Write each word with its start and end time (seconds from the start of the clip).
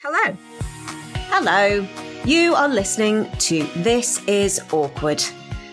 Hello. 0.00 0.36
Hello. 1.26 1.84
You 2.24 2.54
are 2.54 2.68
listening 2.68 3.28
to 3.40 3.64
This 3.78 4.24
Is 4.28 4.60
Awkward, 4.70 5.18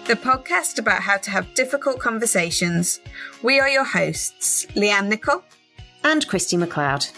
the 0.08 0.16
podcast 0.16 0.80
about 0.80 1.04
how 1.04 1.18
to 1.18 1.30
have 1.30 1.54
difficult 1.54 2.00
conversations. 2.00 3.00
We 3.44 3.60
are 3.60 3.70
your 3.70 3.84
hosts, 3.84 4.66
Lyanne 4.74 5.10
Nicol 5.10 5.44
and 6.04 6.28
Kristy 6.28 6.58
McLeod. 6.58 7.12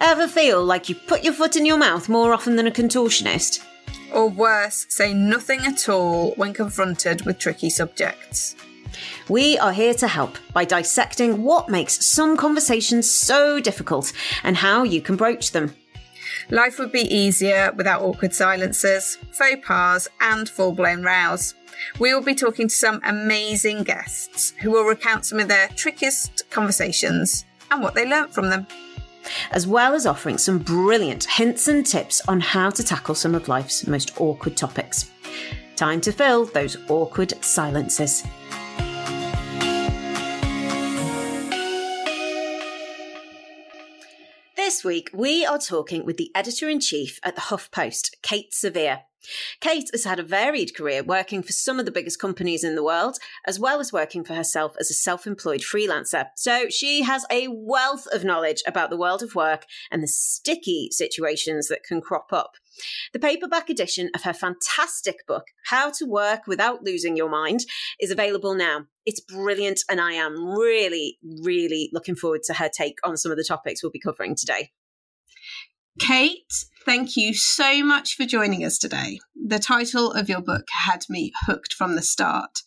Ever 0.00 0.26
feel 0.26 0.64
like 0.64 0.88
you 0.88 0.96
put 0.96 1.22
your 1.22 1.34
foot 1.34 1.54
in 1.54 1.64
your 1.64 1.78
mouth 1.78 2.08
more 2.08 2.34
often 2.34 2.56
than 2.56 2.66
a 2.66 2.72
contortionist? 2.72 3.64
Or 4.12 4.28
worse, 4.28 4.86
say 4.88 5.14
nothing 5.14 5.60
at 5.60 5.88
all 5.88 6.32
when 6.32 6.52
confronted 6.52 7.24
with 7.24 7.38
tricky 7.38 7.70
subjects. 7.70 8.56
We 9.28 9.56
are 9.58 9.72
here 9.72 9.94
to 9.94 10.08
help 10.08 10.36
by 10.52 10.64
dissecting 10.64 11.44
what 11.44 11.68
makes 11.68 12.04
some 12.04 12.36
conversations 12.36 13.08
so 13.08 13.60
difficult 13.60 14.12
and 14.42 14.56
how 14.56 14.82
you 14.82 15.00
can 15.00 15.14
broach 15.14 15.52
them. 15.52 15.76
Life 16.50 16.78
would 16.78 16.92
be 16.92 17.00
easier 17.14 17.72
without 17.76 18.02
awkward 18.02 18.34
silences, 18.34 19.18
faux 19.32 19.66
pas, 19.66 20.08
and 20.20 20.48
full 20.48 20.72
blown 20.72 21.02
rows. 21.02 21.54
We 21.98 22.14
will 22.14 22.22
be 22.22 22.34
talking 22.34 22.68
to 22.68 22.74
some 22.74 23.00
amazing 23.04 23.82
guests 23.82 24.54
who 24.60 24.70
will 24.70 24.84
recount 24.84 25.26
some 25.26 25.40
of 25.40 25.48
their 25.48 25.68
trickiest 25.68 26.48
conversations 26.50 27.44
and 27.70 27.82
what 27.82 27.94
they 27.94 28.08
learnt 28.08 28.32
from 28.32 28.50
them. 28.50 28.66
As 29.50 29.66
well 29.66 29.94
as 29.94 30.06
offering 30.06 30.38
some 30.38 30.58
brilliant 30.58 31.24
hints 31.24 31.68
and 31.68 31.84
tips 31.84 32.20
on 32.28 32.40
how 32.40 32.70
to 32.70 32.82
tackle 32.82 33.14
some 33.14 33.34
of 33.34 33.48
life's 33.48 33.86
most 33.86 34.20
awkward 34.20 34.56
topics. 34.56 35.10
Time 35.76 36.00
to 36.02 36.12
fill 36.12 36.44
those 36.46 36.76
awkward 36.88 37.32
silences. 37.44 38.22
Week, 44.84 45.10
we 45.14 45.46
are 45.46 45.58
talking 45.58 46.04
with 46.04 46.16
the 46.16 46.30
editor 46.34 46.68
in 46.68 46.80
chief 46.80 47.18
at 47.22 47.34
the 47.34 47.42
HuffPost, 47.42 48.20
Cate 48.22 48.52
Sevilla. 48.52 49.04
Cate 49.60 49.90
has 49.92 50.04
had 50.04 50.18
a 50.18 50.24
varied 50.24 50.74
career 50.74 51.02
working 51.02 51.42
for 51.42 51.52
some 51.52 51.78
of 51.78 51.84
the 51.84 51.90
biggest 51.90 52.18
companies 52.18 52.64
in 52.64 52.74
the 52.74 52.84
world, 52.84 53.18
as 53.46 53.58
well 53.58 53.80
as 53.80 53.92
working 53.92 54.24
for 54.24 54.34
herself 54.34 54.76
as 54.78 54.90
a 54.90 54.94
self 54.94 55.26
employed 55.26 55.60
freelancer. 55.60 56.26
So 56.36 56.68
she 56.68 57.02
has 57.02 57.24
a 57.30 57.48
wealth 57.48 58.06
of 58.12 58.24
knowledge 58.24 58.62
about 58.66 58.90
the 58.90 58.96
world 58.96 59.22
of 59.22 59.34
work 59.34 59.66
and 59.90 60.02
the 60.02 60.08
sticky 60.08 60.88
situations 60.90 61.68
that 61.68 61.84
can 61.84 62.00
crop 62.00 62.32
up. 62.32 62.52
The 63.12 63.18
paperback 63.20 63.70
edition 63.70 64.10
of 64.14 64.22
her 64.22 64.32
fantastic 64.32 65.26
book, 65.26 65.46
How 65.66 65.90
to 65.92 66.06
Work 66.06 66.46
Without 66.46 66.82
Losing 66.82 67.16
Your 67.16 67.28
Mind, 67.28 67.60
is 68.00 68.10
available 68.10 68.54
now. 68.54 68.86
It's 69.06 69.20
brilliant, 69.20 69.80
and 69.88 70.00
I 70.00 70.12
am 70.12 70.56
really, 70.56 71.18
really 71.22 71.90
looking 71.92 72.16
forward 72.16 72.42
to 72.44 72.54
her 72.54 72.68
take 72.68 72.98
on 73.04 73.16
some 73.16 73.30
of 73.30 73.38
the 73.38 73.44
topics 73.44 73.82
we'll 73.82 73.92
be 73.92 74.00
covering 74.00 74.34
today. 74.34 74.70
Cate, 76.00 76.52
thank 76.84 77.16
you 77.16 77.34
so 77.34 77.84
much 77.84 78.16
for 78.16 78.24
joining 78.24 78.64
us 78.64 78.78
today. 78.78 79.20
The 79.46 79.60
title 79.60 80.10
of 80.10 80.28
your 80.28 80.40
book 80.40 80.66
had 80.86 81.04
me 81.08 81.32
hooked 81.46 81.72
from 81.72 81.94
the 81.94 82.02
start. 82.02 82.62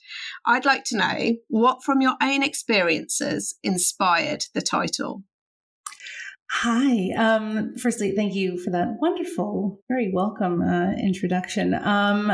I'd 0.45 0.63
like 0.63 0.85
to 0.85 0.97
know 0.97 1.35
what 1.49 1.83
from 1.83 1.99
your 1.99 2.15
own 2.21 2.41
experiences 2.41 3.57
inspired 3.63 4.45
the 4.53 4.61
title. 4.61 5.23
Hi. 6.49 7.09
Um, 7.17 7.75
firstly, 7.75 8.13
thank 8.15 8.33
you 8.33 8.57
for 8.57 8.69
that 8.69 8.95
wonderful, 9.01 9.81
very 9.89 10.09
welcome 10.13 10.61
uh, 10.61 10.93
introduction. 10.93 11.73
Um, 11.73 12.31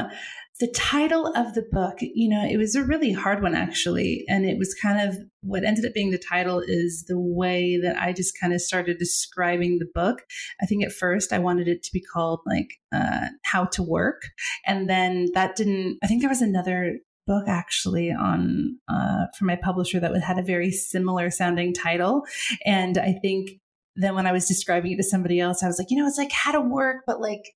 the 0.59 0.71
title 0.75 1.27
of 1.35 1.55
the 1.55 1.65
book, 1.71 1.97
you 2.01 2.29
know, 2.29 2.45
it 2.45 2.57
was 2.57 2.75
a 2.75 2.83
really 2.83 3.11
hard 3.11 3.41
one 3.41 3.55
actually. 3.55 4.23
And 4.27 4.45
it 4.45 4.57
was 4.57 4.75
kind 4.75 5.09
of 5.09 5.17
what 5.41 5.63
ended 5.63 5.85
up 5.85 5.93
being 5.93 6.11
the 6.11 6.17
title 6.17 6.61
is 6.65 7.05
the 7.07 7.19
way 7.19 7.79
that 7.81 7.99
I 7.99 8.13
just 8.13 8.39
kind 8.39 8.53
of 8.53 8.61
started 8.61 8.97
describing 8.99 9.79
the 9.79 9.89
book. 9.93 10.21
I 10.61 10.65
think 10.65 10.83
at 10.83 10.91
first 10.91 11.33
I 11.33 11.39
wanted 11.39 11.67
it 11.67 11.81
to 11.83 11.89
be 11.91 12.01
called 12.01 12.41
like 12.45 12.69
uh, 12.91 13.27
How 13.43 13.65
to 13.65 13.83
Work. 13.83 14.21
And 14.65 14.87
then 14.87 15.27
that 15.33 15.55
didn't, 15.55 15.97
I 16.03 16.07
think 16.07 16.21
there 16.21 16.29
was 16.29 16.41
another 16.41 16.99
book 17.25 17.47
actually 17.47 18.11
on 18.11 18.77
uh, 18.87 19.25
from 19.37 19.47
my 19.47 19.55
publisher 19.55 19.99
that 19.99 20.15
had 20.21 20.37
a 20.37 20.43
very 20.43 20.71
similar 20.71 21.31
sounding 21.31 21.73
title 21.73 22.25
and 22.65 22.97
i 22.97 23.13
think 23.21 23.49
then 23.95 24.15
when 24.15 24.27
I 24.27 24.31
was 24.31 24.47
describing 24.47 24.93
it 24.93 24.97
to 24.97 25.03
somebody 25.03 25.39
else, 25.39 25.61
I 25.61 25.67
was 25.67 25.77
like, 25.77 25.91
you 25.91 25.97
know, 25.97 26.07
it's 26.07 26.17
like 26.17 26.31
how 26.31 26.51
to 26.51 26.61
work, 26.61 27.03
but 27.05 27.21
like 27.21 27.53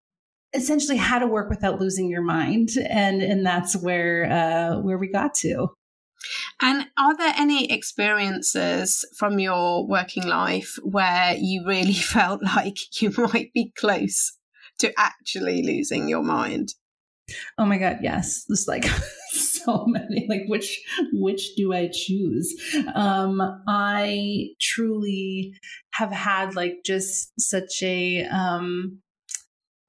essentially 0.53 0.97
how 0.97 1.19
to 1.19 1.27
work 1.27 1.49
without 1.49 1.79
losing 1.79 2.09
your 2.09 2.21
mind. 2.21 2.69
And 2.89 3.21
and 3.21 3.45
that's 3.45 3.75
where 3.75 4.25
uh 4.31 4.81
where 4.81 4.97
we 4.97 5.09
got 5.11 5.33
to. 5.35 5.69
And 6.61 6.87
are 6.97 7.15
there 7.15 7.33
any 7.37 7.71
experiences 7.71 9.05
from 9.17 9.39
your 9.39 9.87
working 9.87 10.27
life 10.27 10.77
where 10.83 11.35
you 11.37 11.65
really 11.65 11.93
felt 12.15 12.41
like 12.43 13.01
you 13.01 13.13
might 13.17 13.53
be 13.53 13.71
close 13.77 14.37
to 14.79 14.93
actually 14.97 15.63
losing 15.63 16.07
your 16.07 16.23
mind? 16.23 16.69
Oh 17.57 17.65
my 17.65 17.77
god, 17.77 17.99
yes. 18.01 18.45
Just 18.49 18.67
like 18.67 18.85
so 19.31 19.85
many. 19.85 20.25
Like 20.29 20.43
which 20.47 20.79
which 21.11 21.55
do 21.55 21.73
I 21.73 21.89
choose? 21.91 22.55
Um 22.95 23.41
I 23.67 24.49
truly 24.61 25.53
have 25.91 26.11
had 26.11 26.55
like 26.55 26.77
just 26.85 27.33
such 27.39 27.83
a 27.83 28.23
um 28.25 29.01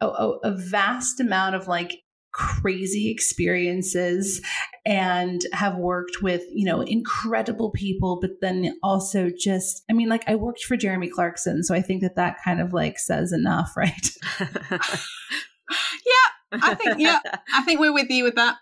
a, 0.00 0.06
a 0.44 0.56
vast 0.56 1.20
amount 1.20 1.54
of 1.54 1.68
like 1.68 2.02
crazy 2.32 3.10
experiences 3.10 4.40
and 4.86 5.40
have 5.52 5.76
worked 5.76 6.22
with 6.22 6.42
you 6.52 6.64
know 6.64 6.82
incredible 6.82 7.70
people 7.70 8.18
but 8.20 8.30
then 8.42 8.78
also 8.82 9.30
just 9.36 9.82
i 9.90 9.92
mean 9.92 10.08
like 10.08 10.22
i 10.28 10.34
worked 10.34 10.62
for 10.62 10.76
jeremy 10.76 11.08
clarkson 11.08 11.64
so 11.64 11.74
i 11.74 11.80
think 11.80 12.02
that 12.02 12.16
that 12.16 12.36
kind 12.44 12.60
of 12.60 12.72
like 12.72 12.98
says 12.98 13.32
enough 13.32 13.72
right 13.76 14.10
yeah 14.40 16.28
I 16.52 16.74
think, 16.74 16.98
yeah, 16.98 17.20
I 17.52 17.62
think 17.62 17.80
we're 17.80 17.92
with 17.92 18.10
you 18.10 18.24
with 18.24 18.36
that. 18.36 18.56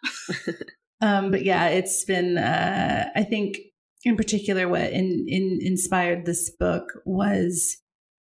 um, 1.00 1.30
but 1.30 1.44
yeah, 1.44 1.68
it's 1.68 2.04
been, 2.04 2.38
uh, 2.38 3.10
I 3.14 3.22
think 3.22 3.58
in 4.04 4.16
particular, 4.16 4.68
what 4.68 4.90
in, 4.92 5.26
in 5.28 5.58
inspired 5.62 6.26
this 6.26 6.50
book 6.50 6.84
was 7.04 7.76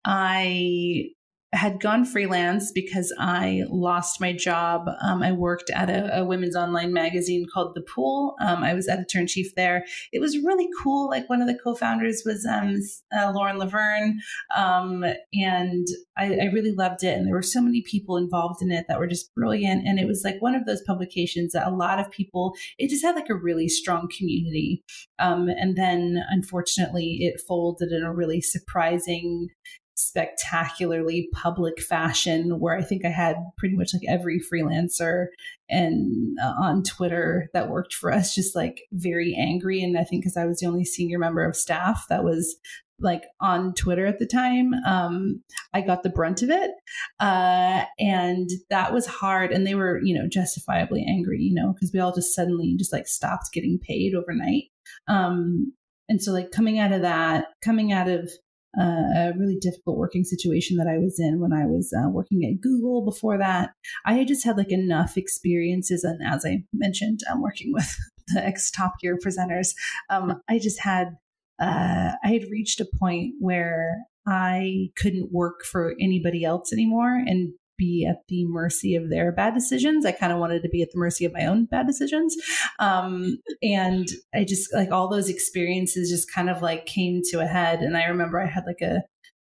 I 0.05 1.09
had 1.53 1.79
gone 1.79 2.03
freelance 2.03 2.71
because 2.71 3.13
I 3.19 3.63
lost 3.69 4.19
my 4.19 4.33
job. 4.33 4.87
Um, 5.01 5.21
I 5.21 5.31
worked 5.31 5.69
at 5.69 5.89
a, 5.89 6.21
a, 6.21 6.25
women's 6.25 6.55
online 6.55 6.91
magazine 6.91 7.45
called 7.53 7.75
The 7.75 7.81
Pool. 7.83 8.35
Um, 8.41 8.63
I 8.63 8.73
was 8.73 8.89
editor 8.89 9.19
in 9.19 9.27
chief 9.27 9.53
there. 9.55 9.85
It 10.11 10.19
was 10.19 10.39
really 10.39 10.67
cool. 10.81 11.09
Like 11.09 11.29
one 11.29 11.41
of 11.41 11.47
the 11.47 11.57
co-founders 11.63 12.23
was 12.25 12.45
um, 12.45 12.77
uh, 13.15 13.31
Lauren 13.35 13.59
Laverne, 13.59 14.19
um, 14.55 15.05
and 15.33 15.87
I, 16.17 16.25
I, 16.25 16.45
really 16.51 16.71
loved 16.71 17.03
it. 17.03 17.15
And 17.15 17.27
there 17.27 17.35
were 17.35 17.43
so 17.43 17.61
many 17.61 17.83
people 17.83 18.17
involved 18.17 18.61
in 18.61 18.71
it 18.71 18.85
that 18.87 18.99
were 18.99 19.07
just 19.07 19.33
brilliant. 19.35 19.87
And 19.87 19.99
it 19.99 20.07
was 20.07 20.23
like 20.23 20.41
one 20.41 20.55
of 20.55 20.65
those 20.65 20.81
publications 20.81 21.53
that 21.53 21.67
a 21.67 21.75
lot 21.75 21.99
of 21.99 22.09
people. 22.09 22.55
It 22.79 22.89
just 22.89 23.03
had 23.03 23.15
like 23.15 23.29
a 23.29 23.35
really 23.35 23.69
strong 23.69 24.09
community. 24.17 24.83
Um, 25.19 25.49
and 25.49 25.75
then, 25.75 26.23
unfortunately, 26.29 27.17
it 27.21 27.41
folded 27.47 27.91
in 27.91 28.03
a 28.03 28.13
really 28.13 28.41
surprising 28.41 29.49
spectacularly 29.95 31.29
public 31.33 31.81
fashion 31.81 32.59
where 32.59 32.75
I 32.75 32.81
think 32.81 33.05
I 33.05 33.09
had 33.09 33.37
pretty 33.57 33.75
much 33.75 33.93
like 33.93 34.03
every 34.07 34.39
freelancer 34.39 35.27
and 35.69 36.37
uh, 36.43 36.53
on 36.59 36.83
Twitter 36.83 37.49
that 37.53 37.69
worked 37.69 37.93
for 37.93 38.11
us 38.11 38.33
just 38.33 38.55
like 38.55 38.81
very 38.91 39.35
angry. 39.35 39.83
And 39.83 39.97
I 39.97 40.03
think 40.03 40.23
cuz 40.23 40.35
I 40.37 40.45
was 40.45 40.59
the 40.59 40.67
only 40.67 40.85
senior 40.85 41.19
member 41.19 41.43
of 41.43 41.55
staff 41.55 42.05
that 42.09 42.23
was 42.23 42.55
like 42.99 43.23
on 43.39 43.73
Twitter 43.73 44.05
at 44.05 44.19
the 44.19 44.25
time 44.25 44.73
um 44.85 45.43
I 45.73 45.81
got 45.81 46.03
the 46.03 46.09
brunt 46.09 46.41
of 46.41 46.49
it. 46.49 46.71
Uh 47.19 47.85
and 47.99 48.49
that 48.69 48.93
was 48.93 49.05
hard. 49.05 49.51
And 49.51 49.65
they 49.67 49.75
were 49.75 49.99
you 50.03 50.15
know 50.15 50.27
justifiably 50.27 51.05
angry 51.07 51.39
you 51.39 51.53
know 51.53 51.73
because 51.73 51.91
we 51.93 51.99
all 51.99 52.13
just 52.13 52.33
suddenly 52.35 52.75
just 52.77 52.93
like 52.93 53.07
stopped 53.07 53.53
getting 53.53 53.79
paid 53.79 54.15
overnight. 54.15 54.65
Um 55.07 55.73
and 56.09 56.21
so 56.21 56.31
like 56.31 56.51
coming 56.51 56.79
out 56.79 56.91
of 56.91 57.01
that 57.01 57.45
coming 57.63 57.91
out 57.91 58.09
of 58.09 58.31
uh, 58.79 58.83
a 59.15 59.33
really 59.37 59.57
difficult 59.59 59.97
working 59.97 60.23
situation 60.23 60.77
that 60.77 60.87
I 60.87 60.97
was 60.97 61.19
in 61.19 61.39
when 61.39 61.53
I 61.53 61.65
was 61.65 61.93
uh, 61.93 62.09
working 62.09 62.43
at 62.43 62.61
Google. 62.61 63.05
Before 63.05 63.37
that, 63.37 63.71
I 64.05 64.23
just 64.23 64.43
had 64.43 64.57
like 64.57 64.71
enough 64.71 65.17
experiences, 65.17 66.03
and 66.03 66.19
as 66.25 66.45
I 66.45 66.63
mentioned, 66.73 67.21
I'm 67.29 67.41
working 67.41 67.71
with 67.73 67.95
the 68.27 68.43
ex 68.45 68.71
Top 68.71 68.93
Gear 69.01 69.17
presenters. 69.23 69.73
Um, 70.09 70.41
I 70.49 70.59
just 70.59 70.79
had 70.79 71.17
uh, 71.61 72.13
I 72.23 72.27
had 72.27 72.49
reached 72.49 72.79
a 72.79 72.87
point 72.99 73.35
where 73.39 73.97
I 74.27 74.89
couldn't 74.97 75.31
work 75.31 75.63
for 75.63 75.93
anybody 75.99 76.43
else 76.43 76.73
anymore, 76.73 77.15
and 77.15 77.53
be 77.77 78.05
at 78.09 78.17
the 78.27 78.45
mercy 78.47 78.95
of 78.95 79.09
their 79.09 79.31
bad 79.31 79.53
decisions. 79.53 80.05
I 80.05 80.11
kind 80.11 80.31
of 80.31 80.39
wanted 80.39 80.63
to 80.63 80.69
be 80.69 80.81
at 80.81 80.89
the 80.91 80.99
mercy 80.99 81.25
of 81.25 81.33
my 81.33 81.45
own 81.45 81.65
bad 81.65 81.87
decisions. 81.87 82.35
Um, 82.79 83.37
and 83.61 84.07
I 84.33 84.43
just 84.43 84.73
like 84.73 84.91
all 84.91 85.09
those 85.09 85.29
experiences 85.29 86.09
just 86.09 86.31
kind 86.31 86.49
of 86.49 86.61
like 86.61 86.85
came 86.85 87.21
to 87.31 87.39
a 87.39 87.47
head. 87.47 87.79
And 87.79 87.97
I 87.97 88.05
remember 88.05 88.39
I 88.39 88.47
had 88.47 88.65
like 88.65 88.81
a, 88.81 89.01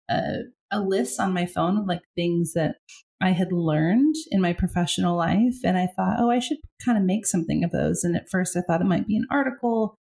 a, 0.09 0.23
a 0.71 0.81
list 0.81 1.21
on 1.21 1.32
my 1.32 1.47
phone 1.47 1.79
of 1.79 1.87
like 1.87 2.03
things 2.17 2.53
that 2.55 2.77
I 3.21 3.31
had 3.31 3.53
learned 3.53 4.15
in 4.31 4.41
my 4.41 4.53
professional 4.53 5.17
life. 5.17 5.56
And 5.62 5.77
I 5.77 5.88
thought, 5.94 6.17
oh, 6.19 6.31
I 6.31 6.38
should 6.38 6.59
kind 6.85 6.97
of 6.97 7.05
make 7.05 7.27
something 7.27 7.65
of 7.65 7.71
those. 7.71 8.03
And 8.03 8.17
at 8.17 8.31
first 8.31 8.56
I 8.56 8.62
thought 8.62 8.81
it 8.81 8.87
might 8.87 9.06
be 9.06 9.17
an 9.17 9.27
article. 9.31 9.94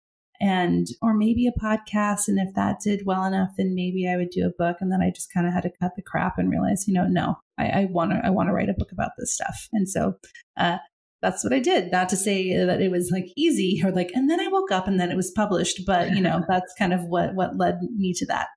And 0.41 0.89
or 1.03 1.15
maybe 1.15 1.47
a 1.47 1.61
podcast 1.61 2.29
and 2.29 2.39
if 2.39 2.55
that 2.55 2.81
did 2.81 3.07
well 3.07 3.25
enough 3.25 3.51
then 3.57 3.75
maybe 3.75 4.09
i 4.09 4.17
would 4.17 4.31
do 4.31 4.47
a 4.47 4.63
book 4.63 4.77
and 4.81 4.93
then 4.93 5.01
i 5.01 5.11
just 5.11 5.33
kind 5.33 5.47
of 5.47 5.53
had 5.53 5.63
to 5.63 5.73
cut 5.81 5.93
the 5.97 6.03
crap 6.03 6.39
and 6.39 6.51
realize 6.51 6.87
you 6.87 6.95
know 6.95 7.07
no 7.07 7.37
i 7.59 7.87
want 7.91 8.11
to 8.11 8.21
i 8.25 8.31
want 8.31 8.49
to 8.49 8.53
write 8.53 8.69
a 8.69 8.75
book 8.75 8.93
about 8.93 9.13
this 9.19 9.35
stuff. 9.35 9.69
And 9.73 9.89
so 9.89 10.15
uh, 10.57 10.79
that's 11.23 11.43
what 11.43 11.53
i 11.53 11.59
did. 11.59 11.91
Not 11.91 12.09
to 12.11 12.17
say 12.17 12.57
that 12.65 12.81
it 12.81 12.91
was 12.91 13.11
like 13.11 13.27
easy 13.37 13.81
or 13.85 13.91
like 13.91 14.11
and 14.15 14.29
then 14.31 14.41
i 14.41 14.49
woke 14.49 14.71
up 14.71 14.87
and 14.87 15.01
then 15.01 15.11
it 15.11 15.17
was 15.17 15.31
published 15.31 15.83
but 15.87 16.11
you 16.11 16.21
know 16.21 16.45
that's 16.49 16.75
kind 16.79 16.93
of 16.93 17.05
what 17.05 17.35
what 17.35 17.57
led 17.57 17.81
me 17.97 18.13
to 18.15 18.27
that. 18.27 18.49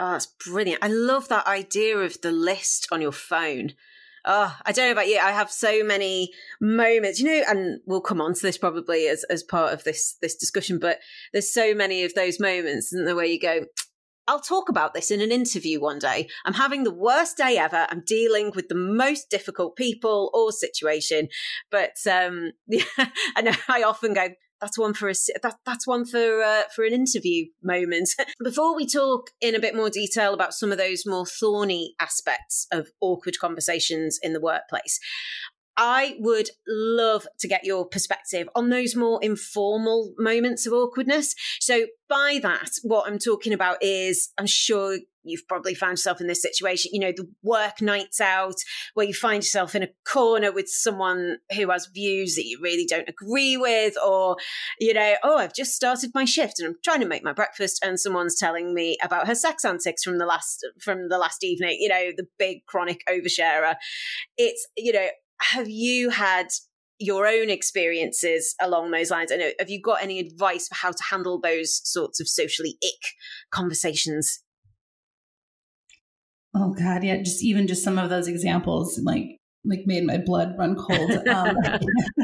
Oh, 0.00 0.12
that's 0.12 0.26
brilliant. 0.26 0.82
I 0.82 0.88
love 0.88 1.28
that 1.28 1.46
idea 1.46 1.98
of 1.98 2.20
the 2.20 2.30
list 2.30 2.86
on 2.92 3.00
your 3.00 3.12
phone 3.12 3.72
oh, 4.28 4.54
I 4.64 4.72
don't 4.72 4.86
know 4.86 4.92
about 4.92 5.08
you. 5.08 5.18
I 5.18 5.32
have 5.32 5.50
so 5.50 5.82
many 5.82 6.30
moments, 6.60 7.18
you 7.18 7.26
know, 7.26 7.42
and 7.48 7.80
we'll 7.86 8.02
come 8.02 8.20
on 8.20 8.34
to 8.34 8.42
this 8.42 8.58
probably 8.58 9.08
as, 9.08 9.24
as 9.24 9.42
part 9.42 9.72
of 9.72 9.82
this 9.84 10.16
this 10.20 10.36
discussion, 10.36 10.78
but 10.78 11.00
there's 11.32 11.52
so 11.52 11.74
many 11.74 12.04
of 12.04 12.14
those 12.14 12.38
moments 12.38 12.92
and 12.92 13.08
the 13.08 13.16
way 13.16 13.26
you 13.26 13.40
go, 13.40 13.64
I'll 14.28 14.40
talk 14.40 14.68
about 14.68 14.92
this 14.92 15.10
in 15.10 15.22
an 15.22 15.32
interview 15.32 15.80
one 15.80 15.98
day. 15.98 16.28
I'm 16.44 16.52
having 16.52 16.84
the 16.84 16.94
worst 16.94 17.38
day 17.38 17.56
ever. 17.56 17.86
I'm 17.88 18.02
dealing 18.06 18.52
with 18.54 18.68
the 18.68 18.74
most 18.74 19.30
difficult 19.30 19.74
people 19.74 20.30
or 20.34 20.52
situation. 20.52 21.28
But 21.70 21.96
um, 22.08 22.52
yeah, 22.68 22.82
I 23.34 23.40
know 23.40 23.54
I 23.68 23.82
often 23.82 24.12
go, 24.12 24.28
that's 24.60 24.78
one 24.78 24.94
for 24.94 25.08
a 25.08 25.14
that, 25.42 25.56
that's 25.64 25.86
one 25.86 26.04
for 26.04 26.42
uh, 26.42 26.62
for 26.74 26.84
an 26.84 26.92
interview 26.92 27.46
moment. 27.62 28.10
Before 28.42 28.74
we 28.74 28.86
talk 28.86 29.30
in 29.40 29.54
a 29.54 29.60
bit 29.60 29.74
more 29.74 29.90
detail 29.90 30.34
about 30.34 30.54
some 30.54 30.72
of 30.72 30.78
those 30.78 31.04
more 31.06 31.26
thorny 31.26 31.94
aspects 32.00 32.66
of 32.72 32.88
awkward 33.00 33.38
conversations 33.38 34.18
in 34.22 34.32
the 34.32 34.40
workplace, 34.40 35.00
I 35.78 36.16
would 36.18 36.50
love 36.66 37.28
to 37.38 37.46
get 37.46 37.64
your 37.64 37.86
perspective 37.86 38.48
on 38.56 38.68
those 38.68 38.96
more 38.96 39.22
informal 39.22 40.12
moments 40.18 40.66
of 40.66 40.72
awkwardness. 40.72 41.36
So, 41.60 41.86
by 42.08 42.40
that, 42.42 42.70
what 42.82 43.06
I'm 43.06 43.18
talking 43.18 43.52
about 43.52 43.78
is 43.80 44.30
I'm 44.38 44.46
sure 44.46 44.98
you've 45.28 45.46
probably 45.48 45.74
found 45.74 45.92
yourself 45.92 46.20
in 46.20 46.26
this 46.26 46.42
situation, 46.42 46.90
you 46.92 47.00
know, 47.00 47.12
the 47.12 47.28
work 47.42 47.80
nights 47.80 48.20
out 48.20 48.56
where 48.94 49.06
you 49.06 49.14
find 49.14 49.42
yourself 49.42 49.74
in 49.74 49.82
a 49.82 49.88
corner 50.06 50.52
with 50.52 50.68
someone 50.68 51.38
who 51.54 51.70
has 51.70 51.88
views 51.92 52.34
that 52.36 52.44
you 52.44 52.58
really 52.62 52.86
don't 52.86 53.08
agree 53.08 53.56
with, 53.56 53.94
or, 54.04 54.36
you 54.78 54.94
know, 54.94 55.14
oh, 55.22 55.38
I've 55.38 55.54
just 55.54 55.72
started 55.74 56.10
my 56.14 56.24
shift 56.24 56.58
and 56.58 56.68
I'm 56.68 56.76
trying 56.84 57.00
to 57.00 57.06
make 57.06 57.24
my 57.24 57.32
breakfast 57.32 57.82
and 57.84 57.98
someone's 57.98 58.36
telling 58.36 58.74
me 58.74 58.96
about 59.02 59.26
her 59.26 59.34
sex 59.34 59.64
antics 59.64 60.02
from 60.02 60.18
the 60.18 60.26
last 60.26 60.66
from 60.82 61.08
the 61.08 61.18
last 61.18 61.44
evening, 61.44 61.78
you 61.80 61.88
know, 61.88 62.10
the 62.16 62.26
big 62.38 62.64
chronic 62.66 63.02
oversharer. 63.08 63.76
It's, 64.36 64.66
you 64.76 64.92
know, 64.92 65.08
have 65.40 65.68
you 65.68 66.10
had 66.10 66.48
your 66.98 67.26
own 67.26 67.48
experiences 67.48 68.54
along 68.60 68.90
those 68.90 69.10
lines? 69.10 69.30
Know, 69.30 69.50
have 69.58 69.70
you 69.70 69.80
got 69.80 70.02
any 70.02 70.18
advice 70.18 70.68
for 70.68 70.74
how 70.74 70.90
to 70.90 71.02
handle 71.10 71.40
those 71.40 71.80
sorts 71.84 72.20
of 72.20 72.28
socially 72.28 72.76
ick 72.84 73.14
conversations? 73.52 74.42
Oh 76.54 76.74
God, 76.74 77.04
yeah, 77.04 77.18
just 77.18 77.42
even 77.42 77.66
just 77.66 77.84
some 77.84 77.98
of 77.98 78.10
those 78.10 78.28
examples, 78.28 78.98
like 79.02 79.38
like 79.64 79.80
made 79.86 80.04
my 80.04 80.16
blood 80.16 80.54
run 80.58 80.76
cold. 80.76 81.10
Um, 81.28 81.56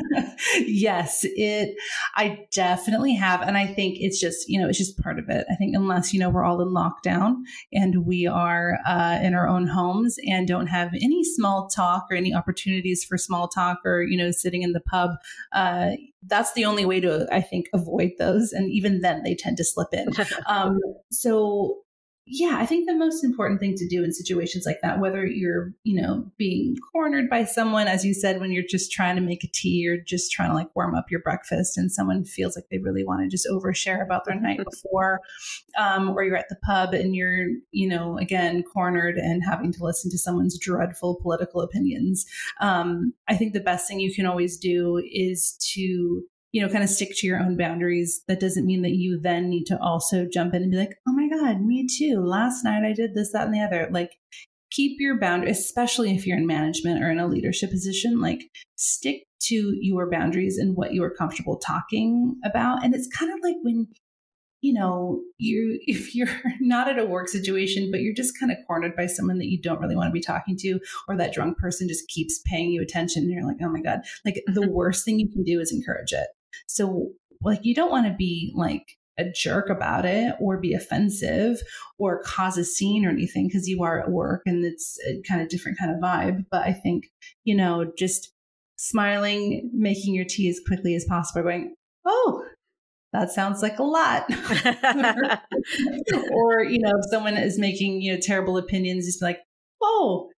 yes, 0.61 1.21
it. 1.23 1.76
I 2.15 2.47
definitely 2.53 3.15
have, 3.15 3.43
and 3.43 3.56
I 3.56 3.67
think 3.67 3.99
it's 4.00 4.21
just 4.21 4.49
you 4.49 4.61
know 4.61 4.69
it's 4.69 4.79
just 4.79 4.99
part 4.99 5.19
of 5.19 5.29
it. 5.29 5.44
I 5.50 5.55
think 5.56 5.76
unless 5.76 6.12
you 6.12 6.21
know 6.21 6.31
we're 6.31 6.44
all 6.44 6.61
in 6.62 6.69
lockdown 6.69 7.37
and 7.73 8.06
we 8.06 8.26
are 8.26 8.79
uh, 8.87 9.19
in 9.23 9.35
our 9.35 9.47
own 9.49 9.67
homes 9.67 10.17
and 10.27 10.49
don't 10.49 10.69
have 10.69 10.94
any 10.94 11.23
small 11.23 11.69
talk 11.69 12.06
or 12.11 12.17
any 12.17 12.32
opportunities 12.32 13.05
for 13.05 13.19
small 13.19 13.49
talk 13.49 13.81
or 13.85 14.03
you 14.03 14.17
know 14.17 14.31
sitting 14.31 14.62
in 14.62 14.73
the 14.73 14.81
pub, 14.81 15.11
uh, 15.53 15.91
that's 16.27 16.53
the 16.55 16.65
only 16.65 16.87
way 16.87 17.00
to 17.00 17.27
I 17.31 17.41
think 17.41 17.67
avoid 17.73 18.12
those. 18.19 18.53
And 18.53 18.70
even 18.70 19.00
then, 19.00 19.23
they 19.23 19.35
tend 19.35 19.56
to 19.59 19.65
slip 19.65 19.88
in. 19.93 20.09
Um, 20.47 20.79
so 21.11 21.85
yeah, 22.26 22.56
I 22.59 22.65
think 22.65 22.87
the 22.87 22.94
most 22.94 23.23
important 23.23 23.61
thing 23.61 23.75
to 23.75 23.87
do 23.87 24.03
in 24.03 24.11
situations 24.11 24.65
like 24.65 24.81
that, 24.81 24.99
whether 24.99 25.26
you're, 25.26 25.75
you 25.82 26.00
know, 26.00 26.25
being 26.38 26.75
cornered 26.91 27.29
by 27.29 27.44
someone, 27.44 27.87
as 27.87 28.03
you 28.03 28.15
said, 28.15 28.41
when 28.41 28.50
you're 28.50 28.65
just 28.67 28.91
trying 28.91 29.17
to 29.17 29.23
make 29.23 29.44
a 29.44 29.49
tea 29.53 29.87
or 29.87 29.99
just 29.99 30.32
trying 30.32 30.49
to 30.49 30.55
like 30.55 30.75
warm 30.75 30.94
up 30.94 31.11
your 31.11 31.21
breakfast 31.21 31.76
and 31.76 31.93
someone 31.93 32.25
feels 32.25 32.56
like 32.56 32.65
they 32.71 32.79
really 32.79 33.05
want 33.05 33.21
to 33.21 33.29
just 33.29 33.47
overshare 33.50 34.03
about 34.03 34.25
their 34.25 34.41
night 34.41 34.59
before, 34.65 35.21
um, 35.76 36.11
or 36.11 36.25
you're 36.25 36.37
at 36.37 36.49
the 36.49 36.56
pub 36.65 36.94
and 36.94 37.15
you're, 37.15 37.49
you 37.73 37.87
know, 37.87 38.17
again, 38.17 38.62
cornered 38.62 39.19
and 39.19 39.43
having 39.44 39.70
to 39.70 39.85
listen 39.85 40.11
to 40.11 40.17
someone's 40.17 40.59
dreadful 40.59 41.17
political 41.20 41.61
opinions. 41.61 42.25
Um, 42.59 43.12
I 43.29 43.37
think 43.37 43.53
the 43.53 43.61
best 43.61 43.87
thing 43.87 44.00
you 44.00 44.15
can 44.15 44.25
always 44.25 44.56
do 44.56 44.97
is 45.12 45.59
to 45.75 46.25
you 46.55 46.65
know, 46.65 46.73
kind 46.73 46.85
of 46.85 46.89
stick 46.89 47.11
to 47.17 47.27
your 47.27 47.41
own 47.41 47.56
boundaries. 47.56 48.23
That 48.29 48.39
doesn't 48.39 48.65
mean 48.65 48.83
that 48.83 48.95
you 48.95 49.19
then 49.21 49.51
need 49.51 49.65
to 49.65 49.83
also 49.83 50.25
jump 50.25 50.55
in 50.55 50.62
and 50.62 50.71
be 50.71 50.77
like, 50.77 50.97
oh 51.06 51.12
my 51.12 51.29
God, 51.29 51.61
me 51.61 51.85
too. 51.85 52.21
Last 52.25 52.62
night 52.62 52.85
I 52.85 52.93
did 52.93 53.12
this, 53.12 53.33
that, 53.33 53.47
and 53.47 53.55
the 53.55 53.59
other. 53.61 53.89
Like, 53.91 54.12
keep 54.71 55.01
your 55.01 55.19
boundaries, 55.19 55.59
especially 55.59 56.15
if 56.15 56.25
you're 56.25 56.39
in 56.39 56.47
management 56.47 57.03
or 57.03 57.11
in 57.11 57.19
a 57.19 57.27
leadership 57.27 57.73
position, 57.73 58.21
like, 58.21 58.43
stick 58.77 59.25
to 59.47 59.75
your 59.81 60.09
boundaries 60.09 60.56
and 60.56 60.77
what 60.77 60.95
you 60.95 61.03
are 61.03 61.11
comfortable 61.11 61.59
talking 61.59 62.37
about. 62.45 62.85
And 62.85 62.95
it's 62.95 63.09
kind 63.09 63.33
of 63.33 63.41
like 63.43 63.56
when, 63.62 63.89
you 64.61 64.75
know, 64.75 65.23
you 65.39 65.81
if 65.89 66.15
you're 66.15 66.29
not 66.61 66.89
at 66.89 67.01
a 67.01 67.05
work 67.05 67.27
situation, 67.27 67.91
but 67.91 68.01
you're 68.01 68.15
just 68.15 68.39
kind 68.39 68.53
of 68.53 68.59
cornered 68.69 68.95
by 68.95 69.06
someone 69.06 69.39
that 69.39 69.51
you 69.51 69.61
don't 69.61 69.81
really 69.81 69.97
want 69.97 70.06
to 70.06 70.12
be 70.12 70.21
talking 70.21 70.56
to, 70.59 70.79
or 71.09 71.17
that 71.17 71.35
drunk 71.35 71.59
person 71.59 71.89
just 71.89 72.06
keeps 72.06 72.41
paying 72.47 72.71
you 72.71 72.81
attention, 72.81 73.25
and 73.25 73.33
you're 73.33 73.45
like, 73.45 73.56
oh 73.61 73.71
my 73.71 73.81
God. 73.81 74.03
Like 74.25 74.41
the 74.47 74.61
mm-hmm. 74.61 74.71
worst 74.71 75.05
thing 75.05 75.19
you 75.19 75.29
can 75.29 75.43
do 75.43 75.59
is 75.59 75.73
encourage 75.73 76.12
it. 76.12 76.29
So, 76.67 77.12
like, 77.43 77.61
you 77.62 77.75
don't 77.75 77.91
want 77.91 78.06
to 78.06 78.12
be 78.12 78.53
like 78.55 78.99
a 79.19 79.31
jerk 79.31 79.71
about 79.71 80.05
it 80.05 80.35
or 80.41 80.59
be 80.59 80.75
offensive 80.75 81.61
or 81.99 82.23
cause 82.23 82.59
a 82.59 82.65
scene 82.65 83.06
or 83.06 83.11
anything 83.11 83.47
because 83.47 83.69
you 83.69 83.83
are 83.83 84.01
at 84.01 84.11
work 84.11 84.43
and 84.47 84.65
it's 84.65 84.99
a 85.09 85.23
kind 85.23 85.41
of 85.41 85.49
different 85.49 85.79
kind 85.79 85.91
of 85.91 85.99
vibe. 85.99 86.45
But 86.51 86.67
I 86.67 86.73
think, 86.73 87.11
you 87.45 87.56
know, 87.56 87.93
just 87.97 88.33
smiling, 88.77 89.71
making 89.73 90.15
your 90.15 90.25
tea 90.25 90.49
as 90.49 90.61
quickly 90.67 90.95
as 90.95 91.05
possible, 91.05 91.43
going, 91.43 91.75
oh, 92.05 92.45
that 93.12 93.31
sounds 93.31 93.62
like 93.62 93.79
a 93.79 93.85
lot. 93.85 94.25
or, 96.33 96.65
you 96.65 96.81
know, 96.81 96.93
if 96.99 97.11
someone 97.11 97.37
is 97.37 97.59
making, 97.59 98.03
you 98.03 98.15
know, 98.15 98.21
terrible 98.21 98.59
opinions, 98.59 99.06
just 99.06 99.23
like, 99.23 99.41
oh, 99.81 100.31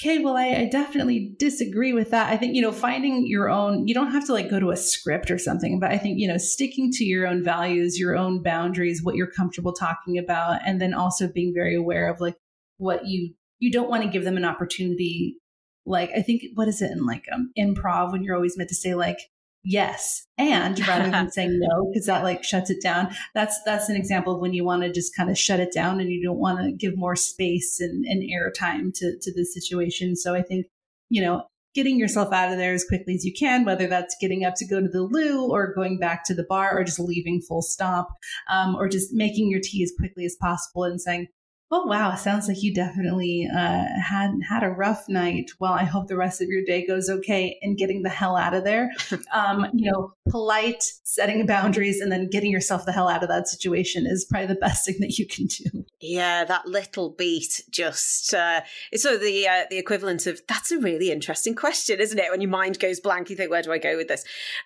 okay, 0.00 0.18
well, 0.18 0.36
I, 0.36 0.48
I, 0.48 0.64
definitely 0.64 1.34
disagree 1.38 1.92
with 1.92 2.10
that. 2.10 2.32
I 2.32 2.36
think, 2.38 2.54
you 2.54 2.62
know, 2.62 2.72
finding 2.72 3.26
your 3.26 3.50
own, 3.50 3.86
you 3.86 3.92
don't 3.92 4.12
have 4.12 4.24
to 4.26 4.32
like 4.32 4.48
go 4.48 4.58
to 4.58 4.70
a 4.70 4.76
script 4.76 5.30
or 5.30 5.38
something, 5.38 5.78
but 5.78 5.90
I 5.90 5.98
think, 5.98 6.18
you 6.18 6.26
know, 6.26 6.38
sticking 6.38 6.90
to 6.92 7.04
your 7.04 7.26
own 7.26 7.44
values, 7.44 7.98
your 7.98 8.16
own 8.16 8.42
boundaries, 8.42 9.02
what 9.02 9.14
you're 9.14 9.30
comfortable 9.30 9.74
talking 9.74 10.16
about, 10.16 10.60
and 10.64 10.80
then 10.80 10.94
also 10.94 11.28
being 11.28 11.52
very 11.54 11.76
aware 11.76 12.08
of 12.08 12.20
like 12.20 12.36
what 12.78 13.06
you, 13.06 13.34
you 13.58 13.70
don't 13.70 13.90
want 13.90 14.02
to 14.02 14.08
give 14.08 14.24
them 14.24 14.38
an 14.38 14.44
opportunity. 14.44 15.36
Like, 15.84 16.10
I 16.16 16.22
think, 16.22 16.44
what 16.54 16.68
is 16.68 16.80
it 16.80 16.92
in 16.92 17.04
like 17.04 17.24
um, 17.32 17.52
improv 17.58 18.12
when 18.12 18.22
you're 18.22 18.36
always 18.36 18.56
meant 18.56 18.70
to 18.70 18.74
say, 18.74 18.94
like, 18.94 19.18
yes 19.62 20.26
and 20.38 20.78
rather 20.88 21.10
than 21.10 21.30
saying 21.32 21.58
no 21.60 21.90
because 21.92 22.06
that 22.06 22.24
like 22.24 22.42
shuts 22.42 22.70
it 22.70 22.82
down 22.82 23.14
that's 23.34 23.60
that's 23.64 23.88
an 23.88 23.96
example 23.96 24.34
of 24.34 24.40
when 24.40 24.54
you 24.54 24.64
want 24.64 24.82
to 24.82 24.92
just 24.92 25.14
kind 25.14 25.30
of 25.30 25.38
shut 25.38 25.60
it 25.60 25.72
down 25.72 26.00
and 26.00 26.10
you 26.10 26.22
don't 26.22 26.38
want 26.38 26.58
to 26.60 26.72
give 26.72 26.96
more 26.96 27.16
space 27.16 27.78
and, 27.80 28.04
and 28.06 28.22
airtime 28.22 28.92
to 28.94 29.18
to 29.20 29.32
the 29.34 29.44
situation. 29.44 30.16
So 30.16 30.34
i 30.34 30.42
think 30.42 30.66
you 31.10 31.20
know 31.20 31.44
getting 31.74 31.98
yourself 31.98 32.32
out 32.32 32.50
of 32.50 32.58
there 32.58 32.72
as 32.72 32.84
quickly 32.84 33.14
as 33.14 33.24
you 33.24 33.32
can 33.32 33.64
whether 33.64 33.86
that's 33.86 34.16
getting 34.20 34.44
up 34.44 34.54
to 34.56 34.66
go 34.66 34.80
to 34.80 34.88
the 34.88 35.02
loo 35.02 35.48
or 35.48 35.72
going 35.74 35.98
back 35.98 36.24
to 36.24 36.34
the 36.34 36.46
bar 36.48 36.76
or 36.76 36.82
just 36.82 36.98
leaving 36.98 37.40
full 37.40 37.62
stop 37.62 38.08
um, 38.50 38.74
or 38.74 38.88
just 38.88 39.12
making 39.12 39.50
your 39.50 39.60
tea 39.62 39.82
as 39.82 39.92
quickly 39.96 40.24
as 40.24 40.36
possible 40.40 40.84
and 40.84 41.00
saying 41.00 41.26
Oh 41.72 41.84
wow! 41.84 42.16
Sounds 42.16 42.48
like 42.48 42.64
you 42.64 42.74
definitely 42.74 43.48
uh, 43.48 43.84
had 44.02 44.32
had 44.48 44.64
a 44.64 44.70
rough 44.70 45.08
night. 45.08 45.52
Well, 45.60 45.72
I 45.72 45.84
hope 45.84 46.08
the 46.08 46.16
rest 46.16 46.40
of 46.40 46.48
your 46.48 46.64
day 46.64 46.84
goes 46.84 47.08
okay. 47.08 47.58
And 47.62 47.78
getting 47.78 48.02
the 48.02 48.08
hell 48.08 48.36
out 48.36 48.54
of 48.54 48.64
there, 48.64 48.90
um, 49.32 49.66
you 49.72 49.88
know, 49.88 50.12
polite, 50.28 50.82
setting 51.04 51.46
boundaries, 51.46 52.00
and 52.00 52.10
then 52.10 52.28
getting 52.28 52.50
yourself 52.50 52.86
the 52.86 52.92
hell 52.92 53.08
out 53.08 53.22
of 53.22 53.28
that 53.28 53.46
situation 53.46 54.04
is 54.04 54.24
probably 54.24 54.48
the 54.48 54.56
best 54.56 54.84
thing 54.84 54.96
that 54.98 55.16
you 55.16 55.28
can 55.28 55.46
do. 55.46 55.84
Yeah, 56.00 56.44
that 56.44 56.66
little 56.66 57.10
beat 57.10 57.62
just 57.70 58.34
uh, 58.34 58.62
it's 58.90 59.04
sort 59.04 59.14
of 59.14 59.20
the 59.20 59.46
uh, 59.46 59.66
the 59.70 59.78
equivalent 59.78 60.26
of 60.26 60.40
that's 60.48 60.72
a 60.72 60.78
really 60.78 61.12
interesting 61.12 61.54
question, 61.54 62.00
isn't 62.00 62.18
it? 62.18 62.32
When 62.32 62.40
your 62.40 62.50
mind 62.50 62.80
goes 62.80 62.98
blank, 62.98 63.30
you 63.30 63.36
think, 63.36 63.52
where 63.52 63.62
do 63.62 63.72
I 63.72 63.78
go 63.78 63.96
with 63.96 64.08
this? 64.08 64.24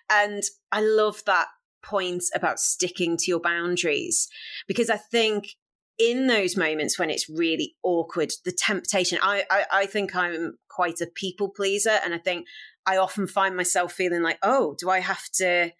And 0.09 0.41
I 0.71 0.81
love 0.81 1.21
that 1.27 1.49
point 1.83 2.23
about 2.33 2.59
sticking 2.59 3.15
to 3.15 3.25
your 3.27 3.39
boundaries 3.39 4.27
because 4.67 4.89
I 4.89 4.97
think 4.97 5.55
in 5.97 6.27
those 6.27 6.57
moments 6.57 6.99
when 6.99 7.09
it's 7.09 7.29
really 7.29 7.75
awkward, 7.83 8.31
the 8.43 8.51
temptation, 8.51 9.17
I, 9.21 9.43
I, 9.49 9.65
I 9.71 9.85
think 9.85 10.15
I'm 10.15 10.57
quite 10.69 11.01
a 11.01 11.07
people 11.07 11.49
pleaser. 11.49 11.97
And 12.03 12.13
I 12.13 12.17
think 12.17 12.47
I 12.85 12.97
often 12.97 13.27
find 13.27 13.55
myself 13.55 13.93
feeling 13.93 14.21
like, 14.21 14.37
oh, 14.43 14.75
do 14.79 14.89
I 14.89 14.99
have 14.99 15.29
to, 15.35 15.71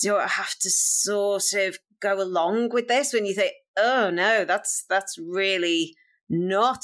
do 0.00 0.16
I 0.16 0.26
have 0.26 0.54
to 0.60 0.70
sort 0.70 1.52
of 1.54 1.78
go 2.00 2.20
along 2.20 2.70
with 2.70 2.88
this 2.88 3.12
when 3.12 3.26
you 3.26 3.34
think, 3.34 3.52
oh 3.76 4.10
no, 4.10 4.44
that's, 4.44 4.84
that's 4.88 5.16
really 5.18 5.94
not 6.28 6.82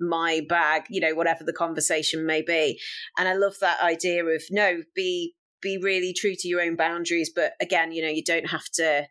my 0.00 0.42
bag, 0.48 0.84
you 0.90 1.00
know, 1.00 1.14
whatever 1.14 1.44
the 1.44 1.52
conversation 1.52 2.26
may 2.26 2.42
be. 2.42 2.80
And 3.16 3.28
I 3.28 3.34
love 3.34 3.54
that 3.60 3.80
idea 3.80 4.24
of 4.24 4.42
no, 4.50 4.82
be, 4.96 5.34
be 5.62 5.78
really 5.78 6.12
true 6.12 6.34
to 6.36 6.48
your 6.48 6.60
own 6.60 6.74
boundaries. 6.74 7.30
But 7.34 7.52
again, 7.60 7.92
you 7.92 8.02
know, 8.02 8.10
you 8.10 8.24
don't 8.24 8.50
have 8.50 8.68
to 8.74 9.06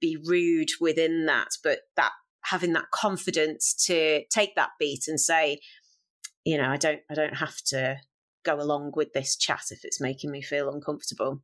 be 0.00 0.18
rude 0.22 0.70
within 0.80 1.26
that, 1.26 1.48
but 1.62 1.78
that 1.96 2.10
having 2.44 2.72
that 2.74 2.90
confidence 2.90 3.74
to 3.86 4.22
take 4.30 4.54
that 4.56 4.70
beat 4.78 5.04
and 5.08 5.18
say, 5.20 5.60
you 6.44 6.58
know, 6.58 6.68
I 6.68 6.76
don't, 6.76 7.00
I 7.10 7.14
don't 7.14 7.36
have 7.36 7.56
to 7.68 7.96
go 8.44 8.60
along 8.60 8.92
with 8.94 9.12
this 9.12 9.36
chat 9.36 9.62
if 9.70 9.84
it's 9.84 10.00
making 10.00 10.30
me 10.30 10.42
feel 10.42 10.70
uncomfortable. 10.70 11.42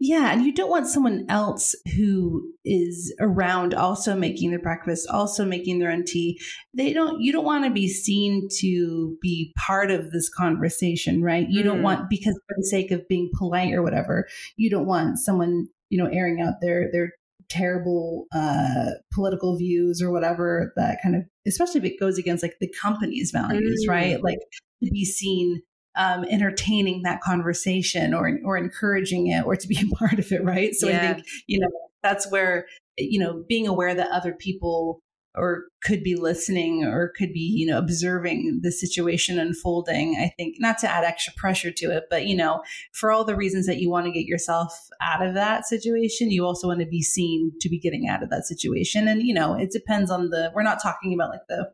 Yeah, 0.00 0.32
and 0.32 0.46
you 0.46 0.54
don't 0.54 0.70
want 0.70 0.86
someone 0.86 1.26
else 1.28 1.74
who 1.96 2.52
is 2.64 3.14
around 3.20 3.74
also 3.74 4.14
making 4.14 4.50
their 4.50 4.60
breakfast, 4.60 5.08
also 5.10 5.44
making 5.44 5.78
their 5.78 5.90
own 5.90 6.04
tea. 6.04 6.40
They 6.72 6.92
don't 6.92 7.20
you 7.20 7.32
don't 7.32 7.44
want 7.44 7.64
to 7.64 7.70
be 7.70 7.88
seen 7.88 8.48
to 8.60 9.18
be 9.20 9.52
part 9.58 9.90
of 9.90 10.10
this 10.10 10.30
conversation, 10.30 11.22
right? 11.22 11.46
You 11.50 11.62
mm. 11.62 11.64
don't 11.64 11.82
want 11.82 12.08
because 12.08 12.40
for 12.46 12.54
the 12.56 12.64
sake 12.64 12.92
of 12.92 13.08
being 13.08 13.30
polite 13.36 13.74
or 13.74 13.82
whatever, 13.82 14.28
you 14.56 14.70
don't 14.70 14.86
want 14.86 15.18
someone, 15.18 15.66
you 15.90 15.98
know, 15.98 16.08
airing 16.10 16.40
out 16.40 16.60
their 16.60 16.90
their 16.92 17.12
terrible 17.48 18.26
uh 18.34 18.90
political 19.12 19.56
views 19.56 20.02
or 20.02 20.10
whatever 20.10 20.72
that 20.76 20.98
kind 21.02 21.16
of 21.16 21.22
especially 21.48 21.78
if 21.78 21.84
it 21.84 21.98
goes 21.98 22.18
against 22.18 22.42
like 22.42 22.56
the 22.60 22.72
company's 22.80 23.30
values, 23.30 23.84
mm. 23.86 23.90
right? 23.90 24.22
Like 24.22 24.38
to 24.84 24.90
be 24.90 25.04
seen 25.04 25.62
um, 25.96 26.24
entertaining 26.24 27.02
that 27.02 27.20
conversation 27.20 28.14
or 28.14 28.38
or 28.44 28.56
encouraging 28.56 29.28
it 29.28 29.44
or 29.44 29.56
to 29.56 29.66
be 29.66 29.78
a 29.92 29.96
part 29.96 30.18
of 30.18 30.30
it, 30.30 30.44
right? 30.44 30.74
So 30.74 30.88
yeah. 30.88 30.96
I 30.96 31.14
think 31.14 31.26
you 31.46 31.58
know 31.58 31.68
that's 32.02 32.30
where 32.30 32.66
you 32.96 33.18
know 33.18 33.44
being 33.48 33.66
aware 33.66 33.94
that 33.94 34.10
other 34.10 34.32
people 34.32 35.00
or 35.34 35.64
could 35.82 36.02
be 36.02 36.16
listening 36.16 36.84
or 36.84 37.12
could 37.16 37.32
be 37.32 37.40
you 37.40 37.66
know 37.66 37.78
observing 37.78 38.60
the 38.62 38.72
situation 38.72 39.38
unfolding 39.38 40.16
i 40.20 40.32
think 40.36 40.56
not 40.58 40.78
to 40.78 40.90
add 40.90 41.04
extra 41.04 41.32
pressure 41.36 41.70
to 41.70 41.86
it 41.90 42.04
but 42.10 42.26
you 42.26 42.36
know 42.36 42.62
for 42.92 43.12
all 43.12 43.24
the 43.24 43.36
reasons 43.36 43.66
that 43.66 43.78
you 43.78 43.90
want 43.90 44.06
to 44.06 44.12
get 44.12 44.24
yourself 44.24 44.72
out 45.00 45.24
of 45.24 45.34
that 45.34 45.66
situation 45.66 46.30
you 46.30 46.44
also 46.44 46.66
want 46.66 46.80
to 46.80 46.86
be 46.86 47.02
seen 47.02 47.52
to 47.60 47.68
be 47.68 47.78
getting 47.78 48.08
out 48.08 48.22
of 48.22 48.30
that 48.30 48.46
situation. 48.46 49.08
And 49.08 49.22
you 49.22 49.34
know 49.34 49.54
it 49.54 49.70
depends 49.70 50.10
on 50.10 50.30
the 50.30 50.52
we're 50.54 50.62
not 50.62 50.82
talking 50.82 51.14
about 51.14 51.30
like 51.30 51.46
the 51.48 51.70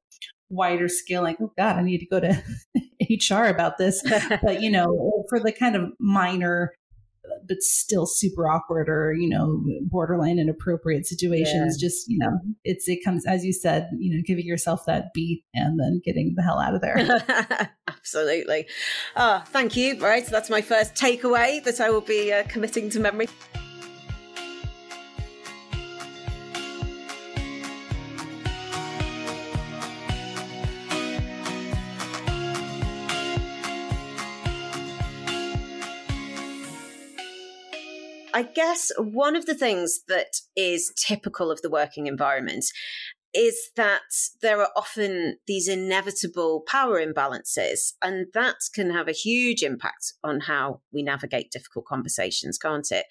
wider 0.50 0.88
scale 0.88 1.22
like 1.22 1.38
oh 1.40 1.52
god 1.56 1.76
i 1.76 1.82
need 1.82 1.98
to 1.98 2.06
go 2.06 2.20
to 2.20 2.42
hr 3.34 3.44
about 3.46 3.78
this. 3.78 4.02
But 4.42 4.60
you 4.60 4.70
know 4.70 5.24
for 5.28 5.40
the 5.40 5.52
kind 5.52 5.76
of 5.76 5.92
minor 5.98 6.72
but 7.46 7.62
still 7.62 8.06
super 8.06 8.48
awkward 8.48 8.88
or 8.88 9.12
you 9.12 9.28
know 9.28 9.62
borderline 9.82 10.38
inappropriate 10.38 11.06
situations 11.06 11.76
yeah. 11.76 11.86
just 11.86 12.08
you 12.08 12.18
know 12.18 12.38
it's 12.64 12.88
it 12.88 13.04
comes 13.04 13.26
as 13.26 13.44
you 13.44 13.52
said 13.52 13.88
you 13.98 14.14
know 14.14 14.22
giving 14.26 14.46
yourself 14.46 14.84
that 14.86 15.12
beat 15.14 15.44
and 15.54 15.78
then 15.78 16.00
getting 16.04 16.34
the 16.36 16.42
hell 16.42 16.58
out 16.58 16.74
of 16.74 16.80
there. 16.80 17.70
Absolutely. 17.88 18.66
Oh 19.16 19.42
thank 19.46 19.76
you 19.76 19.98
right? 20.00 20.24
So 20.24 20.30
that's 20.30 20.50
my 20.50 20.60
first 20.60 20.94
takeaway 20.94 21.62
that 21.64 21.80
i 21.80 21.90
will 21.90 22.00
be 22.00 22.32
uh, 22.32 22.44
committing 22.44 22.90
to 22.90 23.00
memory 23.00 23.28
I 38.34 38.42
guess 38.42 38.90
one 38.98 39.36
of 39.36 39.46
the 39.46 39.54
things 39.54 40.00
that 40.08 40.40
is 40.56 40.92
typical 40.96 41.52
of 41.52 41.62
the 41.62 41.70
working 41.70 42.08
environment 42.08 42.66
is 43.32 43.70
that 43.76 44.00
there 44.42 44.60
are 44.60 44.70
often 44.76 45.38
these 45.46 45.68
inevitable 45.68 46.62
power 46.66 47.04
imbalances, 47.04 47.92
and 48.02 48.26
that 48.34 48.56
can 48.74 48.90
have 48.90 49.08
a 49.08 49.12
huge 49.12 49.62
impact 49.62 50.14
on 50.22 50.40
how 50.40 50.80
we 50.92 51.02
navigate 51.02 51.50
difficult 51.52 51.84
conversations, 51.84 52.58
can't 52.58 52.90
it? 52.90 53.06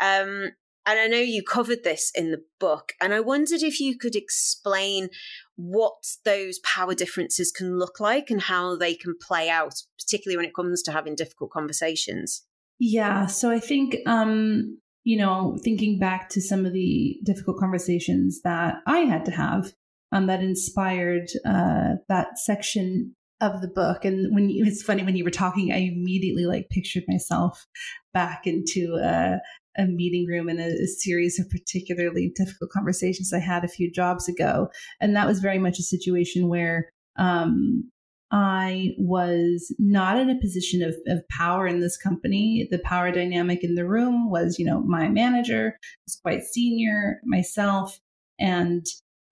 Um, 0.00 0.50
and 0.88 1.00
I 1.00 1.08
know 1.08 1.18
you 1.18 1.42
covered 1.42 1.82
this 1.82 2.12
in 2.14 2.30
the 2.30 2.42
book, 2.60 2.92
and 3.00 3.12
I 3.12 3.20
wondered 3.20 3.62
if 3.62 3.80
you 3.80 3.98
could 3.98 4.14
explain 4.14 5.08
what 5.56 5.94
those 6.24 6.58
power 6.60 6.94
differences 6.94 7.50
can 7.50 7.78
look 7.78 7.98
like 7.98 8.30
and 8.30 8.42
how 8.42 8.76
they 8.76 8.94
can 8.94 9.14
play 9.20 9.48
out, 9.50 9.74
particularly 9.98 10.36
when 10.36 10.46
it 10.46 10.54
comes 10.54 10.82
to 10.82 10.92
having 10.92 11.14
difficult 11.14 11.50
conversations. 11.50 12.44
Yeah. 12.78 13.26
So 13.26 13.50
I 13.50 13.58
think, 13.58 13.96
um, 14.06 14.78
you 15.04 15.16
know, 15.16 15.58
thinking 15.62 15.98
back 15.98 16.28
to 16.30 16.40
some 16.40 16.66
of 16.66 16.72
the 16.72 17.18
difficult 17.24 17.58
conversations 17.58 18.40
that 18.42 18.76
I 18.86 19.00
had 19.00 19.24
to 19.26 19.30
have 19.30 19.72
um, 20.12 20.26
that 20.26 20.42
inspired 20.42 21.28
uh, 21.44 21.94
that 22.08 22.38
section 22.38 23.14
of 23.40 23.60
the 23.60 23.68
book. 23.68 24.04
And 24.04 24.34
when 24.34 24.48
you, 24.48 24.64
it's 24.64 24.82
funny 24.82 25.02
when 25.02 25.16
you 25.16 25.24
were 25.24 25.30
talking, 25.30 25.72
I 25.72 25.78
immediately 25.78 26.46
like 26.46 26.68
pictured 26.70 27.04
myself 27.06 27.66
back 28.14 28.46
into 28.46 28.98
a, 29.02 29.38
a 29.78 29.86
meeting 29.86 30.26
room 30.26 30.48
in 30.48 30.58
a, 30.58 30.68
a, 30.68 30.86
series 30.86 31.38
of 31.38 31.50
particularly 31.50 32.32
difficult 32.34 32.70
conversations 32.70 33.32
I 33.32 33.40
had 33.40 33.62
a 33.62 33.68
few 33.68 33.92
jobs 33.92 34.26
ago. 34.26 34.68
And 35.00 35.14
that 35.16 35.26
was 35.26 35.40
very 35.40 35.58
much 35.58 35.78
a 35.78 35.82
situation 35.82 36.48
where 36.48 36.90
um, 37.18 37.90
I 38.32 38.94
was 38.98 39.74
not 39.78 40.18
in 40.18 40.30
a 40.30 40.40
position 40.40 40.82
of, 40.82 40.96
of 41.06 41.26
power 41.28 41.66
in 41.66 41.80
this 41.80 41.96
company. 41.96 42.66
The 42.70 42.80
power 42.80 43.12
dynamic 43.12 43.62
in 43.62 43.76
the 43.76 43.86
room 43.86 44.30
was, 44.30 44.58
you 44.58 44.64
know, 44.64 44.80
my 44.80 45.08
manager 45.08 45.78
was 46.06 46.18
quite 46.20 46.42
senior, 46.42 47.20
myself. 47.24 48.00
And 48.38 48.84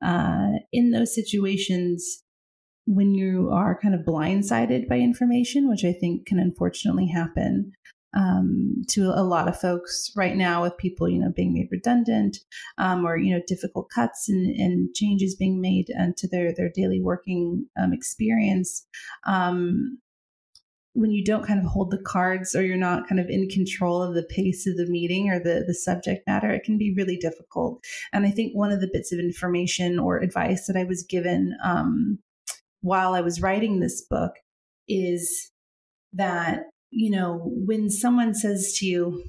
uh, 0.05 0.53
in 0.73 0.93
those 0.93 1.15
situations, 1.15 2.23
when 2.87 3.15
you 3.15 3.51
are 3.51 3.79
kind 3.81 3.95
of 3.95 4.03
blindsided 4.03 4.89
by 4.89 4.99
information, 4.99 5.69
which 5.69 5.85
I 5.85 5.93
think 5.93 6.27
can 6.27 6.39
unfortunately 6.39 7.09
happen, 7.09 7.73
um, 8.15 8.83
to 8.89 9.13
a 9.15 9.23
lot 9.23 9.49
of 9.49 9.61
folks 9.61 10.11
right 10.17 10.37
now 10.37 10.63
with 10.63 10.77
people, 10.79 11.09
you 11.09 11.19
know, 11.19 11.33
being 11.35 11.53
made 11.53 11.69
redundant 11.71 12.39
um, 12.79 13.05
or, 13.05 13.17
you 13.17 13.35
know, 13.35 13.43
difficult 13.47 13.89
cuts 13.95 14.29
and, 14.29 14.55
and 14.57 14.95
changes 14.95 15.35
being 15.35 15.61
made 15.61 15.87
to 16.17 16.29
their, 16.29 16.53
their 16.55 16.71
daily 16.75 17.01
working 17.01 17.67
um, 17.81 17.93
experience. 17.93 18.87
Um, 19.27 19.99
when 20.95 21.11
you 21.11 21.25
don't 21.25 21.45
kind 21.45 21.59
of 21.59 21.67
hold 21.67 21.91
the 21.91 21.99
cards 21.99 22.55
or 22.55 22.65
you're 22.65 22.77
not 22.77 23.09
kind 23.09 23.21
of 23.21 23.29
in 23.29 23.49
control 23.49 24.01
of 24.01 24.15
the 24.15 24.23
pace 24.23 24.65
of 24.65 24.77
the 24.77 24.87
meeting 24.87 25.29
or 25.29 25.41
the, 25.41 25.65
the 25.67 25.75
subject 25.75 26.25
matter, 26.27 26.51
it 26.51 26.63
can 26.63 26.79
be 26.79 26.95
really 26.97 27.17
difficult. 27.17 27.85
And 28.13 28.25
I 28.25 28.31
think 28.31 28.53
one 28.55 28.71
of 28.71 28.81
the 28.81 28.91
bits 28.93 29.13
of 29.13 29.19
information 29.19 29.99
or 29.99 30.19
advice 30.19 30.69
that 30.69 30.77
I 30.77 30.85
was 30.85 31.03
given 31.03 31.57
um, 31.65 32.21
while 32.81 33.15
I 33.15 33.23
was 33.23 33.43
writing 33.43 33.81
this 33.81 34.03
book 34.03 34.35
is 34.87 35.51
that 36.13 36.67
you 36.95 37.11
know, 37.11 37.41
when 37.45 37.91
someone 37.91 38.35
says 38.35 38.77
to 38.79 38.87
you, 38.87 39.25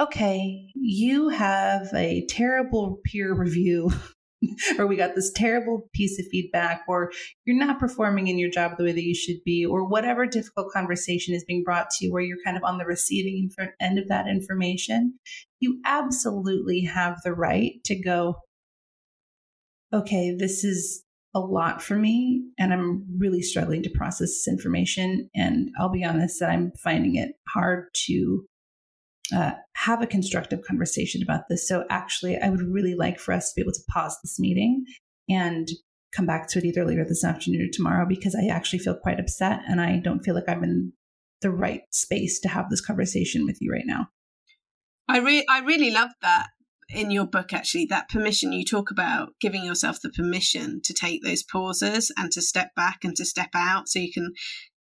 okay, 0.00 0.70
you 0.74 1.28
have 1.28 1.88
a 1.94 2.24
terrible 2.30 2.98
peer 3.04 3.34
review, 3.34 3.92
or 4.78 4.86
we 4.86 4.96
got 4.96 5.14
this 5.14 5.30
terrible 5.30 5.88
piece 5.92 6.18
of 6.18 6.24
feedback, 6.30 6.82
or 6.88 7.12
you're 7.44 7.58
not 7.58 7.78
performing 7.78 8.28
in 8.28 8.38
your 8.38 8.50
job 8.50 8.72
the 8.78 8.84
way 8.84 8.92
that 8.92 9.04
you 9.04 9.14
should 9.14 9.36
be, 9.44 9.66
or 9.66 9.86
whatever 9.86 10.24
difficult 10.24 10.72
conversation 10.72 11.34
is 11.34 11.44
being 11.44 11.62
brought 11.62 11.90
to 11.90 12.06
you 12.06 12.12
where 12.12 12.22
you're 12.22 12.42
kind 12.42 12.56
of 12.56 12.64
on 12.64 12.78
the 12.78 12.86
receiving 12.86 13.50
end 13.80 13.98
of 13.98 14.08
that 14.08 14.26
information, 14.26 15.18
you 15.60 15.78
absolutely 15.84 16.80
have 16.80 17.18
the 17.22 17.34
right 17.34 17.72
to 17.84 17.94
go, 17.94 18.36
okay, 19.92 20.34
this 20.34 20.64
is 20.64 21.04
a 21.34 21.40
lot 21.40 21.82
for 21.82 21.96
me 21.96 22.42
and 22.58 22.72
I'm 22.72 23.04
really 23.18 23.42
struggling 23.42 23.82
to 23.84 23.90
process 23.90 24.28
this 24.28 24.48
information. 24.48 25.30
And 25.34 25.70
I'll 25.78 25.90
be 25.90 26.04
honest 26.04 26.40
that 26.40 26.50
I'm 26.50 26.72
finding 26.82 27.16
it 27.16 27.32
hard 27.48 27.88
to 28.06 28.46
uh, 29.34 29.52
have 29.76 30.02
a 30.02 30.08
constructive 30.08 30.62
conversation 30.62 31.22
about 31.22 31.42
this. 31.48 31.68
So 31.68 31.84
actually, 31.88 32.36
I 32.36 32.50
would 32.50 32.62
really 32.62 32.94
like 32.94 33.20
for 33.20 33.32
us 33.32 33.50
to 33.50 33.52
be 33.56 33.62
able 33.62 33.72
to 33.72 33.84
pause 33.88 34.18
this 34.22 34.40
meeting 34.40 34.84
and 35.28 35.68
come 36.12 36.26
back 36.26 36.48
to 36.48 36.58
it 36.58 36.64
either 36.64 36.84
later 36.84 37.04
this 37.04 37.24
afternoon 37.24 37.62
or 37.62 37.70
tomorrow 37.72 38.04
because 38.08 38.34
I 38.34 38.52
actually 38.52 38.80
feel 38.80 38.96
quite 38.96 39.20
upset 39.20 39.60
and 39.68 39.80
I 39.80 39.98
don't 39.98 40.20
feel 40.20 40.34
like 40.34 40.48
I'm 40.48 40.64
in 40.64 40.92
the 41.42 41.50
right 41.50 41.82
space 41.92 42.40
to 42.40 42.48
have 42.48 42.68
this 42.68 42.80
conversation 42.80 43.44
with 43.46 43.58
you 43.60 43.70
right 43.72 43.86
now. 43.86 44.08
I 45.08 45.18
re- 45.18 45.46
I 45.48 45.60
really 45.60 45.92
love 45.92 46.10
that 46.22 46.48
in 46.92 47.10
your 47.10 47.26
book 47.26 47.52
actually 47.52 47.86
that 47.86 48.08
permission 48.08 48.52
you 48.52 48.64
talk 48.64 48.90
about 48.90 49.30
giving 49.40 49.64
yourself 49.64 50.00
the 50.02 50.10
permission 50.10 50.80
to 50.82 50.92
take 50.92 51.22
those 51.22 51.42
pauses 51.42 52.12
and 52.16 52.30
to 52.32 52.42
step 52.42 52.74
back 52.74 52.98
and 53.04 53.16
to 53.16 53.24
step 53.24 53.50
out 53.54 53.88
so 53.88 53.98
you 53.98 54.12
can 54.12 54.32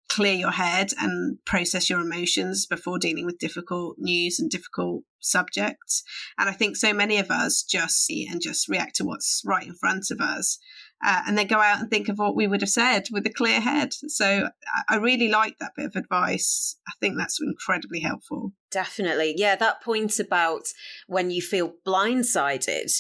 clear 0.09 0.35
your 0.35 0.53
head 0.53 0.93
and 1.01 1.39
process 1.45 1.91
your 1.91 2.01
emotions 2.01 2.65
before 2.67 2.99
dealing 2.99 3.27
with 3.27 3.39
difficult 3.39 3.97
news 3.99 4.39
and 4.39 4.51
difficult 4.51 5.03
subjects. 5.21 6.05
And 6.39 6.49
i 6.49 6.53
think 6.53 6.77
so 6.77 6.93
many 6.93 7.19
of 7.19 7.31
us 7.31 7.63
just 7.63 8.05
see 8.05 8.27
and 8.31 8.41
just 8.41 8.69
react 8.69 8.97
to 8.97 9.05
what's 9.05 9.43
right 9.45 9.67
in 9.67 9.75
front 9.75 10.11
of 10.11 10.21
us 10.21 10.59
uh, 11.05 11.23
and 11.27 11.37
then 11.37 11.47
go 11.47 11.61
out 11.61 11.81
and 11.81 11.91
think 11.91 12.09
of 12.09 12.19
what 12.19 12.35
we 12.35 12.47
would 12.47 12.63
have 12.63 12.71
said 12.71 13.05
with 13.11 13.27
a 13.27 13.33
clear 13.33 13.61
head. 13.61 13.93
So 13.93 14.49
I 14.89 14.97
really 14.97 15.29
like 15.29 15.59
that 15.59 15.73
bit 15.77 15.87
of 15.87 15.97
advice. 15.97 16.77
I 16.89 16.93
think 17.01 17.17
that's 17.17 17.41
incredibly 17.41 18.01
helpful. 18.01 18.53
Definitely. 18.71 19.35
Yeah, 19.37 19.57
that 19.57 19.83
point 19.83 20.19
about 20.19 20.63
when 21.07 21.31
you 21.31 21.43
feel 21.43 21.75
blindsided. 21.87 22.91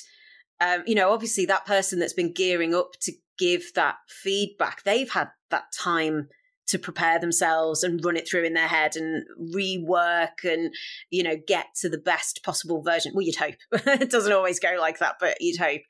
Um, 0.60 0.84
you 0.86 0.94
know, 0.94 1.12
obviously, 1.12 1.46
that 1.46 1.66
person 1.66 1.98
that's 1.98 2.12
been 2.12 2.32
gearing 2.32 2.74
up 2.74 2.92
to 3.02 3.12
give 3.38 3.72
that 3.74 3.96
feedback, 4.08 4.82
they've 4.84 5.10
had 5.10 5.28
that 5.50 5.72
time 5.72 6.28
to 6.68 6.78
prepare 6.78 7.18
themselves 7.18 7.82
and 7.82 8.04
run 8.04 8.16
it 8.16 8.28
through 8.28 8.44
in 8.44 8.54
their 8.54 8.66
head 8.66 8.96
and 8.96 9.24
rework 9.54 10.44
and 10.44 10.74
you 11.10 11.22
know 11.22 11.36
get 11.46 11.66
to 11.76 11.88
the 11.88 11.98
best 11.98 12.42
possible 12.42 12.82
version 12.82 13.12
well 13.14 13.24
you'd 13.24 13.36
hope 13.36 13.54
it 13.72 14.10
doesn't 14.10 14.32
always 14.32 14.58
go 14.58 14.76
like 14.80 14.98
that 14.98 15.14
but 15.20 15.36
you'd 15.40 15.60
hope 15.60 15.82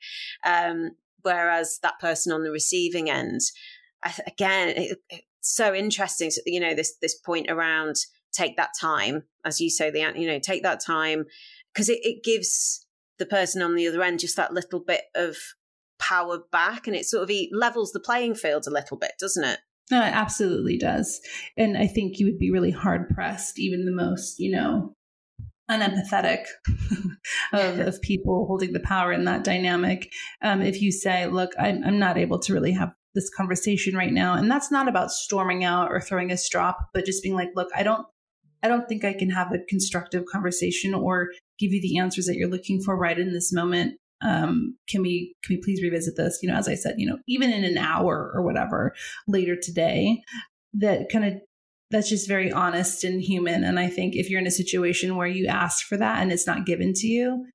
um, 0.45 0.91
whereas 1.27 1.79
that 1.83 1.99
person 1.99 2.31
on 2.31 2.43
the 2.43 2.51
receiving 2.51 3.09
end 3.09 3.41
again 4.25 4.69
it, 4.69 4.97
it's 5.09 5.25
so 5.41 5.73
interesting 5.73 6.31
So, 6.31 6.41
you 6.45 6.61
know 6.61 6.73
this 6.73 6.95
this 7.01 7.15
point 7.19 7.51
around 7.51 7.95
take 8.31 8.55
that 8.55 8.69
time 8.79 9.23
as 9.43 9.59
you 9.59 9.69
say 9.69 9.91
the 9.91 9.99
you 10.15 10.27
know 10.27 10.39
take 10.39 10.63
that 10.63 10.79
time 10.79 11.25
because 11.73 11.89
it, 11.89 11.99
it 12.03 12.23
gives 12.23 12.85
the 13.19 13.25
person 13.25 13.61
on 13.61 13.75
the 13.75 13.87
other 13.87 14.01
end 14.01 14.19
just 14.19 14.37
that 14.37 14.53
little 14.53 14.79
bit 14.79 15.01
of 15.15 15.35
power 15.99 16.39
back 16.51 16.87
and 16.87 16.95
it 16.95 17.05
sort 17.05 17.29
of 17.29 17.35
levels 17.51 17.91
the 17.91 17.99
playing 17.99 18.35
field 18.35 18.65
a 18.67 18.71
little 18.71 18.95
bit 18.97 19.11
doesn't 19.19 19.43
it 19.43 19.59
no, 19.89 20.01
it 20.01 20.13
absolutely 20.13 20.77
does. 20.77 21.21
And 21.55 21.77
I 21.77 21.87
think 21.87 22.19
you 22.19 22.25
would 22.25 22.39
be 22.39 22.51
really 22.51 22.71
hard 22.71 23.07
pressed, 23.09 23.57
even 23.57 23.85
the 23.85 23.91
most, 23.93 24.37
you 24.37 24.51
know, 24.51 24.96
unempathetic 25.69 26.45
of, 27.53 27.79
of, 27.79 28.01
people 28.01 28.45
holding 28.47 28.73
the 28.73 28.79
power 28.79 29.11
in 29.11 29.25
that 29.25 29.43
dynamic. 29.43 30.11
Um, 30.41 30.61
if 30.61 30.81
you 30.81 30.91
say, 30.91 31.27
look, 31.27 31.51
I'm, 31.59 31.83
I'm 31.83 31.99
not 31.99 32.17
able 32.17 32.39
to 32.39 32.53
really 32.53 32.71
have 32.71 32.93
this 33.15 33.29
conversation 33.29 33.95
right 33.95 34.13
now. 34.13 34.33
And 34.33 34.49
that's 34.49 34.71
not 34.71 34.87
about 34.87 35.11
storming 35.11 35.63
out 35.63 35.91
or 35.91 35.99
throwing 35.99 36.31
a 36.31 36.37
strop, 36.37 36.77
but 36.93 37.05
just 37.05 37.23
being 37.23 37.35
like, 37.35 37.49
look, 37.55 37.69
I 37.75 37.83
don't, 37.83 38.05
I 38.63 38.67
don't 38.67 38.87
think 38.87 39.03
I 39.03 39.13
can 39.13 39.29
have 39.29 39.51
a 39.51 39.59
constructive 39.67 40.23
conversation 40.31 40.93
or 40.93 41.29
give 41.59 41.71
you 41.71 41.81
the 41.81 41.97
answers 41.97 42.25
that 42.25 42.35
you're 42.35 42.49
looking 42.49 42.81
for 42.81 42.97
right 42.97 43.17
in 43.17 43.33
this 43.33 43.51
moment 43.51 43.99
um, 44.21 44.75
can 44.89 45.01
we 45.01 45.35
can 45.43 45.55
we 45.55 45.61
please 45.61 45.81
revisit 45.81 46.15
this 46.17 46.39
you 46.41 46.49
know 46.49 46.55
as 46.55 46.67
i 46.67 46.73
said 46.73 46.95
you 46.97 47.07
know 47.07 47.19
even 47.27 47.51
in 47.51 47.63
an 47.63 47.77
hour 47.77 48.31
or 48.33 48.41
whatever 48.41 48.95
later 49.27 49.55
today 49.55 50.21
that 50.73 51.09
kind 51.11 51.25
of 51.25 51.33
that's 51.89 52.09
just 52.09 52.27
very 52.27 52.51
honest 52.51 53.03
and 53.03 53.21
human. 53.21 53.63
And 53.63 53.79
i 53.79 53.87
think 53.87 54.15
if 54.15 54.29
you're 54.29 54.41
in 54.41 54.47
a 54.47 54.51
situation 54.51 55.15
where 55.15 55.27
you 55.27 55.47
ask 55.47 55.85
for 55.85 55.97
that 55.97 56.21
and 56.21 56.31
it's 56.31 56.47
not 56.47 56.65
given 56.65 56.93
to 56.93 57.07
you 57.07 57.45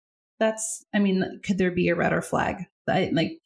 that's 0.43 0.85
i 0.93 0.99
mean 0.99 1.41
could 1.45 1.59
there 1.59 1.71
be 1.71 1.89
a 1.89 1.95
red 1.95 2.13
or 2.13 2.21
flag? 2.21 2.57
I, 2.89 3.11
like 3.13 3.39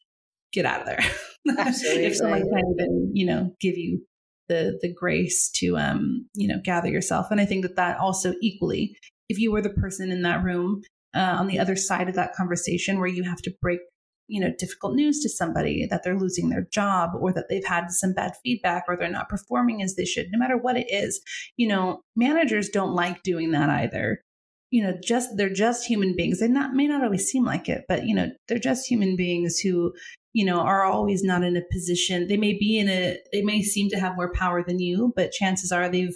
get 0.51 0.65
out 0.65 0.81
of 0.81 0.87
there. 0.87 0.99
If 1.49 2.17
someone 2.17 2.41
can't 2.41 2.65
even 2.77 3.11
you 3.13 3.25
know 3.25 3.55
give 3.61 3.77
you 3.77 4.05
the 4.49 4.77
the 4.81 4.93
grace 4.93 5.49
to 5.57 5.77
um 5.77 6.27
you 6.33 6.47
know 6.47 6.59
gather 6.63 6.89
yourself. 6.89 7.27
And 7.31 7.39
i 7.39 7.45
think 7.45 7.61
that 7.61 7.77
that 7.77 7.99
also 7.99 8.33
equally 8.41 8.97
if 9.29 9.39
you 9.39 9.51
were 9.51 9.61
the 9.61 9.69
person 9.69 10.11
in 10.11 10.23
that 10.23 10.43
room 10.43 10.81
uh, 11.15 11.35
on 11.39 11.47
the 11.47 11.59
other 11.59 11.75
side 11.75 12.09
of 12.09 12.15
that 12.15 12.33
conversation 12.33 12.99
where 12.99 13.07
you 13.07 13.23
have 13.23 13.41
to 13.43 13.53
break 13.61 13.79
you 14.27 14.39
know 14.39 14.51
difficult 14.57 14.93
news 14.93 15.19
to 15.21 15.29
somebody 15.29 15.87
that 15.89 16.03
they're 16.03 16.17
losing 16.17 16.49
their 16.49 16.67
job 16.71 17.11
or 17.19 17.31
that 17.33 17.45
they've 17.49 17.65
had 17.65 17.91
some 17.91 18.13
bad 18.13 18.33
feedback 18.43 18.83
or 18.87 18.95
they're 18.95 19.09
not 19.09 19.29
performing 19.29 19.81
as 19.81 19.95
they 19.95 20.05
should 20.05 20.27
no 20.31 20.39
matter 20.39 20.57
what 20.57 20.77
it 20.77 20.87
is 20.89 21.21
you 21.55 21.67
know 21.67 22.01
managers 22.15 22.69
don't 22.69 22.93
like 22.93 23.23
doing 23.23 23.51
that 23.51 23.69
either 23.69 24.23
you 24.71 24.83
know 24.83 24.93
just 25.03 25.29
they're 25.37 25.49
just 25.49 25.85
human 25.85 26.15
beings 26.15 26.39
they 26.39 26.47
not 26.47 26.73
may 26.73 26.87
not 26.87 27.03
always 27.03 27.27
seem 27.27 27.45
like 27.45 27.69
it 27.69 27.85
but 27.87 28.05
you 28.05 28.13
know 28.13 28.29
they're 28.47 28.59
just 28.59 28.87
human 28.87 29.15
beings 29.15 29.59
who 29.59 29.93
you 30.33 30.45
know 30.45 30.59
are 30.59 30.83
always 30.83 31.23
not 31.23 31.43
in 31.43 31.55
a 31.55 31.61
position 31.71 32.27
they 32.27 32.37
may 32.37 32.53
be 32.53 32.77
in 32.77 32.89
a 32.89 33.17
they 33.31 33.41
may 33.41 33.61
seem 33.61 33.89
to 33.89 33.99
have 33.99 34.15
more 34.15 34.31
power 34.33 34.63
than 34.63 34.79
you 34.79 35.13
but 35.15 35.31
chances 35.31 35.71
are 35.71 35.89
they've 35.89 36.15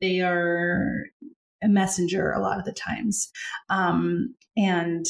they 0.00 0.20
are 0.20 1.04
a 1.62 1.68
messenger 1.68 2.32
a 2.32 2.40
lot 2.40 2.58
of 2.58 2.64
the 2.64 2.72
times. 2.72 3.30
Um, 3.68 4.34
and 4.56 5.04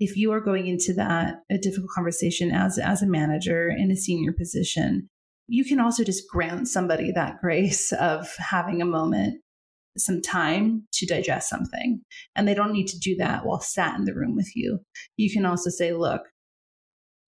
if 0.00 0.16
you 0.16 0.32
are 0.32 0.40
going 0.40 0.66
into 0.66 0.92
that 0.94 1.36
a 1.50 1.58
difficult 1.58 1.90
conversation 1.94 2.50
as 2.50 2.78
as 2.78 3.02
a 3.02 3.06
manager 3.06 3.68
in 3.68 3.90
a 3.90 3.96
senior 3.96 4.32
position, 4.32 5.08
you 5.46 5.64
can 5.64 5.80
also 5.80 6.04
just 6.04 6.28
grant 6.28 6.68
somebody 6.68 7.12
that 7.12 7.40
grace 7.40 7.92
of 7.92 8.34
having 8.38 8.80
a 8.80 8.86
moment, 8.86 9.40
some 9.96 10.20
time 10.20 10.86
to 10.92 11.06
digest 11.06 11.48
something. 11.48 12.00
And 12.34 12.48
they 12.48 12.54
don't 12.54 12.72
need 12.72 12.88
to 12.88 12.98
do 12.98 13.14
that 13.16 13.44
while 13.44 13.60
sat 13.60 13.98
in 13.98 14.04
the 14.04 14.14
room 14.14 14.34
with 14.34 14.50
you. 14.54 14.80
You 15.16 15.32
can 15.32 15.44
also 15.44 15.70
say, 15.70 15.92
look, 15.92 16.22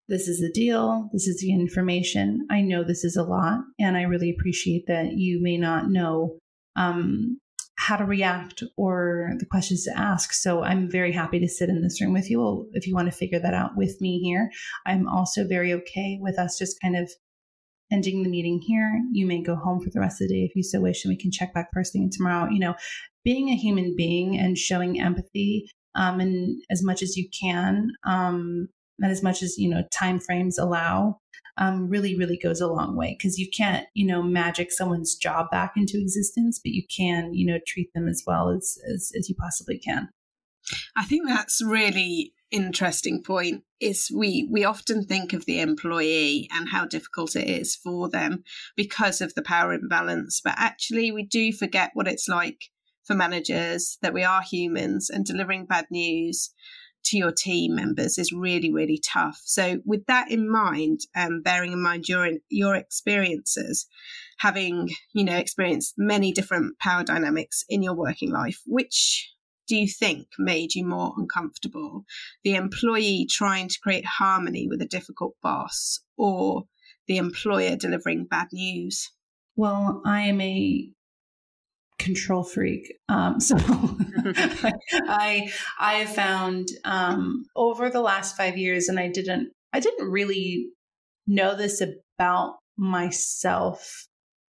this 0.08 0.28
is 0.28 0.40
the 0.40 0.50
deal. 0.52 1.08
This 1.12 1.26
is 1.26 1.40
the 1.40 1.52
information. 1.52 2.46
I 2.50 2.60
know 2.60 2.84
this 2.84 3.04
is 3.04 3.16
a 3.16 3.22
lot, 3.22 3.60
and 3.78 3.96
I 3.96 4.02
really 4.02 4.30
appreciate 4.30 4.84
that 4.86 5.12
you 5.14 5.42
may 5.42 5.56
not 5.56 5.88
know 5.88 6.38
um, 6.76 7.38
how 7.84 7.96
to 7.96 8.04
react 8.04 8.62
or 8.78 9.32
the 9.38 9.44
questions 9.44 9.84
to 9.84 9.98
ask. 9.98 10.32
So 10.32 10.62
I'm 10.62 10.90
very 10.90 11.12
happy 11.12 11.38
to 11.38 11.48
sit 11.48 11.68
in 11.68 11.82
this 11.82 12.00
room 12.00 12.14
with 12.14 12.30
you 12.30 12.66
if 12.72 12.86
you 12.86 12.94
want 12.94 13.10
to 13.10 13.16
figure 13.16 13.38
that 13.38 13.52
out 13.52 13.76
with 13.76 14.00
me 14.00 14.20
here. 14.20 14.50
I'm 14.86 15.06
also 15.06 15.46
very 15.46 15.70
okay 15.74 16.18
with 16.18 16.38
us 16.38 16.58
just 16.58 16.80
kind 16.80 16.96
of 16.96 17.10
ending 17.92 18.22
the 18.22 18.30
meeting 18.30 18.62
here. 18.66 19.02
You 19.12 19.26
may 19.26 19.42
go 19.42 19.54
home 19.54 19.80
for 19.80 19.90
the 19.90 20.00
rest 20.00 20.22
of 20.22 20.28
the 20.28 20.34
day 20.34 20.44
if 20.44 20.56
you 20.56 20.62
so 20.62 20.80
wish, 20.80 21.04
and 21.04 21.12
we 21.12 21.20
can 21.20 21.30
check 21.30 21.52
back 21.52 21.68
first 21.74 21.92
thing 21.92 22.08
tomorrow. 22.10 22.48
You 22.50 22.58
know, 22.58 22.74
being 23.22 23.50
a 23.50 23.56
human 23.56 23.94
being 23.94 24.38
and 24.38 24.56
showing 24.56 24.98
empathy 24.98 25.68
um, 25.94 26.20
and 26.20 26.62
as 26.70 26.82
much 26.82 27.02
as 27.02 27.18
you 27.18 27.28
can, 27.38 27.90
um, 28.06 28.68
and 28.98 29.12
as 29.12 29.22
much 29.22 29.42
as 29.42 29.58
you 29.58 29.68
know 29.68 29.82
time 29.92 30.20
frames 30.20 30.56
allow 30.56 31.18
um, 31.56 31.88
really, 31.88 32.16
really 32.16 32.36
goes 32.36 32.60
a 32.60 32.66
long 32.66 32.96
way 32.96 33.16
because 33.18 33.38
you 33.38 33.48
can't, 33.48 33.86
you 33.94 34.06
know, 34.06 34.22
magic 34.22 34.72
someone's 34.72 35.14
job 35.14 35.50
back 35.50 35.72
into 35.76 35.98
existence, 35.98 36.60
but 36.62 36.72
you 36.72 36.82
can, 36.86 37.32
you 37.32 37.46
know, 37.46 37.58
treat 37.66 37.92
them 37.94 38.08
as 38.08 38.22
well 38.26 38.50
as, 38.50 38.78
as, 38.92 39.12
as 39.16 39.28
you 39.28 39.34
possibly 39.34 39.78
can. 39.78 40.08
I 40.96 41.04
think 41.04 41.28
that's 41.28 41.62
really 41.62 42.32
interesting 42.50 43.22
point 43.22 43.64
is 43.80 44.10
we 44.14 44.48
we 44.50 44.64
often 44.64 45.04
think 45.04 45.32
of 45.32 45.44
the 45.44 45.60
employee 45.60 46.48
and 46.52 46.68
how 46.68 46.86
difficult 46.86 47.34
it 47.34 47.48
is 47.48 47.74
for 47.74 48.08
them 48.08 48.44
because 48.76 49.20
of 49.20 49.34
the 49.34 49.42
power 49.42 49.72
imbalance 49.72 50.40
but 50.44 50.54
actually 50.56 51.10
we 51.10 51.24
do 51.24 51.52
forget 51.52 51.90
what 51.94 52.06
it's 52.06 52.28
like 52.28 52.70
for 53.02 53.14
managers 53.14 53.98
that 54.02 54.14
we 54.14 54.22
are 54.22 54.42
humans 54.42 55.10
and 55.10 55.24
delivering 55.24 55.66
bad 55.66 55.86
news 55.90 56.50
to 57.04 57.16
your 57.16 57.32
team 57.32 57.74
members 57.74 58.18
is 58.18 58.32
really, 58.32 58.72
really 58.72 58.98
tough. 58.98 59.40
So, 59.44 59.80
with 59.84 60.06
that 60.06 60.30
in 60.30 60.50
mind, 60.50 61.00
um, 61.14 61.42
bearing 61.42 61.72
in 61.72 61.82
mind 61.82 62.08
your 62.08 62.30
your 62.48 62.74
experiences, 62.74 63.86
having 64.38 64.90
you 65.12 65.24
know 65.24 65.36
experienced 65.36 65.94
many 65.96 66.32
different 66.32 66.78
power 66.78 67.04
dynamics 67.04 67.64
in 67.68 67.82
your 67.82 67.94
working 67.94 68.30
life, 68.30 68.60
which 68.66 69.30
do 69.66 69.76
you 69.76 69.88
think 69.88 70.26
made 70.38 70.74
you 70.74 70.86
more 70.86 71.14
uncomfortable? 71.16 72.04
The 72.42 72.54
employee 72.54 73.26
trying 73.30 73.68
to 73.68 73.80
create 73.82 74.04
harmony 74.04 74.66
with 74.68 74.82
a 74.82 74.86
difficult 74.86 75.34
boss, 75.42 76.00
or 76.16 76.64
the 77.06 77.16
employer 77.18 77.76
delivering 77.76 78.26
bad 78.26 78.48
news? 78.52 79.10
Well, 79.56 80.02
I 80.04 80.22
am 80.22 80.40
a 80.40 80.90
control 81.98 82.44
freak. 82.44 82.94
Um, 83.08 83.40
so 83.40 83.56
I 84.92 85.50
I 85.78 85.94
have 85.94 86.14
found 86.14 86.68
um, 86.84 87.44
over 87.56 87.90
the 87.90 88.02
last 88.02 88.36
five 88.36 88.56
years, 88.56 88.88
and 88.88 88.98
I 88.98 89.08
didn't 89.08 89.52
I 89.72 89.80
didn't 89.80 90.10
really 90.10 90.70
know 91.26 91.56
this 91.56 91.82
about 92.18 92.56
myself 92.76 94.06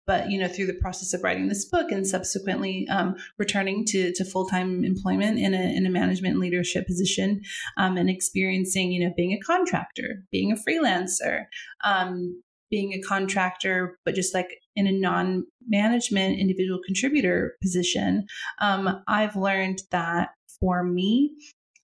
but 0.06 0.30
you 0.30 0.38
know 0.38 0.48
through 0.48 0.66
the 0.66 0.74
process 0.74 1.14
of 1.14 1.22
writing 1.22 1.48
this 1.48 1.64
book 1.64 1.90
and 1.90 2.06
subsequently 2.06 2.86
um, 2.88 3.14
returning 3.38 3.84
to, 3.86 4.12
to 4.14 4.24
full-time 4.24 4.84
employment 4.84 5.38
in 5.38 5.54
a, 5.54 5.76
in 5.76 5.86
a 5.86 5.90
management 5.90 6.38
leadership 6.38 6.86
position 6.86 7.40
um, 7.76 7.96
and 7.96 8.10
experiencing 8.10 8.92
you 8.92 9.04
know 9.04 9.12
being 9.16 9.32
a 9.32 9.40
contractor 9.40 10.22
being 10.30 10.52
a 10.52 10.56
freelancer 10.56 11.44
um, 11.84 12.42
being 12.72 12.92
a 12.92 13.02
contractor 13.02 13.98
but 14.04 14.16
just 14.16 14.34
like 14.34 14.48
in 14.74 14.88
a 14.88 14.92
non 14.92 15.44
management 15.68 16.40
individual 16.40 16.80
contributor 16.84 17.54
position, 17.60 18.26
um, 18.60 19.02
I've 19.06 19.36
learned 19.36 19.82
that 19.92 20.30
for 20.58 20.82
me, 20.82 21.32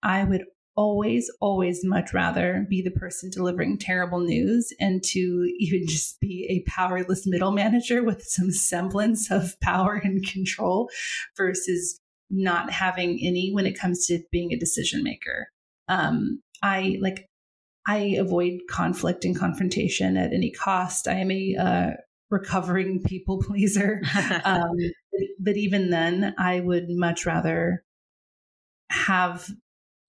I 0.03 0.25
would 0.25 0.45
always, 0.77 1.31
always 1.41 1.85
much 1.85 2.15
rather 2.15 2.65
be 2.71 2.81
the 2.81 2.91
person 2.91 3.31
delivering 3.31 3.77
terrible 3.77 4.21
news 4.21 4.73
and 4.81 5.03
to 5.03 5.19
even 5.59 5.87
just 5.87 6.19
be 6.21 6.47
a 6.49 6.69
powerless 6.71 7.27
middle 7.27 7.53
manager 7.53 8.03
with 8.03 8.23
some 8.23 8.51
semblance 8.51 9.31
of 9.31 9.61
power 9.61 10.01
and 10.03 10.27
control 10.27 10.89
versus 11.37 12.01
not 12.31 12.71
having 12.71 13.19
any 13.23 13.53
when 13.53 13.67
it 13.67 13.79
comes 13.79 14.07
to 14.07 14.21
being 14.31 14.53
a 14.53 14.59
decision 14.59 15.03
maker. 15.03 15.49
Um, 15.89 16.41
I 16.63 16.99
like 17.01 17.28
I 17.89 18.17
avoid 18.19 18.61
conflict 18.69 19.25
and 19.25 19.37
confrontation 19.37 20.19
at 20.19 20.33
any 20.33 20.51
cost. 20.51 21.09
I 21.09 21.15
am 21.15 21.31
a 21.31 21.57
uh, 21.59 21.91
recovering 22.31 23.03
people 23.03 23.43
pleaser. 23.47 24.03
um, 24.45 24.77
but 25.41 25.57
even 25.57 25.91
then, 25.91 26.35
I 26.39 26.61
would 26.61 26.87
much 26.91 27.27
rather 27.27 27.83
have 28.91 29.49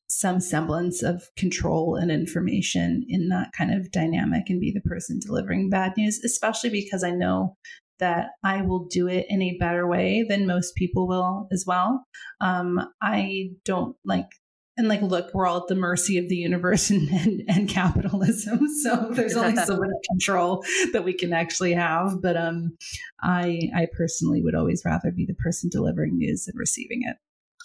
some 0.10 0.40
semblance 0.40 1.04
of 1.04 1.24
control 1.38 1.96
and 1.96 2.12
information 2.12 3.06
in 3.08 3.30
that 3.30 3.52
kind 3.58 3.74
of 3.74 3.92
dynamic 3.92 4.50
and 4.50 4.60
be 4.60 4.72
the 4.72 4.82
person 4.82 5.20
delivering 5.20 5.70
bad 5.70 5.94
news, 5.96 6.20
especially 6.26 6.70
because 6.70 7.04
I 7.04 7.12
know 7.12 7.56
that 8.00 8.32
I 8.44 8.62
will 8.62 8.86
do 8.86 9.08
it 9.08 9.26
in 9.30 9.42
a 9.42 9.58
better 9.58 9.88
way 9.88 10.26
than 10.28 10.48
most 10.48 10.76
people 10.76 11.08
will 11.08 11.48
as 11.52 11.64
well. 11.68 12.06
Um, 12.42 12.90
I 13.02 13.52
don't 13.66 13.96
like 14.04 14.28
and 14.80 14.88
like 14.88 15.02
look 15.02 15.34
we're 15.34 15.46
all 15.46 15.58
at 15.58 15.68
the 15.68 15.76
mercy 15.76 16.18
of 16.18 16.30
the 16.30 16.36
universe 16.36 16.90
and, 16.96 17.10
and, 17.10 17.44
and 17.48 17.70
capitalism. 17.70 18.68
So 18.80 19.10
there's 19.12 19.36
only 19.36 19.58
so 19.58 19.78
much 19.80 19.90
control 20.10 20.64
that 20.94 21.04
we 21.04 21.14
can 21.14 21.34
actually 21.34 21.74
have. 21.74 22.22
But 22.22 22.38
um 22.38 22.78
i 23.22 23.70
i 23.76 23.88
personally 23.92 24.42
would 24.42 24.56
always 24.56 24.84
rather 24.86 25.12
be 25.12 25.26
the 25.26 25.34
person 25.34 25.70
delivering 25.70 26.18
news 26.18 26.46
than 26.46 26.56
receiving 26.58 27.02
it. 27.04 27.18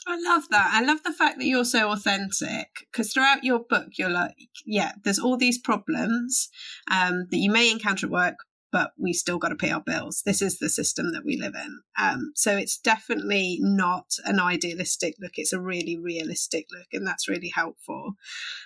I 0.07 0.19
love 0.21 0.43
that. 0.51 0.71
I 0.73 0.83
love 0.83 1.03
the 1.03 1.13
fact 1.13 1.39
that 1.39 1.47
you're 1.47 1.65
so 1.65 1.91
authentic 1.91 2.69
because 2.93 3.13
throughout 3.13 3.45
your 3.45 3.61
book, 3.61 3.89
you're 3.97 4.11
like, 4.11 4.37
yeah, 4.67 4.93
there's 5.03 5.19
all 5.19 5.39
these 5.39 5.59
problems 5.59 6.51
um, 6.91 7.27
that 7.31 7.39
you 7.39 7.51
may 7.51 7.71
encounter 7.71 8.07
at 8.07 8.13
work, 8.13 8.37
but 8.75 8.91
we 8.99 9.13
still 9.13 9.39
got 9.39 9.51
to 9.51 9.55
pay 9.55 9.71
our 9.71 9.81
bills. 9.81 10.25
This 10.27 10.43
is 10.43 10.59
the 10.59 10.69
system 10.69 11.13
that 11.13 11.25
we 11.25 11.37
live 11.37 11.55
in. 11.55 11.83
Um, 11.97 12.33
so 12.35 12.57
it's 12.57 12.77
definitely 12.77 13.59
not 13.61 14.17
an 14.25 14.41
idealistic 14.41 15.15
look. 15.21 15.35
It's 15.37 15.53
a 15.53 15.61
really 15.61 15.97
realistic 15.97 16.67
look, 16.73 16.89
and 16.93 17.07
that's 17.07 17.29
really 17.29 17.53
helpful. 17.55 18.15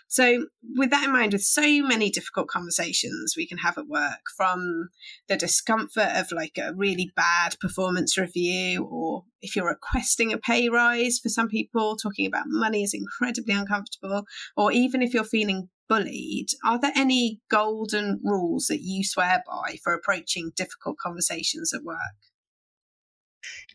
So, 0.06 0.46
with 0.76 0.88
that 0.92 1.04
in 1.04 1.12
mind, 1.12 1.34
with 1.34 1.42
so 1.42 1.82
many 1.82 2.08
difficult 2.08 2.48
conversations 2.48 3.34
we 3.36 3.46
can 3.46 3.58
have 3.58 3.76
at 3.76 3.86
work, 3.86 4.22
from 4.34 4.88
the 5.28 5.36
discomfort 5.36 6.08
of 6.16 6.32
like 6.32 6.56
a 6.56 6.72
really 6.74 7.12
bad 7.14 7.60
performance 7.60 8.16
review, 8.16 8.84
or 8.90 9.24
if 9.42 9.54
you're 9.54 9.68
requesting 9.68 10.32
a 10.32 10.38
pay 10.38 10.70
rise 10.70 11.18
for 11.18 11.28
some 11.28 11.48
people, 11.48 11.96
talking 11.96 12.26
about 12.26 12.46
money 12.46 12.82
is 12.82 12.94
incredibly 12.94 13.52
uncomfortable, 13.52 14.24
or 14.56 14.72
even 14.72 15.02
if 15.02 15.12
you're 15.12 15.22
feeling 15.22 15.68
bullied, 15.88 16.50
are 16.64 16.78
there 16.78 16.92
any 16.94 17.40
golden 17.50 18.20
rules 18.22 18.66
that 18.66 18.82
you 18.82 19.04
swear 19.04 19.42
by 19.46 19.78
for 19.82 19.92
approaching 19.94 20.52
difficult 20.56 20.98
conversations 20.98 21.72
at 21.72 21.82
work? 21.82 21.98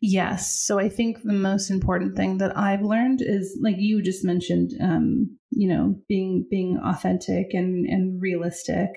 Yes. 0.02 0.62
So 0.62 0.80
I 0.80 0.90
think 0.90 1.24
the 1.24 1.34
most 1.34 1.70
important 1.70 2.16
thing 2.16 2.38
that 2.40 2.58
I've 2.58 2.82
learned 2.82 3.22
is 3.22 3.58
like 3.62 3.76
you 3.78 4.02
just 4.02 4.24
mentioned, 4.24 4.74
um, 4.82 5.38
you 5.52 5.68
know, 5.68 5.96
being 6.08 6.46
being 6.50 6.78
authentic 6.84 7.54
and 7.54 7.86
and 7.86 8.22
realistic. 8.22 8.90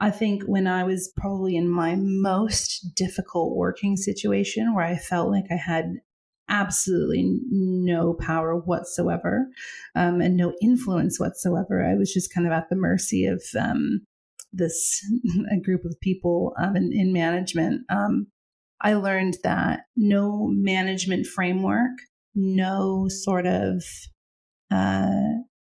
I 0.00 0.10
think 0.10 0.42
when 0.44 0.66
I 0.66 0.82
was 0.82 1.12
probably 1.16 1.54
in 1.56 1.68
my 1.68 1.94
most 1.96 2.94
difficult 2.96 3.56
working 3.56 3.96
situation 3.96 4.74
where 4.74 4.84
I 4.84 4.96
felt 4.96 5.30
like 5.30 5.44
I 5.50 5.56
had 5.56 6.00
absolutely 6.52 7.40
no 7.50 8.14
power 8.14 8.54
whatsoever 8.54 9.48
um, 9.96 10.20
and 10.20 10.36
no 10.36 10.52
influence 10.62 11.18
whatsoever. 11.18 11.84
I 11.84 11.94
was 11.94 12.12
just 12.12 12.32
kind 12.32 12.46
of 12.46 12.52
at 12.52 12.68
the 12.68 12.76
mercy 12.76 13.24
of 13.24 13.42
um, 13.58 14.02
this 14.52 15.00
group 15.64 15.84
of 15.84 15.98
people 16.00 16.54
um, 16.62 16.76
in, 16.76 16.92
in, 16.92 17.12
management. 17.12 17.82
Um, 17.88 18.26
I 18.82 18.94
learned 18.94 19.38
that 19.42 19.80
no 19.96 20.46
management 20.48 21.26
framework, 21.26 21.92
no 22.34 23.08
sort 23.08 23.46
of 23.46 23.82
uh, 24.70 25.08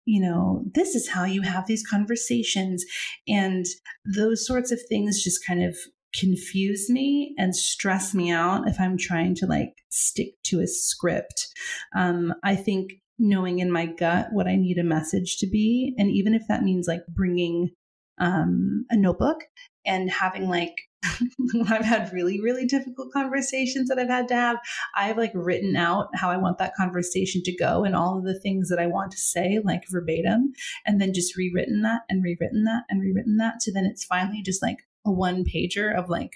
you 0.06 0.22
know, 0.22 0.64
this 0.76 0.94
is 0.94 1.10
how 1.10 1.26
you 1.26 1.42
have 1.42 1.66
these 1.66 1.86
conversations. 1.86 2.86
And 3.28 3.66
those 4.06 4.46
sorts 4.46 4.72
of 4.72 4.80
things 4.88 5.24
just 5.24 5.46
kind 5.46 5.64
of 5.64 5.76
confuse 6.20 6.90
me 6.90 7.34
and 7.38 7.56
stress 7.56 8.14
me 8.14 8.32
out 8.32 8.68
if 8.68 8.80
I'm 8.80 8.98
trying 8.98 9.36
to 9.36 9.46
like 9.46 9.74
stick 9.90 10.34
to 10.46 10.62
a 10.62 10.68
script. 10.68 11.48
Um, 11.96 12.34
I 12.44 12.56
think 12.56 12.94
knowing 13.18 13.60
in 13.60 13.72
my 13.72 13.86
gut 13.86 14.28
what 14.32 14.48
I 14.48 14.56
need 14.56 14.78
a 14.78 14.84
message 14.84 15.38
to 15.38 15.48
be, 15.48 15.94
and 15.98 16.10
even 16.10 16.34
if 16.34 16.44
that 16.48 16.64
means 16.64 16.88
like 16.88 17.06
bringing 17.08 17.72
um, 18.20 18.86
a 18.90 18.96
notebook 18.96 19.42
and 19.86 20.10
having 20.10 20.50
like 20.50 20.76
I've 21.70 21.86
had 21.86 22.12
really, 22.14 22.42
really 22.42 22.66
difficult 22.66 23.12
conversations 23.12 23.90
that 23.90 24.00
I've 24.00 24.10
had 24.10 24.28
to 24.30 24.36
have, 24.36 24.58
I've 24.96 25.18
like 25.18 25.32
written 25.36 25.76
out 25.76 26.08
how 26.16 26.32
I 26.32 26.38
want 26.38 26.58
that 26.58 26.74
conversation 26.76 27.44
to 27.44 27.56
go 27.56 27.84
and 27.84 27.96
all 27.96 28.18
of 28.18 28.26
the 28.26 28.40
things 28.40 28.70
that 28.70 28.80
I 28.80 28.88
want 28.88 29.12
to 29.12 29.18
say, 29.18 29.60
like 29.64 29.84
verbatim, 29.90 30.54
and 30.86 31.00
then 31.00 31.14
just 31.14 31.38
rewritten 31.38 31.84
that 31.84 32.02
and 32.10 32.24
rewritten 32.24 32.64
that 32.64 32.84
and 32.90 33.02
rewritten 33.02 33.38
that. 33.38 33.62
So 33.62 33.72
then 33.72 33.86
it's 33.86 34.04
finally 34.04 34.42
just 34.42 34.64
like 34.64 34.80
a 35.06 35.12
one 35.12 35.44
pager 35.44 35.96
of 35.98 36.10
like 36.10 36.32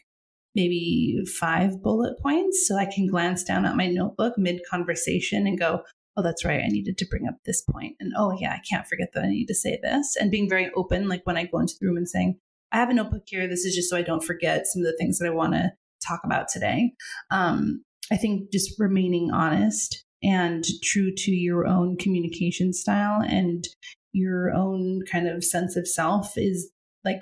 maybe 0.56 1.20
five 1.40 1.82
bullet 1.82 2.20
points 2.20 2.68
so 2.68 2.76
I 2.76 2.86
can 2.86 3.08
glance 3.08 3.44
down 3.44 3.66
at 3.66 3.76
my 3.76 3.88
notebook 3.88 4.34
mid 4.38 4.62
conversation 4.70 5.46
and 5.48 5.60
go, 5.60 5.84
oh, 6.18 6.24
that's 6.24 6.44
right. 6.44 6.64
I 6.64 6.68
needed 6.68 6.98
to 6.98 7.08
bring 7.08 7.28
up 7.28 7.36
this 7.46 7.62
point. 7.62 7.96
And 8.00 8.12
oh, 8.18 8.36
yeah, 8.40 8.52
I 8.52 8.62
can't 8.70 8.88
forget 8.88 9.10
that 9.14 9.24
I 9.24 9.30
need 9.30 9.46
to 9.48 9.56
say 9.56 9.80
this. 9.82 10.16
And 10.20 10.32
being 10.32 10.50
very 10.50 10.70
open, 10.76 11.08
like 11.08 11.22
when 11.26 11.38
I 11.38 11.46
go 11.46 11.60
into 11.60 11.76
the 11.80 11.88
room 11.88 11.98
and 11.98 12.10
saying, 12.10 12.38
I 12.72 12.78
have 12.78 12.90
a 12.90 12.94
notebook 12.94 13.24
here. 13.26 13.48
This 13.48 13.66
is 13.66 13.76
just 13.76 13.90
so 13.90 13.98
I 13.98 14.02
don't 14.02 14.24
forget 14.24 14.68
some 14.68 14.82
of 14.82 14.86
the 14.86 14.98
things 14.98 15.18
that 15.18 15.28
I 15.28 15.32
want 15.32 15.54
to 15.54 15.72
talk 16.06 16.22
about 16.24 16.48
today. 16.50 16.94
Um, 17.32 17.84
I 18.12 18.18
think 18.18 18.52
just 18.52 18.80
remaining 18.80 19.32
honest 19.32 20.04
and 20.22 20.64
true 20.84 21.14
to 21.16 21.32
your 21.32 21.66
own 21.66 21.98
communication 21.98 22.74
style 22.74 23.22
and 23.22 23.66
your 24.12 24.52
own 24.54 25.02
kind 25.10 25.28
of 25.28 25.44
sense 25.44 25.76
of 25.76 25.88
self 25.88 26.38
is 26.38 26.70
like 27.06 27.22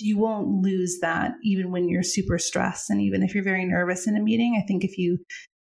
you 0.00 0.18
won't 0.18 0.62
lose 0.62 0.98
that 1.00 1.32
even 1.42 1.70
when 1.70 1.88
you're 1.88 2.02
super 2.02 2.38
stressed. 2.38 2.90
And 2.90 3.00
even 3.00 3.22
if 3.22 3.34
you're 3.34 3.44
very 3.44 3.64
nervous 3.64 4.06
in 4.06 4.16
a 4.16 4.22
meeting 4.22 4.60
i 4.60 4.66
think 4.66 4.84
if 4.84 4.98
you 4.98 5.18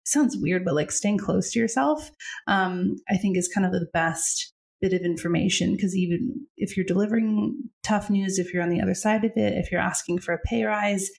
sounds 0.06 0.36
weird 0.38 0.66
but 0.66 0.76
like 0.76 0.92
staying 0.92 1.18
close 1.18 1.52
to 1.52 1.60
yourself 1.60 2.12
um, 2.48 2.96
i 3.10 3.16
think 3.16 3.38
is 3.38 3.48
kind 3.48 3.66
of 3.66 3.72
the 3.72 3.88
best 3.94 4.54
bit 4.84 4.94
of 4.94 5.02
information. 5.02 5.72
Because 5.72 5.96
even 5.96 6.46
if 6.58 6.76
you're 6.76 6.86
delivering 6.86 7.56
tough 7.84 8.10
news 8.10 8.38
if 8.38 8.54
you're 8.54 8.62
on 8.62 8.70
the 8.70 8.82
other 8.82 8.94
side 8.94 9.24
of 9.24 9.32
it 9.36 9.58
if 9.58 9.72
you're 9.72 9.82
asking 9.82 10.20
for 10.20 10.34
a 10.34 10.40
pay 10.46 10.64
rise 10.64 11.10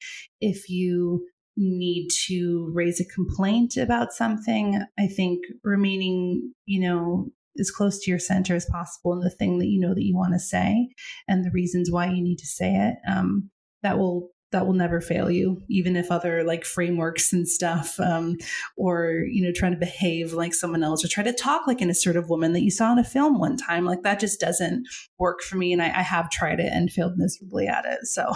if 0.40 0.68
you 0.68 1.26
need 1.56 2.08
to 2.26 2.70
raise 2.74 3.00
a 3.00 3.04
complaint 3.04 3.76
about 3.76 4.12
something 4.12 4.82
i 4.98 5.06
think 5.06 5.40
remaining 5.62 6.52
you 6.66 6.80
know 6.80 7.28
as 7.58 7.70
close 7.70 7.98
to 8.00 8.10
your 8.10 8.18
center 8.18 8.54
as 8.54 8.66
possible 8.66 9.12
and 9.12 9.22
the 9.22 9.30
thing 9.30 9.58
that 9.58 9.66
you 9.66 9.80
know 9.80 9.94
that 9.94 10.04
you 10.04 10.16
want 10.16 10.32
to 10.32 10.38
say 10.38 10.88
and 11.28 11.44
the 11.44 11.50
reasons 11.50 11.90
why 11.90 12.06
you 12.06 12.22
need 12.22 12.38
to 12.38 12.46
say 12.46 12.74
it 12.74 12.96
um, 13.10 13.50
that 13.82 13.98
will 13.98 14.30
that 14.54 14.66
will 14.66 14.74
never 14.74 15.00
fail 15.00 15.28
you 15.28 15.60
even 15.68 15.96
if 15.96 16.12
other 16.12 16.44
like 16.44 16.64
frameworks 16.64 17.32
and 17.32 17.48
stuff 17.48 17.98
um, 17.98 18.36
or 18.76 19.24
you 19.28 19.42
know 19.42 19.52
trying 19.52 19.72
to 19.72 19.78
behave 19.78 20.32
like 20.32 20.54
someone 20.54 20.84
else 20.84 21.04
or 21.04 21.08
try 21.08 21.24
to 21.24 21.32
talk 21.32 21.66
like 21.66 21.80
an 21.80 21.90
assertive 21.90 22.28
woman 22.28 22.52
that 22.52 22.62
you 22.62 22.70
saw 22.70 22.92
in 22.92 22.98
a 22.98 23.04
film 23.04 23.38
one 23.38 23.56
time 23.56 23.84
like 23.84 24.02
that 24.02 24.20
just 24.20 24.38
doesn't 24.38 24.86
work 25.18 25.42
for 25.42 25.56
me 25.56 25.72
and 25.72 25.82
I, 25.82 25.86
I 25.86 26.02
have 26.02 26.30
tried 26.30 26.60
it 26.60 26.72
and 26.72 26.90
failed 26.90 27.14
miserably 27.16 27.66
at 27.66 27.84
it 27.84 28.06
so 28.06 28.32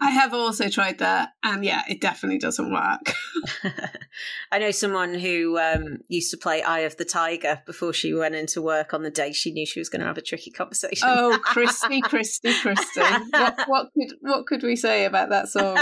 I 0.00 0.10
have 0.10 0.32
also 0.32 0.68
tried 0.68 0.98
that, 0.98 1.30
and 1.42 1.64
yeah, 1.64 1.82
it 1.88 2.00
definitely 2.00 2.38
doesn't 2.38 2.72
work. 2.72 3.14
I 4.52 4.58
know 4.58 4.70
someone 4.70 5.14
who 5.14 5.58
um, 5.58 5.98
used 6.08 6.30
to 6.30 6.36
play 6.36 6.62
Eye 6.62 6.80
of 6.80 6.96
the 6.96 7.04
Tiger 7.04 7.62
before 7.66 7.92
she 7.92 8.14
went 8.14 8.34
into 8.34 8.62
work 8.62 8.94
on 8.94 9.02
the 9.02 9.10
day 9.10 9.32
she 9.32 9.50
knew 9.52 9.66
she 9.66 9.80
was 9.80 9.88
going 9.88 10.00
to 10.00 10.06
have 10.06 10.18
a 10.18 10.22
tricky 10.22 10.50
conversation. 10.50 11.08
Oh, 11.10 11.38
Kristy, 11.46 12.00
Kristy, 12.00 12.52
Kristy! 12.60 13.30
What, 13.32 13.58
what, 13.66 13.86
could 13.92 14.16
what 14.20 14.46
could 14.46 14.62
we 14.62 14.76
say 14.76 15.04
about 15.04 15.30
that 15.30 15.48
song? 15.48 15.76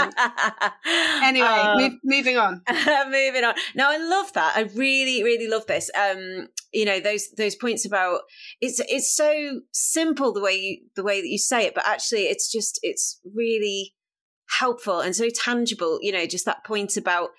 Anyway, 1.23 1.47
um, 1.47 1.77
move, 1.77 1.93
moving 2.03 2.37
on. 2.37 2.61
moving 3.09 3.43
on. 3.43 3.53
Now, 3.75 3.91
I 3.91 3.97
love 3.97 4.33
that. 4.33 4.53
I 4.55 4.61
really, 4.75 5.23
really 5.23 5.47
love 5.47 5.67
this. 5.67 5.91
Um, 5.95 6.47
you 6.75 6.83
know 6.83 6.99
those 6.99 7.29
those 7.37 7.55
points 7.55 7.85
about 7.85 8.21
it's 8.59 8.81
it's 8.89 9.15
so 9.15 9.61
simple 9.71 10.33
the 10.33 10.41
way 10.41 10.53
you 10.53 10.81
the 10.95 11.03
way 11.03 11.21
that 11.21 11.27
you 11.27 11.37
say 11.37 11.65
it, 11.65 11.73
but 11.73 11.87
actually 11.87 12.23
it's 12.23 12.51
just 12.51 12.79
it's 12.83 13.21
really 13.33 13.84
helpful 14.59 14.99
and 14.99 15.15
so 15.15 15.29
tangible. 15.29 15.99
You 16.01 16.11
know, 16.11 16.25
just 16.25 16.45
that 16.45 16.65
point 16.65 16.97
about 16.97 17.29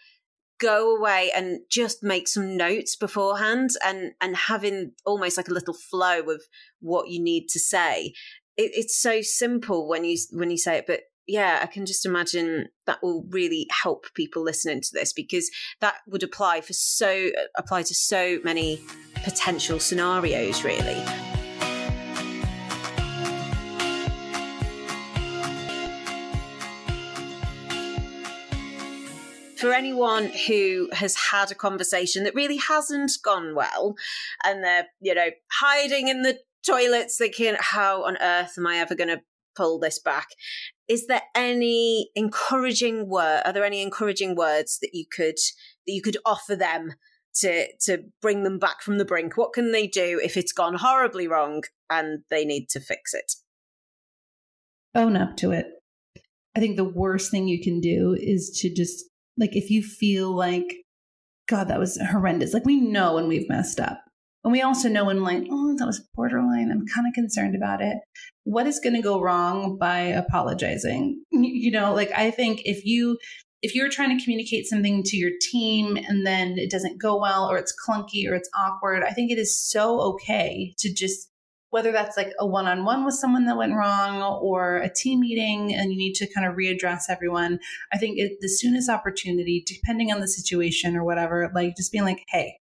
go 0.59 0.97
away 0.97 1.31
and 1.35 1.61
just 1.71 2.03
make 2.03 2.29
some 2.29 2.57
notes 2.57 2.97
beforehand 2.97 3.71
and 3.85 4.13
and 4.21 4.37
having 4.37 4.93
almost 5.05 5.37
like 5.37 5.49
a 5.49 5.53
little 5.53 5.75
flow 5.75 6.21
of 6.31 6.43
what 6.81 7.09
you 7.09 7.23
need 7.23 7.47
to 7.49 7.61
say 7.61 8.13
it, 8.57 8.71
it's 8.75 9.01
so 9.01 9.21
simple 9.21 9.89
when 9.89 10.05
you 10.05 10.17
when 10.33 10.51
you 10.51 10.59
say 10.59 10.79
it 10.79 10.87
but 10.87 11.01
yeah 11.27 11.59
i 11.63 11.67
can 11.67 11.85
just 11.85 12.07
imagine 12.07 12.67
that 12.87 13.03
will 13.03 13.27
really 13.31 13.67
help 13.83 14.07
people 14.15 14.43
listening 14.43 14.81
to 14.81 14.91
this 14.93 15.13
because 15.13 15.51
that 15.81 15.97
would 16.07 16.23
apply 16.23 16.61
for 16.61 16.73
so 16.73 17.31
apply 17.57 17.83
to 17.83 17.95
so 17.95 18.39
many 18.45 18.81
potential 19.25 19.79
scenarios 19.79 20.65
really 20.65 21.05
for 29.57 29.73
anyone 29.73 30.31
who 30.47 30.89
has 30.93 31.17
had 31.17 31.51
a 31.51 31.55
conversation 31.55 32.25
that 32.25 32.35
really 32.35 32.59
hasn't 32.59 33.13
gone 33.25 33.55
well 33.55 33.97
and 34.45 34.63
they're, 34.63 34.87
you 35.01 35.15
know, 35.15 35.31
hiding 35.53 36.09
in 36.09 36.23
the 36.23 36.39
toilets 36.67 37.17
thinking, 37.17 37.55
how 37.59 38.05
on 38.05 38.17
earth 38.21 38.55
am 38.59 38.67
I 38.67 38.77
ever 38.77 38.95
going 38.95 39.09
to 39.09 39.23
pull 39.57 39.79
this 39.79 39.99
back? 39.99 40.29
Is 40.89 41.07
there 41.07 41.23
any 41.35 42.11
encouraging 42.15 43.09
word? 43.09 43.43
Are 43.45 43.53
there 43.53 43.65
any 43.65 43.83
encouraging 43.83 44.37
words 44.37 44.79
that 44.81 44.91
you 44.93 45.05
could 45.11 45.37
that 45.87 45.93
you 45.93 46.03
could 46.03 46.19
offer 46.25 46.55
them 46.55 46.95
to 47.37 47.67
to 47.83 48.05
bring 48.23 48.45
them 48.45 48.59
back 48.59 48.83
from 48.83 48.99
the 48.99 49.05
brink? 49.05 49.37
What 49.37 49.53
can 49.53 49.73
they 49.73 49.87
do 49.87 50.21
if 50.23 50.37
it's 50.37 50.53
gone 50.53 50.75
horribly 50.75 51.27
wrong 51.27 51.63
and 51.91 52.21
they 52.31 52.45
need 52.45 52.69
to 52.71 52.81
fix 52.81 53.15
it? 53.15 53.33
Own 54.95 55.17
up 55.17 55.37
to 55.39 55.51
it. 55.51 55.67
I 56.57 56.61
think 56.61 56.77
the 56.77 56.85
worst 56.85 57.31
thing 57.31 57.49
you 57.49 57.63
can 57.63 57.81
do 57.81 58.17
is 58.19 58.59
to 58.63 58.73
just 58.73 59.05
like 59.39 59.55
if 59.57 59.71
you 59.71 59.83
feel 59.83 60.31
like 60.31 60.77
god 61.49 61.69
that 61.69 61.79
was 61.79 62.01
horrendous 62.11 62.53
like 62.53 62.65
we 62.65 62.81
know 62.81 63.15
when 63.15 63.29
we've 63.29 63.49
messed 63.49 63.81
up 63.81 64.01
and 64.47 64.53
we 64.53 64.63
also 64.63 64.89
know 64.89 65.07
when 65.07 65.25
like, 65.25 65.45
oh, 65.51 65.75
that 65.77 65.87
was 65.87 66.07
borderline. 66.15 66.71
I'm 66.71 66.87
kind 66.87 67.09
of 67.09 67.15
concerned 67.15 67.57
about 67.57 67.83
it. 67.83 67.97
What 68.45 68.69
is 68.69 68.79
going 68.79 68.95
to 68.95 69.03
go 69.03 69.21
wrong 69.21 69.77
by 69.77 69.99
apologizing? 69.99 71.21
You 71.33 71.73
know, 71.73 71.93
like 71.93 72.13
I 72.17 72.31
think 72.31 72.61
if 72.65 72.85
you 72.85 73.19
if 73.61 73.75
you're 73.75 73.89
trying 73.89 74.17
to 74.17 74.23
communicate 74.23 74.67
something 74.67 75.03
to 75.03 75.17
your 75.17 75.33
team 75.51 75.97
and 75.97 76.25
then 76.25 76.59
it 76.59 76.71
doesn't 76.71 77.03
go 77.03 77.21
well 77.21 77.51
or 77.51 77.59
it's 77.59 77.75
clunky 77.89 78.31
or 78.31 78.37
it's 78.37 78.49
awkward, 78.57 79.03
I 79.03 79.11
think 79.11 79.33
it 79.33 79.39
is 79.39 79.61
so 79.61 80.01
okay 80.13 80.73
to 80.79 80.95
just 80.95 81.29
whether 81.71 81.93
that's 81.93 82.17
like 82.17 82.33
a 82.39 82.47
one-on-one 82.47 83.05
with 83.05 83.15
someone 83.15 83.45
that 83.47 83.57
went 83.57 83.75
wrong 83.75 84.23
or 84.23 84.77
a 84.77 84.93
team 84.93 85.21
meeting 85.21 85.75
and 85.75 85.93
you 85.93 85.99
need 85.99 86.15
to 86.15 86.33
kind 86.33 86.47
of 86.47 86.57
readdress 86.57 87.05
everyone 87.09 87.59
i 87.93 87.99
think 87.99 88.19
it, 88.19 88.33
the 88.41 88.49
soonest 88.49 88.89
opportunity 88.89 89.63
depending 89.67 90.13
on 90.13 90.21
the 90.21 90.29
situation 90.29 90.97
or 90.97 91.05
whatever 91.05 91.51
like 91.55 91.77
just 91.77 91.93
being 91.93 92.05
like 92.05 92.23
hey 92.29 92.57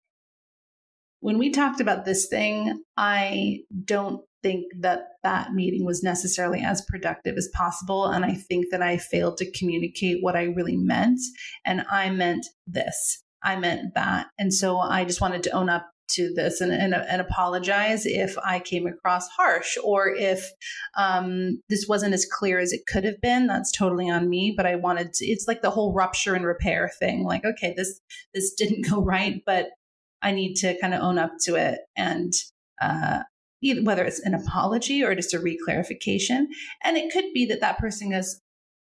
when 1.26 1.40
we 1.40 1.50
talked 1.50 1.82
about 1.82 2.06
this 2.06 2.28
thing, 2.28 2.84
I 2.98 3.62
don't 3.84 4.22
think 4.44 4.66
that 4.82 5.08
that 5.24 5.54
meeting 5.54 5.84
was 5.84 6.04
necessarily 6.04 6.62
as 6.62 6.86
productive 6.88 7.36
as 7.36 7.50
possible. 7.52 8.06
And 8.06 8.24
I 8.24 8.36
think 8.36 8.68
that 8.70 8.84
I 8.84 8.98
failed 8.98 9.38
to 9.38 9.52
communicate 9.54 10.20
what 10.22 10.36
I 10.36 10.44
really 10.44 10.78
meant. 10.78 11.20
And 11.66 11.84
I 11.90 12.12
meant 12.12 12.46
this, 12.68 13.24
I 13.42 13.56
meant 13.56 13.96
that. 13.96 14.28
And 14.38 14.54
so 14.54 14.78
I 14.78 15.04
just 15.04 15.20
wanted 15.20 15.42
to 15.44 15.50
own 15.50 15.68
up 15.68 15.90
to 16.10 16.34
this 16.34 16.62
and, 16.62 16.72
and, 16.72 16.94
and 16.94 17.22
apologize 17.22 18.06
if 18.06 18.38
I 18.44 18.60
came 18.60 18.88
across 18.88 19.28
harsh 19.30 19.78
or 19.84 20.10
if 20.10 20.52
um, 20.98 21.62
this 21.70 21.86
wasn't 21.88 22.14
as 22.14 22.26
clear 22.26 22.60
as 22.60 22.72
it 22.72 22.86
could 22.88 23.04
have 23.04 23.22
been. 23.22 23.48
That's 23.48 23.72
totally 23.72 24.10
on 24.10 24.30
me. 24.30 24.54
But 24.56 24.66
I 24.66 24.76
wanted 24.76 25.14
to, 25.14 25.26
it's 25.26 25.48
like 25.48 25.62
the 25.62 25.70
whole 25.70 25.94
rupture 25.94 26.36
and 26.36 26.46
repair 26.46 26.92
thing. 27.00 27.24
Like, 27.24 27.46
okay, 27.46 27.74
this 27.76 28.00
this 28.34 28.54
didn't 28.54 28.90
go 28.90 29.02
right, 29.04 29.42
but 29.46 29.70
I 30.22 30.32
need 30.32 30.56
to 30.56 30.80
kind 30.80 30.94
of 30.94 31.02
own 31.02 31.18
up 31.18 31.32
to 31.44 31.56
it 31.56 31.80
and 31.96 32.34
uh, 32.82 33.20
whether 33.84 34.04
it's 34.04 34.20
an 34.20 34.34
apology 34.34 35.04
or 35.04 35.16
just 35.16 35.34
a 35.34 35.40
reclarification. 35.40 36.46
And 36.84 36.98
it 36.98 37.12
could 37.12 37.26
be 37.34 37.46
that 37.48 37.62
that 37.62 37.78
person 37.78 38.12
goes, 38.12 38.40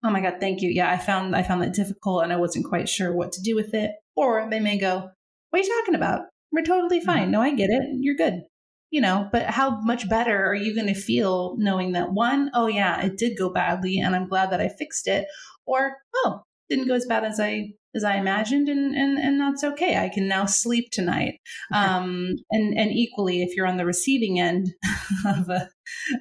"Oh 0.03 0.09
my 0.09 0.21
god, 0.21 0.37
thank 0.39 0.61
you. 0.61 0.69
Yeah, 0.69 0.91
I 0.91 0.97
found 0.97 1.35
I 1.35 1.43
found 1.43 1.61
that 1.61 1.73
difficult 1.73 2.23
and 2.23 2.33
I 2.33 2.37
wasn't 2.37 2.65
quite 2.65 2.89
sure 2.89 3.13
what 3.13 3.31
to 3.33 3.41
do 3.41 3.55
with 3.55 3.73
it." 3.73 3.91
Or 4.15 4.47
they 4.49 4.59
may 4.59 4.77
go, 4.77 5.09
"What 5.49 5.59
are 5.59 5.63
you 5.63 5.81
talking 5.81 5.95
about? 5.95 6.21
We're 6.55 6.63
totally 6.63 7.01
fine. 7.01 7.23
Mm-hmm. 7.23 7.31
No, 7.31 7.41
I 7.41 7.53
get 7.53 7.69
it. 7.69 7.83
You're 7.99 8.15
good." 8.15 8.43
You 8.91 9.01
know, 9.01 9.27
but 9.31 9.47
how 9.47 9.81
much 9.81 10.07
better 10.07 10.45
are 10.45 10.55
you 10.55 10.73
going 10.73 10.87
to 10.87 10.99
feel 10.99 11.55
knowing 11.57 11.91
that 11.93 12.13
one, 12.13 12.49
oh 12.53 12.67
yeah, 12.67 13.03
it 13.03 13.17
did 13.17 13.37
go 13.37 13.49
badly 13.49 13.99
and 13.99 14.15
I'm 14.15 14.29
glad 14.29 14.51
that 14.51 14.61
I 14.61 14.69
fixed 14.69 15.07
it, 15.07 15.25
or 15.65 15.97
oh, 16.15 16.43
didn't 16.69 16.87
go 16.87 16.93
as 16.93 17.05
bad 17.05 17.25
as 17.25 17.39
I 17.39 17.73
as 17.95 18.03
I 18.03 18.17
imagined, 18.17 18.67
and 18.67 18.95
and 18.95 19.17
and 19.17 19.39
that's 19.39 19.63
okay. 19.63 19.97
I 19.97 20.09
can 20.09 20.27
now 20.27 20.45
sleep 20.45 20.91
tonight. 20.91 21.39
Um, 21.73 22.35
and 22.51 22.77
and 22.77 22.91
equally, 22.91 23.41
if 23.41 23.55
you're 23.55 23.67
on 23.67 23.77
the 23.77 23.85
receiving 23.85 24.39
end 24.39 24.73
of 25.25 25.49
a 25.49 25.69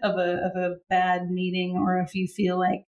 of 0.03 0.17
a 0.17 0.37
of 0.45 0.57
a 0.57 0.77
bad 0.89 1.31
meeting, 1.31 1.77
or 1.77 2.01
if 2.01 2.15
you 2.15 2.29
feel 2.29 2.59
like, 2.59 2.85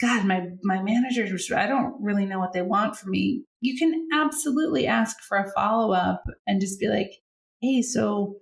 God, 0.00 0.24
my 0.24 0.46
my 0.62 0.82
managers, 0.82 1.50
I 1.50 1.66
don't 1.66 1.94
really 2.00 2.26
know 2.26 2.38
what 2.38 2.52
they 2.52 2.62
want 2.62 2.96
from 2.96 3.10
me. 3.10 3.44
You 3.60 3.76
can 3.78 4.08
absolutely 4.12 4.86
ask 4.86 5.20
for 5.20 5.38
a 5.38 5.50
follow 5.52 5.92
up 5.92 6.24
and 6.46 6.60
just 6.60 6.78
be 6.78 6.88
like, 6.88 7.12
Hey, 7.60 7.82
so 7.82 8.36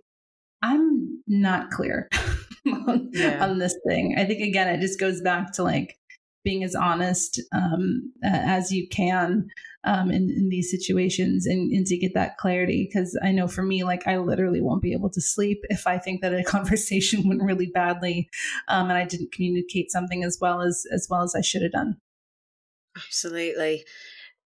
I'm 0.62 1.22
not 1.26 1.70
clear 1.70 2.08
on, 2.66 3.10
yeah. 3.12 3.42
on 3.44 3.58
this 3.58 3.76
thing. 3.86 4.16
I 4.18 4.24
think 4.24 4.40
again, 4.40 4.68
it 4.68 4.80
just 4.80 5.00
goes 5.00 5.20
back 5.20 5.52
to 5.54 5.62
like 5.62 5.96
being 6.46 6.62
as 6.62 6.76
honest 6.76 7.40
um, 7.52 8.12
as 8.22 8.70
you 8.70 8.88
can 8.88 9.48
um, 9.82 10.12
in, 10.12 10.30
in, 10.30 10.48
these 10.48 10.70
situations 10.70 11.44
and, 11.44 11.72
and, 11.72 11.84
to 11.86 11.96
get 11.96 12.14
that 12.14 12.38
clarity. 12.38 12.88
Because 12.88 13.18
I 13.20 13.32
know 13.32 13.48
for 13.48 13.64
me, 13.64 13.82
like 13.82 14.06
I 14.06 14.18
literally 14.18 14.60
won't 14.60 14.80
be 14.80 14.92
able 14.92 15.10
to 15.10 15.20
sleep 15.20 15.58
if 15.70 15.88
I 15.88 15.98
think 15.98 16.22
that 16.22 16.32
a 16.32 16.44
conversation 16.46 17.28
went 17.28 17.42
really 17.42 17.66
badly 17.66 18.28
um, 18.68 18.90
and 18.90 18.96
I 18.96 19.04
didn't 19.04 19.32
communicate 19.32 19.90
something 19.90 20.22
as 20.22 20.38
well 20.40 20.62
as 20.62 20.86
as 20.92 21.08
well 21.10 21.22
as 21.22 21.34
I 21.34 21.40
should 21.40 21.62
have 21.62 21.72
done. 21.72 21.96
Absolutely, 22.96 23.84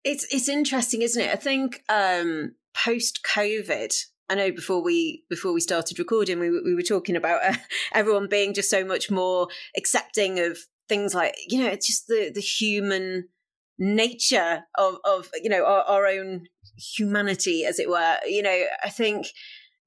it's 0.04 0.26
it's 0.32 0.50
interesting, 0.50 1.02
isn't 1.02 1.22
it? 1.22 1.32
I 1.32 1.36
think 1.36 1.84
um, 1.90 2.56
post 2.76 3.22
COVID, 3.24 3.94
I 4.30 4.36
know 4.36 4.52
before 4.52 4.84
we 4.84 5.24
before 5.30 5.54
we 5.54 5.62
started 5.62 6.00
recording, 6.00 6.40
we 6.40 6.50
we 6.50 6.76
were 6.76 6.82
talking 6.82 7.16
about 7.16 7.44
uh, 7.44 7.58
everyone 7.94 8.28
being 8.28 8.54
just 8.54 8.70
so 8.70 8.84
much 8.86 9.10
more 9.12 9.48
accepting 9.78 10.40
of 10.40 10.58
things 10.90 11.14
like 11.14 11.36
you 11.48 11.64
know 11.64 11.70
it's 11.70 11.88
just 11.88 12.08
the 12.08 12.32
the 12.34 12.42
human 12.42 13.30
nature 13.78 14.66
of 14.78 14.98
of 15.06 15.30
you 15.42 15.50
know 15.50 15.64
our, 15.64 15.84
our 15.84 16.08
own 16.08 16.48
humanity 16.78 17.64
as 17.64 17.80
it 17.80 17.90
were 17.90 18.18
you 18.26 18.42
know 18.42 18.64
i 18.84 18.90
think 18.90 19.28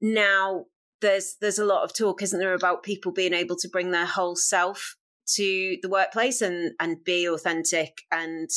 now 0.01 0.65
there's 1.01 1.35
there's 1.41 1.59
a 1.59 1.65
lot 1.65 1.83
of 1.83 1.93
talk 1.93 2.23
isn't 2.23 2.39
there 2.39 2.55
about 2.55 2.81
people 2.81 3.11
being 3.11 3.33
able 3.33 3.55
to 3.55 3.69
bring 3.69 3.91
their 3.91 4.05
whole 4.05 4.35
self 4.35 4.95
to 5.27 5.77
the 5.81 5.89
workplace 5.89 6.41
and 6.41 6.71
and 6.79 7.03
be 7.03 7.27
authentic 7.27 8.01
and 8.11 8.49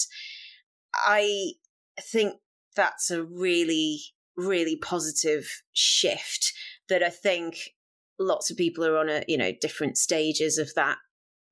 i 1.04 1.52
think 2.00 2.34
that's 2.74 3.10
a 3.10 3.22
really 3.22 4.00
really 4.36 4.76
positive 4.76 5.62
shift 5.72 6.52
that 6.88 7.02
i 7.02 7.10
think 7.10 7.70
lots 8.18 8.50
of 8.50 8.56
people 8.56 8.84
are 8.84 8.96
on 8.96 9.08
a 9.08 9.22
you 9.28 9.36
know 9.36 9.52
different 9.60 9.96
stages 9.96 10.58
of 10.58 10.72
that 10.74 10.98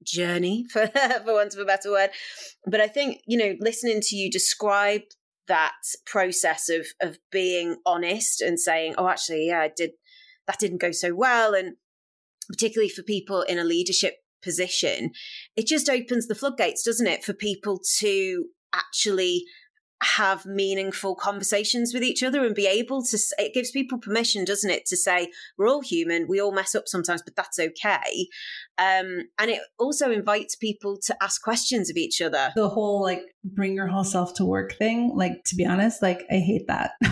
journey 0.04 0.66
for 0.70 0.86
for 0.86 1.34
want 1.34 1.54
of 1.54 1.60
a 1.60 1.64
better 1.64 1.90
word. 1.90 2.10
But 2.66 2.80
i 2.80 2.86
think 2.86 3.20
you 3.26 3.38
know 3.38 3.54
listening 3.60 4.00
to 4.02 4.16
you 4.16 4.30
describe 4.30 5.02
that 5.48 5.74
process 6.06 6.68
of 6.68 6.86
of 7.00 7.18
being 7.30 7.76
honest 7.84 8.40
and 8.40 8.58
saying 8.58 8.94
oh 8.96 9.08
actually 9.08 9.46
yeah 9.46 9.60
i 9.60 9.70
did 9.74 9.90
that 10.46 10.58
didn't 10.58 10.80
go 10.80 10.90
so 10.90 11.14
well 11.14 11.54
and 11.54 11.76
particularly 12.48 12.88
for 12.88 13.02
people 13.02 13.42
in 13.42 13.58
a 13.58 13.64
leadership 13.64 14.16
position 14.42 15.10
it 15.56 15.66
just 15.66 15.88
opens 15.88 16.26
the 16.26 16.34
floodgates 16.34 16.82
doesn't 16.82 17.06
it 17.06 17.24
for 17.24 17.32
people 17.32 17.80
to 17.98 18.46
actually 18.74 19.44
have 20.04 20.44
meaningful 20.44 21.14
conversations 21.14 21.92
with 21.94 22.02
each 22.02 22.22
other 22.22 22.44
and 22.44 22.54
be 22.54 22.66
able 22.66 23.02
to 23.02 23.18
it 23.38 23.54
gives 23.54 23.70
people 23.70 23.98
permission 23.98 24.44
doesn't 24.44 24.70
it 24.70 24.84
to 24.84 24.96
say 24.96 25.30
we're 25.56 25.68
all 25.68 25.80
human 25.80 26.26
we 26.28 26.40
all 26.40 26.52
mess 26.52 26.74
up 26.74 26.84
sometimes 26.86 27.22
but 27.22 27.34
that's 27.36 27.58
okay. 27.58 28.28
Um, 28.76 29.28
and 29.38 29.50
it 29.50 29.60
also 29.78 30.10
invites 30.10 30.56
people 30.56 30.98
to 31.06 31.16
ask 31.22 31.42
questions 31.42 31.88
of 31.88 31.96
each 31.96 32.20
other. 32.20 32.50
The 32.54 32.68
whole 32.68 33.02
like 33.02 33.22
bring 33.44 33.74
your 33.74 33.86
whole 33.86 34.04
self 34.04 34.34
to 34.34 34.44
work 34.44 34.74
thing 34.74 35.12
like 35.14 35.42
to 35.46 35.56
be 35.56 35.64
honest 35.64 36.02
like 36.02 36.24
i 36.30 36.36
hate 36.36 36.66
that. 36.68 36.92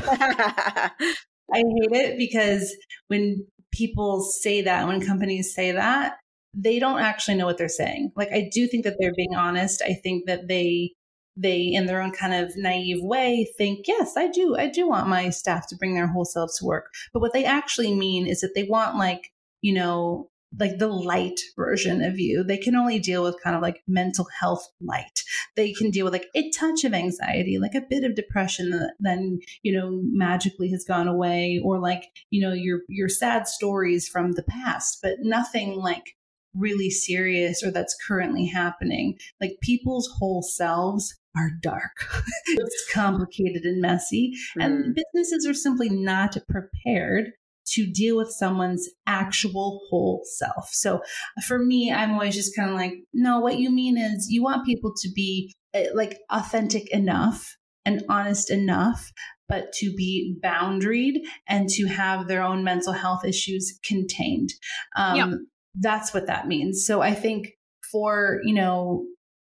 I 1.54 1.58
hate 1.58 1.92
it 1.92 2.18
because 2.18 2.74
when 3.08 3.46
people 3.72 4.22
say 4.22 4.62
that 4.62 4.86
when 4.86 5.00
companies 5.00 5.54
say 5.54 5.72
that 5.72 6.16
they 6.54 6.78
don't 6.78 7.00
actually 7.00 7.36
know 7.36 7.46
what 7.46 7.56
they're 7.56 7.68
saying. 7.68 8.12
Like 8.16 8.30
i 8.32 8.50
do 8.52 8.66
think 8.66 8.84
that 8.84 8.96
they're 8.98 9.14
being 9.16 9.34
honest. 9.34 9.82
I 9.82 9.94
think 9.94 10.26
that 10.26 10.48
they 10.48 10.92
they 11.36 11.62
in 11.62 11.86
their 11.86 12.00
own 12.00 12.12
kind 12.12 12.34
of 12.34 12.52
naive 12.56 13.02
way 13.02 13.46
think 13.56 13.86
yes 13.88 14.16
i 14.16 14.28
do 14.28 14.56
i 14.56 14.68
do 14.68 14.86
want 14.86 15.08
my 15.08 15.30
staff 15.30 15.66
to 15.66 15.76
bring 15.76 15.94
their 15.94 16.06
whole 16.06 16.24
selves 16.24 16.58
to 16.58 16.64
work. 16.64 16.92
But 17.12 17.20
what 17.20 17.32
they 17.32 17.44
actually 17.44 17.94
mean 17.94 18.26
is 18.26 18.40
that 18.40 18.52
they 18.54 18.64
want 18.64 18.96
like 18.96 19.32
you 19.60 19.74
know 19.74 20.28
like 20.58 20.78
the 20.78 20.88
light 20.88 21.40
version 21.56 22.02
of 22.02 22.18
you. 22.18 22.44
They 22.44 22.58
can 22.58 22.76
only 22.76 22.98
deal 22.98 23.22
with 23.22 23.42
kind 23.42 23.56
of 23.56 23.62
like 23.62 23.82
mental 23.88 24.26
health 24.38 24.68
light. 24.82 25.24
They 25.56 25.72
can 25.72 25.90
deal 25.90 26.04
with 26.04 26.12
like 26.12 26.28
a 26.34 26.50
touch 26.50 26.84
of 26.84 26.92
anxiety 26.92 27.58
like 27.58 27.74
a 27.74 27.86
bit 27.88 28.04
of 28.04 28.14
depression 28.14 28.70
that 28.70 28.94
then 29.00 29.40
you 29.62 29.72
know 29.72 30.00
magically 30.04 30.70
has 30.70 30.84
gone 30.84 31.08
away 31.08 31.60
or 31.64 31.80
like 31.80 32.04
you 32.30 32.40
know 32.40 32.52
your 32.52 32.80
your 32.88 33.08
sad 33.08 33.48
stories 33.48 34.08
from 34.08 34.32
the 34.32 34.42
past. 34.42 34.98
But 35.02 35.16
nothing 35.20 35.76
like 35.76 36.16
really 36.54 36.90
serious 36.90 37.62
or 37.62 37.70
that's 37.70 37.96
currently 38.06 38.46
happening. 38.46 39.18
Like 39.40 39.56
people's 39.62 40.10
whole 40.18 40.42
selves 40.42 41.18
are 41.36 41.50
dark. 41.60 41.92
it's 42.46 42.90
complicated 42.92 43.62
and 43.64 43.80
messy. 43.80 44.32
Mm. 44.58 44.64
And 44.64 44.84
hmm. 44.84 44.92
businesses 44.92 45.46
are 45.46 45.54
simply 45.54 45.88
not 45.88 46.36
prepared 46.48 47.32
to 47.64 47.86
deal 47.86 48.16
with 48.16 48.30
someone's 48.30 48.88
actual 49.06 49.80
whole 49.88 50.22
self. 50.24 50.68
So 50.72 51.00
for 51.46 51.58
me, 51.58 51.92
I'm 51.92 52.12
always 52.12 52.34
just 52.34 52.56
kind 52.56 52.70
of 52.70 52.76
like, 52.76 52.94
no, 53.14 53.38
what 53.38 53.58
you 53.58 53.70
mean 53.70 53.96
is 53.96 54.28
you 54.30 54.42
want 54.42 54.66
people 54.66 54.92
to 55.00 55.08
be 55.14 55.54
uh, 55.74 55.84
like 55.94 56.18
authentic 56.30 56.90
enough 56.92 57.56
and 57.84 58.02
honest 58.08 58.50
enough, 58.50 59.12
but 59.48 59.72
to 59.74 59.94
be 59.94 60.36
boundaried 60.42 61.20
and 61.48 61.68
to 61.70 61.86
have 61.86 62.26
their 62.26 62.42
own 62.42 62.64
mental 62.64 62.92
health 62.92 63.24
issues 63.24 63.78
contained. 63.84 64.50
Um. 64.96 65.46
That's 65.74 66.12
what 66.12 66.26
that 66.26 66.48
means. 66.48 66.84
So 66.84 67.00
I 67.00 67.14
think 67.14 67.52
for, 67.90 68.40
you 68.44 68.54
know, 68.54 69.06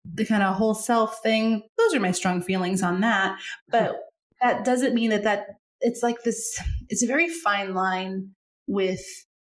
the 0.05 0.25
kind 0.25 0.43
of 0.43 0.55
whole 0.57 0.75
self 0.75 1.21
thing, 1.23 1.63
those 1.79 1.95
are 1.95 2.01
my 2.01 2.13
strong 2.13 2.43
feelings 2.43 2.83
on 2.83 3.01
that. 3.01 3.39
But 3.69 3.97
that 4.41 4.65
doesn't 4.65 4.95
mean 4.95 5.11
that 5.11 5.25
that 5.25 5.47
it's 5.81 6.03
like 6.03 6.23
this, 6.25 6.61
it's 6.89 7.03
a 7.03 7.07
very 7.07 7.29
fine 7.29 7.75
line 7.75 8.31
with, 8.67 9.03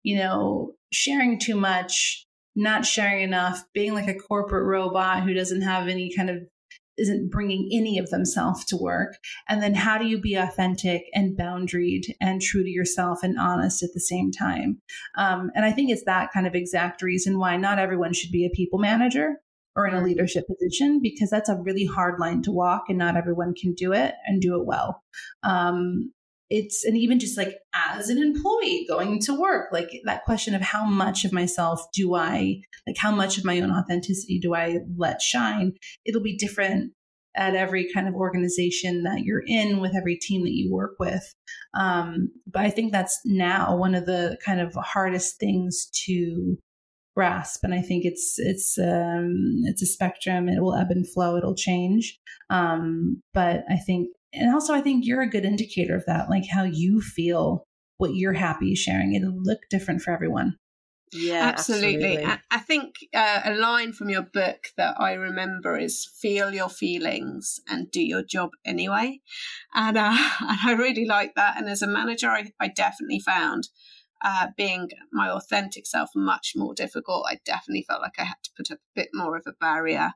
you 0.03 0.17
know, 0.17 0.73
sharing 0.93 1.39
too 1.39 1.57
much, 1.57 2.25
not 2.55 2.85
sharing 2.85 3.23
enough, 3.23 3.65
being 3.75 3.95
like 3.95 4.09
a 4.09 4.15
corporate 4.15 4.67
robot 4.67 5.23
who 5.23 5.35
doesn't 5.35 5.63
have 5.63 5.89
any 5.89 6.15
kind 6.15 6.31
of 6.31 6.39
isn't 6.99 7.31
bringing 7.31 7.69
any 7.73 7.99
of 7.99 8.09
themselves 8.09 8.65
to 8.65 8.77
work. 8.77 9.19
And 9.49 9.63
then 9.63 9.75
how 9.75 9.99
do 9.99 10.07
you 10.07 10.19
be 10.19 10.35
authentic 10.35 11.03
and 11.13 11.37
boundaried 11.37 12.15
and 12.23 12.41
true 12.41 12.63
to 12.63 12.71
yourself 12.71 13.23
and 13.23 13.39
honest 13.39 13.83
at 13.83 13.91
the 13.93 14.01
same 14.01 14.31
time? 14.31 14.81
Um, 15.17 15.51
and 15.55 15.65
i 15.65 15.73
think 15.73 15.91
it's 15.91 16.05
that 16.05 16.33
kind 16.33 16.47
of 16.47 16.55
exact 16.55 17.03
reason 17.03 17.39
why 17.39 17.57
not 17.57 17.79
everyone 17.79 18.13
should 18.13 18.33
be 18.33 18.47
a 18.47 18.57
people 18.57 18.79
manager 18.79 19.37
or 19.77 19.87
in 19.87 19.95
a 19.95 20.03
leadership 20.03 20.45
position 20.49 21.01
because 21.03 21.31
that's 21.31 21.49
a 21.49 21.61
really 21.63 21.85
hard 21.85 22.19
line 22.19 22.43
to 22.43 22.51
walk 22.51 22.85
and 22.89 22.99
not 22.99 23.17
everyone 23.17 23.55
can 23.55 23.75
do 23.75 23.93
it 23.93 24.15
and 24.27 24.41
do 24.41 24.59
it 24.59 24.67
well. 24.67 25.03
Um, 25.43 26.13
it's 26.49 26.85
and 26.85 26.97
even 26.97 27.19
just 27.19 27.37
like 27.37 27.59
as 27.75 28.09
an 28.09 28.19
employee 28.19 28.87
going 28.89 29.21
to 29.21 29.35
work 29.35 29.67
like 29.73 29.91
that 30.05 30.25
question 30.25 30.55
of 30.55 30.63
how 30.63 30.85
much 30.85 31.25
of 31.25 31.33
myself 31.33 31.83
do 31.93 32.15
i 32.15 32.61
like 32.87 32.97
how 32.97 33.11
much 33.11 33.37
of 33.37 33.45
my 33.45 33.61
own 33.61 33.73
authenticity 33.73 34.39
do 34.39 34.55
i 34.55 34.79
let 34.97 35.21
shine 35.21 35.73
it'll 36.05 36.23
be 36.23 36.37
different 36.37 36.93
at 37.37 37.55
every 37.55 37.87
kind 37.93 38.09
of 38.09 38.15
organization 38.15 39.03
that 39.03 39.21
you're 39.21 39.43
in 39.47 39.79
with 39.81 39.95
every 39.95 40.17
team 40.17 40.43
that 40.45 40.55
you 40.55 40.73
work 40.73 40.95
with. 40.99 41.35
Um, 41.75 42.31
but 42.51 42.65
i 42.65 42.71
think 42.71 42.93
that's 42.93 43.21
now 43.25 43.77
one 43.77 43.95
of 43.95 44.07
the 44.07 44.39
kind 44.45 44.61
of 44.61 44.75
hardest 44.75 45.39
things 45.39 45.89
to 46.07 46.57
grasp. 47.17 47.65
And 47.65 47.75
i 47.75 47.81
think 47.81 48.05
it's 48.05 48.39
it's 48.39 48.79
um 48.79 49.63
it's 49.65 49.83
a 49.83 49.87
spectrum. 49.87 50.49
It 50.49 50.61
will 50.61 50.75
ebb 50.75 50.91
and 50.91 51.09
flow. 51.11 51.37
It'll 51.37 51.55
change. 51.57 52.19
Um 52.51 53.23
but 53.35 53.65
i 53.71 53.77
think 53.77 54.09
and 54.33 54.53
also 54.55 54.75
i 54.75 54.81
think 54.81 55.05
you're 55.07 55.23
a 55.23 55.31
good 55.31 55.45
indicator 55.45 55.97
of 55.97 56.05
that 56.07 56.29
like 56.29 56.45
how 56.47 56.65
you 56.65 57.01
feel 57.01 57.65
what 57.99 58.15
you're 58.15 58.35
happy 58.35 58.75
sharing. 58.75 59.15
It'll 59.15 59.43
look 59.43 59.61
different 59.71 60.03
for 60.03 60.13
everyone. 60.13 60.59
Yeah 61.13 61.53
absolutely, 61.55 62.19
absolutely. 62.19 62.41
I, 62.51 62.59
think 62.59 62.97
uh, 63.15 63.41
a 63.45 63.55
line 63.55 63.93
from 63.93 64.11
your 64.11 64.23
book 64.23 64.67
that 64.77 64.97
i 65.01 65.13
remember 65.13 65.79
is 65.79 66.11
feel 66.21 66.53
your 66.53 66.69
feelings 66.69 67.61
and 67.71 67.91
do 67.91 68.03
your 68.03 68.23
job 68.23 68.51
anyway. 68.65 69.21
And, 69.73 69.97
uh, 69.97 70.19
and 70.41 70.59
i 70.67 70.73
really 70.73 71.07
like 71.07 71.35
that. 71.37 71.57
And 71.57 71.69
as 71.69 71.81
a 71.81 71.87
manager 71.87 72.29
i, 72.29 72.51
I 72.61 72.69
definitely 72.69 73.21
found 73.21 73.69
uh, 74.25 74.49
being 74.57 74.89
my 75.13 75.31
authentic 75.31 75.87
self 75.87 76.11
much 76.15 76.53
more 76.57 76.75
difficult. 76.75 77.27
I 77.31 77.39
definitely 77.45 77.85
felt 77.89 78.03
like 78.03 78.19
I 78.19 78.25
had 78.25 78.37
to 78.45 78.51
put 78.57 78.71
a 78.71 78.79
bit 78.95 79.09
more 79.13 79.37
of 79.37 79.45
a 79.47 79.53
barrier. 79.61 80.13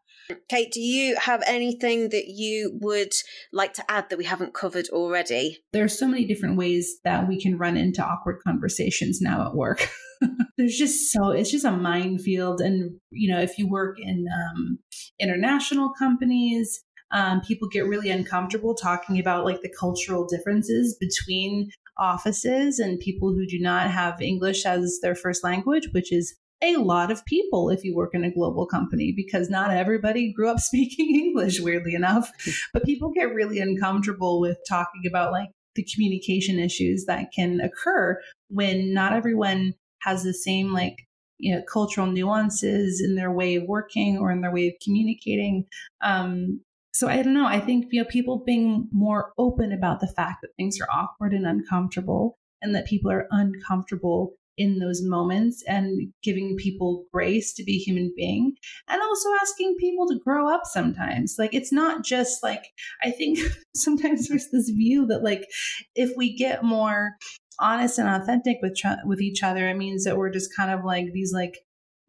Cate, 0.49 0.73
do 0.73 0.81
you 0.81 1.17
have 1.17 1.43
anything 1.47 2.11
that 2.11 2.29
you 2.29 2.79
would 2.81 3.13
like 3.53 3.75
to 3.75 3.91
add 3.91 4.09
that 4.11 4.19
we 4.19 4.25
haven't 4.25 4.55
covered 4.55 4.89
already? 4.91 5.59
There 5.73 5.85
are 5.85 5.89
so 5.89 6.07
many 6.07 6.25
different 6.27 6.57
ways 6.57 6.99
that 7.05 7.29
we 7.29 7.41
can 7.41 7.59
run 7.59 7.77
into 7.77 8.05
awkward 8.05 8.41
conversations 8.43 9.21
now 9.21 9.47
at 9.47 9.55
work. 9.55 9.89
There's 10.59 10.77
just 10.77 11.13
so 11.13 11.31
it's 11.31 11.51
just 11.51 11.65
a 11.65 11.73
minefield, 11.73 12.61
and 12.61 12.99
you 13.11 13.33
know 13.33 13.41
if 13.41 13.59
you 13.59 13.69
work 13.69 13.97
in 13.99 14.27
um, 14.29 14.79
international 15.19 15.93
companies, 15.99 16.85
um, 17.13 17.41
people 17.41 17.69
get 17.69 17.87
really 17.87 18.11
uncomfortable 18.11 18.75
talking 18.75 19.19
about 19.19 19.45
like 19.45 19.63
the 19.63 19.73
cultural 19.79 20.27
differences 20.27 20.97
between 21.01 21.71
offices 22.01 22.79
and 22.79 22.99
people 22.99 23.29
who 23.29 23.47
do 23.47 23.59
not 23.61 23.91
have 23.91 24.21
English 24.21 24.65
as 24.65 24.99
their 25.03 25.15
first 25.15 25.45
language, 25.45 25.89
which 25.93 26.13
is 26.13 26.35
a 26.63 26.77
lot 26.77 27.11
of 27.11 27.25
people 27.25 27.71
if 27.71 27.85
you 27.85 27.95
work 27.95 28.15
in 28.15 28.25
a 28.25 28.31
global 28.31 28.67
company 28.67 29.13
because 29.17 29.49
not 29.49 29.71
everybody 29.71 30.33
grew 30.33 30.49
up 30.49 30.61
speaking 30.61 31.15
English, 31.15 31.61
weirdly 31.61 31.95
enough. 31.95 32.31
But 32.73 32.85
people 32.85 33.11
get 33.11 33.35
really 33.35 33.61
uncomfortable 33.61 34.41
with 34.41 34.59
talking 34.69 35.03
about 35.09 35.33
like 35.33 35.51
the 35.75 35.87
communication 35.95 36.59
issues 36.59 37.05
that 37.07 37.33
can 37.35 37.61
occur 37.61 38.21
when 38.49 38.93
not 38.93 39.13
everyone 39.13 39.75
has 40.03 40.23
the 40.23 40.35
same 40.35 40.73
like 40.73 40.97
you 41.39 41.55
know 41.55 41.63
cultural 41.63 42.07
nuances 42.07 43.01
in 43.01 43.15
their 43.15 43.31
way 43.31 43.57
of 43.57 43.65
working 43.65 44.19
or 44.19 44.31
in 44.31 44.41
their 44.41 44.53
way 44.53 44.69
of 44.69 44.75
communicating 44.83 45.65
um, 46.03 46.61
so 47.01 47.09
I 47.09 47.23
don't 47.23 47.33
know. 47.33 47.47
I 47.47 47.61
think 47.61 47.87
you 47.93 48.03
know 48.03 48.09
people 48.11 48.43
being 48.45 48.87
more 48.93 49.33
open 49.39 49.73
about 49.73 50.01
the 50.01 50.07
fact 50.07 50.43
that 50.43 50.55
things 50.59 50.79
are 50.83 50.89
awkward 50.93 51.33
and 51.33 51.47
uncomfortable, 51.47 52.37
and 52.61 52.75
that 52.75 52.85
people 52.85 53.11
are 53.11 53.27
uncomfortable 53.31 54.35
in 54.59 54.81
those 54.81 55.01
moments, 55.03 55.65
and 55.67 56.13
giving 56.23 56.59
people 56.59 57.07
grace 57.11 57.55
to 57.55 57.65
be 57.65 57.79
human 57.79 58.13
being, 58.15 58.53
and 58.87 59.01
also 59.01 59.31
asking 59.41 59.77
people 59.81 60.09
to 60.09 60.19
grow 60.23 60.47
up. 60.53 60.67
Sometimes, 60.67 61.37
like 61.39 61.55
it's 61.55 61.73
not 61.73 62.05
just 62.05 62.43
like 62.43 62.65
I 63.03 63.11
think 63.11 63.39
sometimes 63.75 64.29
there's 64.29 64.51
this 64.53 64.69
view 64.69 65.07
that 65.07 65.25
like 65.25 65.47
if 65.95 66.11
we 66.19 66.37
get 66.37 66.65
more 66.65 67.13
honest 67.59 67.99
and 67.99 68.11
authentic 68.11 68.59
with 68.61 68.79
with 69.07 69.23
each 69.23 69.43
other, 69.43 69.71
it 69.71 69.79
means 69.79 70.05
that 70.05 70.19
we're 70.19 70.29
just 70.29 70.55
kind 70.55 70.71
of 70.71 70.85
like 70.85 71.15
these 71.15 71.33
like 71.33 71.61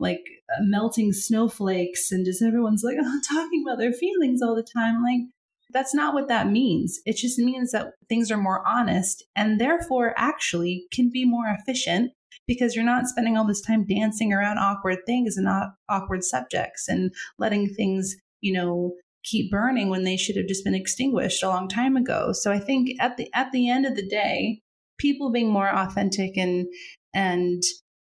like 0.02 0.24
uh, 0.54 0.62
melting 0.64 1.14
snowflakes 1.14 2.12
and 2.12 2.26
just 2.26 2.42
everyone's 2.42 2.84
like 2.84 2.98
oh, 3.02 3.20
talking 3.32 3.64
about 3.66 3.78
their 3.78 3.94
feelings 3.94 4.42
all 4.42 4.56
the 4.56 4.68
time. 4.76 5.02
Like 5.02 5.22
that's 5.70 5.94
not 5.94 6.14
what 6.14 6.28
that 6.28 6.50
means. 6.50 7.00
It 7.06 7.16
just 7.16 7.40
means 7.40 7.72
that 7.72 7.94
things 8.10 8.30
are 8.32 8.38
more 8.38 8.68
honest 8.68 9.24
and 9.36 9.62
therefore 9.62 10.14
actually 10.18 10.86
can 10.92 11.10
be 11.10 11.24
more 11.24 11.46
efficient 11.48 12.12
because 12.48 12.76
you're 12.76 12.84
not 12.84 13.08
spending 13.08 13.38
all 13.38 13.48
this 13.48 13.62
time 13.62 13.86
dancing 13.86 14.34
around 14.34 14.58
awkward 14.58 15.00
things 15.06 15.38
and 15.38 15.48
awkward 15.88 16.24
subjects 16.24 16.90
and 16.90 17.12
letting 17.38 17.70
things 17.70 18.16
you 18.42 18.52
know 18.52 18.94
keep 19.24 19.52
burning 19.52 19.90
when 19.90 20.04
they 20.04 20.18
should 20.18 20.36
have 20.36 20.48
just 20.48 20.66
been 20.66 20.74
extinguished 20.74 21.44
a 21.44 21.48
long 21.48 21.70
time 21.70 21.96
ago. 21.96 22.32
So 22.34 22.52
i 22.52 22.60
think 22.60 22.90
at 23.00 23.18
the 23.18 23.30
at 23.34 23.52
the 23.52 23.70
end 23.70 23.86
of 23.86 23.96
the 23.96 24.08
day 24.08 24.62
people 24.98 25.32
being 25.32 25.52
more 25.52 25.70
authentic 25.70 26.38
and 26.38 26.68
and 27.14 27.62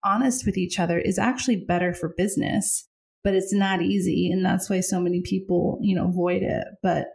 honest 0.07 0.45
with 0.45 0.57
each 0.57 0.79
other 0.79 0.97
is 0.97 1.19
actually 1.19 1.65
better 1.67 1.93
for 1.93 2.13
business, 2.15 2.87
but 3.23 3.33
it's 3.33 3.53
not 3.53 3.81
easy. 3.81 4.31
And 4.31 4.45
that's 4.45 4.69
why 4.69 4.79
so 4.79 4.99
many 4.99 5.21
people, 5.21 5.79
you 5.81 5.95
know, 5.95 6.07
avoid 6.07 6.43
it. 6.43 6.65
But 6.81 7.07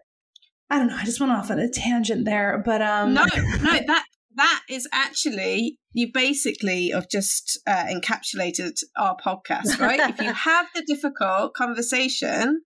I 0.71 0.79
don't 0.79 0.89
know. 0.89 0.97
I 0.97 1.05
just 1.05 1.21
went 1.21 1.33
off 1.33 1.51
on 1.51 1.59
a 1.59 1.69
tangent 1.69 2.25
there. 2.25 2.63
But 2.65 2.83
um 2.83 3.15
No, 3.15 3.23
no, 3.35 3.73
that 3.87 4.05
that 4.37 4.61
is 4.69 4.89
actually 4.93 5.79
you 5.93 6.09
basically 6.13 6.91
have 6.91 7.09
just 7.09 7.61
uh, 7.67 7.85
encapsulated 7.85 8.83
our 8.97 9.17
podcast, 9.17 9.79
right? 9.79 10.01
if 10.01 10.21
you 10.21 10.33
have 10.51 10.67
the 10.75 10.83
difficult 10.87 11.55
conversation, 11.55 12.63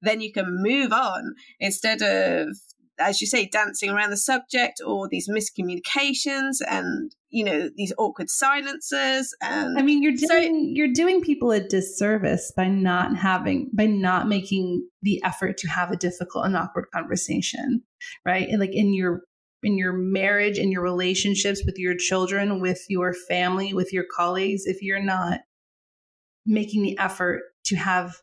then 0.00 0.20
you 0.20 0.32
can 0.32 0.46
move 0.48 0.92
on 0.92 1.34
instead 1.58 2.02
of 2.02 2.48
as 3.00 3.20
you 3.20 3.26
say, 3.26 3.46
dancing 3.46 3.90
around 3.90 4.10
the 4.10 4.16
subject 4.16 4.80
or 4.84 5.08
these 5.08 5.28
miscommunications 5.28 6.58
and 6.68 7.14
you 7.30 7.44
know 7.44 7.70
these 7.76 7.92
awkward 7.96 8.28
silences 8.28 9.32
and 9.40 9.78
i 9.78 9.82
mean 9.82 10.02
you're 10.02 10.10
doing 10.10 10.26
so, 10.28 10.68
you're 10.72 10.92
doing 10.92 11.20
people 11.20 11.52
a 11.52 11.60
disservice 11.60 12.52
by 12.56 12.66
not 12.66 13.16
having 13.16 13.70
by 13.72 13.86
not 13.86 14.26
making 14.26 14.84
the 15.02 15.22
effort 15.22 15.56
to 15.56 15.68
have 15.68 15.92
a 15.92 15.96
difficult 15.96 16.44
and 16.44 16.56
awkward 16.56 16.86
conversation 16.92 17.84
right? 18.24 18.48
And 18.48 18.60
like 18.60 18.74
in 18.74 18.94
your 18.94 19.22
in 19.62 19.76
your 19.76 19.92
marriage 19.92 20.58
in 20.58 20.72
your 20.72 20.82
relationships 20.82 21.62
with 21.66 21.78
your 21.78 21.94
children 21.94 22.60
with 22.60 22.82
your 22.88 23.12
family 23.28 23.74
with 23.74 23.92
your 23.92 24.04
colleagues 24.14 24.64
if 24.64 24.80
you're 24.80 25.02
not 25.02 25.40
making 26.46 26.82
the 26.82 26.98
effort 26.98 27.42
to 27.64 27.76
have 27.76 28.16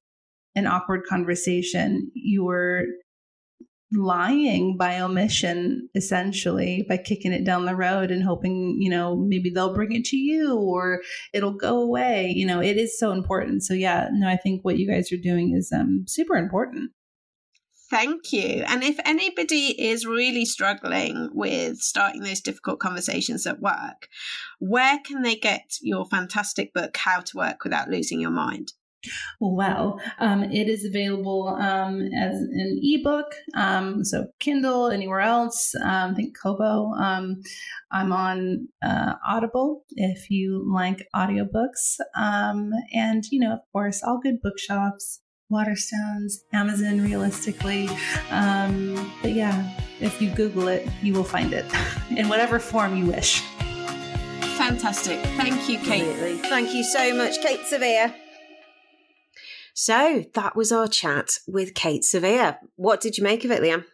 an 0.55 0.65
awkward 0.65 1.03
conversation 1.07 2.09
you're 2.15 2.85
lying 3.93 4.76
by 4.78 5.00
omission 5.00 5.88
essentially 5.95 6.86
by 6.89 6.97
kicking 6.97 7.32
it 7.32 7.45
down 7.45 7.65
the 7.65 7.76
road 7.76 8.12
and 8.12 8.23
hoping 8.23 8.76
you 8.80 8.89
know 8.89 9.15
maybe 9.15 9.50
they'll 9.50 9.73
bring 9.73 9.93
it 9.93 10.04
to 10.04 10.17
you 10.17 10.58
or 10.58 11.02
it'll 11.34 11.54
go 11.54 11.80
away 11.82 12.34
you 12.36 12.45
know 12.45 12.62
it 12.62 12.76
is 12.76 13.00
so 13.00 13.13
important 13.13 13.63
so 13.63 13.73
yeah 13.73 14.10
no 14.12 14.28
i 14.28 14.36
think 14.36 14.63
what 14.63 14.78
you 14.78 14.86
guys 14.86 15.10
are 15.12 15.17
doing 15.17 15.56
is 15.56 15.71
um 15.71 16.04
super 16.06 16.36
important 16.36 16.91
Thank 17.89 18.34
you. 18.34 18.65
And 18.67 18.84
if 18.84 19.00
anybody 19.06 19.67
is 19.82 20.06
really 20.06 20.43
struggling 20.43 21.30
with 21.32 21.78
starting 21.78 22.21
those 22.21 22.41
difficult 22.41 22.80
conversations 22.82 23.47
at 23.47 23.62
work, 23.62 24.10
where 24.60 25.00
can 25.06 25.21
they 25.21 25.36
get 25.38 25.78
your 25.82 26.06
fantastic 26.06 26.73
book, 26.73 26.97
How 26.97 27.21
to 27.21 27.38
Work 27.38 27.63
Without 27.63 27.88
Losing 27.88 28.19
Your 28.19 28.32
Mind? 28.32 28.73
Well, 29.39 30.00
um, 30.20 30.43
it 30.43 30.67
is 30.67 30.86
available 30.86 31.50
um, 31.60 32.02
as 32.13 32.36
an 32.36 32.80
ebook, 32.82 33.34
um, 33.56 34.04
so 34.04 34.28
Kindle, 34.39 34.89
anywhere 34.89 35.22
else. 35.22 35.74
Um, 35.76 36.12
I 36.12 36.13
think 36.13 36.38
Kobo. 36.38 36.91
Um, 36.93 37.41
I'm 37.91 38.12
on 38.12 38.67
uh, 38.84 39.13
Audible 39.28 39.86
if 39.91 40.30
you 40.30 40.63
like 40.72 41.08
audiobooks. 41.15 42.00
Um, 42.15 42.72
and, 42.93 43.24
you 43.32 43.39
know, 43.39 43.54
of 43.54 43.60
course, 43.72 44.04
all 44.04 44.20
good 44.22 44.41
bookshops, 44.41 45.22
Waterstones, 45.52 46.34
Amazon, 46.52 47.02
realistically. 47.02 47.88
but 48.30 49.32
yeah, 49.32 49.74
if 50.00 50.22
you 50.22 50.30
Google 50.32 50.67
it, 50.67 50.88
you 51.02 51.13
will 51.13 51.24
find 51.24 51.54
it 51.54 51.65
in 52.10 52.28
whatever 52.30 52.60
form 52.60 52.98
you 52.98 53.06
wish. 53.06 53.41
Fantastic. 54.58 55.20
Thank 55.38 55.70
you, 55.70 55.78
Cate. 55.80 56.04
Absolutely. 56.04 56.50
Thank 56.50 56.74
you 56.74 56.84
so 56.84 57.15
much, 57.15 57.39
Cate 57.41 57.62
Sevilla. 57.65 58.14
So 59.80 60.25
that 60.34 60.55
was 60.55 60.71
our 60.71 60.88
chat 60.88 61.38
with 61.47 61.75
Cate 61.75 62.03
Sevilla. 62.03 62.57
What 62.78 62.99
did 62.99 63.15
you 63.15 63.23
make 63.23 63.45
of 63.45 63.51
it, 63.51 63.61
Liam? 63.61 63.86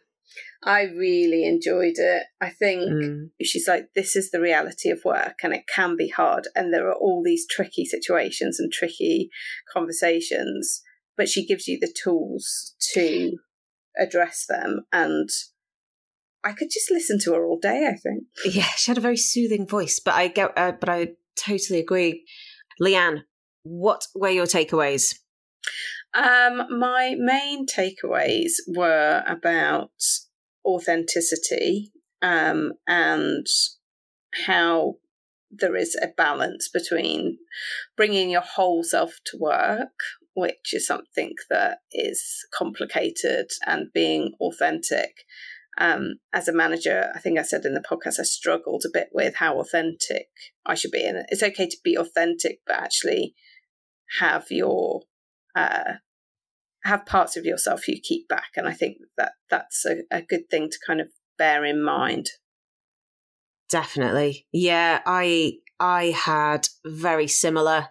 I 0.64 0.84
really 0.84 1.46
enjoyed 1.46 1.96
it. 1.98 2.24
I 2.40 2.52
think 2.52 2.84
mm. 2.84 3.30
she's 3.42 3.68
like, 3.68 3.90
this 3.94 4.16
is 4.16 4.32
the 4.32 4.40
reality 4.40 4.90
of 4.92 5.04
work 5.04 5.40
and 5.44 5.54
it 5.54 5.66
can 5.68 5.98
be 5.98 6.08
hard. 6.08 6.48
And 6.56 6.74
there 6.74 6.88
are 6.88 6.96
all 6.96 7.22
these 7.22 7.46
tricky 7.46 7.84
situations 7.84 8.62
and 8.62 8.72
tricky 8.72 9.30
conversations, 9.74 10.82
but 11.18 11.28
she 11.28 11.46
gives 11.46 11.68
you 11.68 11.78
the 11.78 11.94
tools 12.02 12.76
to 12.94 13.40
address 14.00 14.46
them 14.48 14.86
and 14.94 15.28
I 16.46 16.54
could 16.54 16.70
just 16.72 16.92
listen 16.92 17.20
to 17.24 17.34
her 17.34 17.46
all 17.46 17.60
day. 17.60 17.90
I 17.94 17.98
think. 17.98 18.24
Yeah, 18.46 18.70
she 18.78 18.90
had 18.90 18.98
a 18.98 19.02
very 19.02 19.18
soothing 19.18 19.68
voice, 19.68 20.00
but 20.00 20.14
I 20.14 20.30
get, 20.30 20.58
uh, 20.58 20.72
but 20.80 20.88
I 20.88 21.10
totally 21.36 21.82
agree. 21.82 22.24
Lyanne, 22.82 23.24
what 23.64 24.08
were 24.16 24.30
your 24.30 24.46
takeaways? 24.46 25.14
Um, 26.14 26.80
my 26.80 27.16
main 27.18 27.66
takeaways 27.66 28.54
were 28.68 29.24
about 29.28 29.92
authenticity 30.66 31.92
um, 32.22 32.74
and 32.88 33.46
how 34.46 34.96
there 35.52 35.76
is 35.76 35.96
a 36.02 36.08
balance 36.08 36.70
between 36.70 37.38
bringing 37.96 38.30
your 38.30 38.42
whole 38.42 38.84
self 38.84 39.20
to 39.26 39.38
work, 39.38 40.00
which 40.34 40.74
is 40.74 40.88
something 40.88 41.34
that 41.50 41.80
is 41.92 42.46
complicated, 42.58 43.52
and 43.66 43.94
being 43.94 44.34
authentic. 44.42 45.26
Um, 45.78 46.16
as 46.32 46.48
a 46.48 46.54
manager, 46.54 47.12
I 47.16 47.20
think 47.20 47.40
I 47.40 47.44
said 47.44 47.66
in 47.66 47.74
the 47.74 47.82
podcast, 47.82 48.20
I 48.20 48.24
struggled 48.24 48.84
a 48.86 48.92
bit 48.94 49.10
with 49.12 49.36
how 49.36 49.60
authentic 49.60 50.28
I 50.66 50.76
should 50.76 50.92
be. 50.92 51.06
And 51.06 51.26
it's 51.30 51.44
okay 51.44 51.68
to 51.68 51.78
be 51.84 51.98
authentic, 51.98 52.60
but 52.66 52.76
actually 52.76 53.34
have 54.20 54.46
your 54.50 55.02
uh, 55.56 55.94
have 56.84 57.06
parts 57.06 57.38
of 57.38 57.46
yourself 57.46 57.88
you 57.88 58.00
keep 58.02 58.28
back. 58.28 58.52
And 58.56 58.68
I 58.68 58.74
think 58.74 58.98
that 59.18 59.34
that's 59.50 59.86
a, 59.86 60.04
a 60.12 60.22
good 60.22 60.50
thing 60.50 60.70
to 60.70 60.78
kind 60.86 61.00
of 61.02 61.08
bear 61.38 61.66
in 61.66 61.84
mind. 61.84 62.30
Definitely. 63.70 64.46
Yeah, 64.52 65.02
I 65.06 65.54
I 65.80 66.12
had 66.12 66.68
very 66.86 67.28
similar 67.28 67.88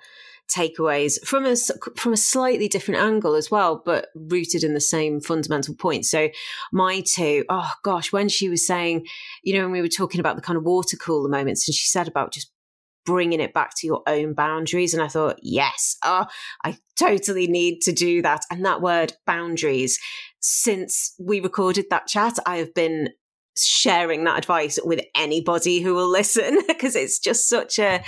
takeaways 0.55 1.25
from 1.25 1.47
a 1.47 1.57
from 1.97 2.13
a 2.13 2.17
slightly 2.17 2.69
different 2.69 3.01
angle 3.01 3.35
as 3.35 3.51
well, 3.51 3.83
but 3.85 4.09
rooted 4.15 4.63
in 4.63 4.75
the 4.75 4.81
same 4.81 5.21
fundamental 5.21 5.75
point. 5.75 6.05
So 6.05 6.29
my 6.73 7.03
two, 7.05 7.45
oh 7.49 7.73
gosh, 7.83 8.13
when 8.13 8.29
she 8.29 8.49
was 8.49 8.67
saying, 8.67 9.07
you 9.43 9.55
know, 9.55 9.63
when 9.63 9.73
we 9.73 9.81
were 9.81 9.89
talking 9.89 10.21
about 10.21 10.37
the 10.37 10.43
kind 10.43 10.57
of 10.57 10.65
water 10.65 10.97
cooler 10.97 11.29
moments, 11.29 11.67
and 11.67 11.75
she 11.75 11.89
said 11.89 12.09
about 12.09 12.33
just 12.33 12.51
bringing 13.05 13.40
it 13.40 13.53
back 13.53 13.72
to 13.76 13.86
your 13.86 14.03
own 14.07 14.34
boundaries, 14.34 14.94
and 14.94 15.03
I 15.03 15.09
thought, 15.09 15.38
yes, 15.42 15.96
oh, 16.05 16.26
I 16.64 16.78
totally 16.98 17.46
need 17.46 17.80
to 17.82 17.92
do 17.92 18.22
that. 18.22 18.44
And 18.50 18.64
that 18.64 18.82
word 18.82 19.14
boundaries, 19.26 19.98
since 20.40 21.14
we 21.18 21.40
recorded 21.40 21.86
that 21.90 22.07
chat, 22.07 22.38
I 22.46 22.57
have 22.57 22.74
been 22.74 23.09
sharing 23.57 24.24
that 24.24 24.38
advice 24.38 24.78
with 24.82 25.00
anybody 25.14 25.80
who 25.80 25.94
will 25.94 26.09
listen 26.09 26.59
because 26.66 26.96
it's 26.96 27.18
just 27.18 27.48
such 27.48 27.78
a 27.78 28.03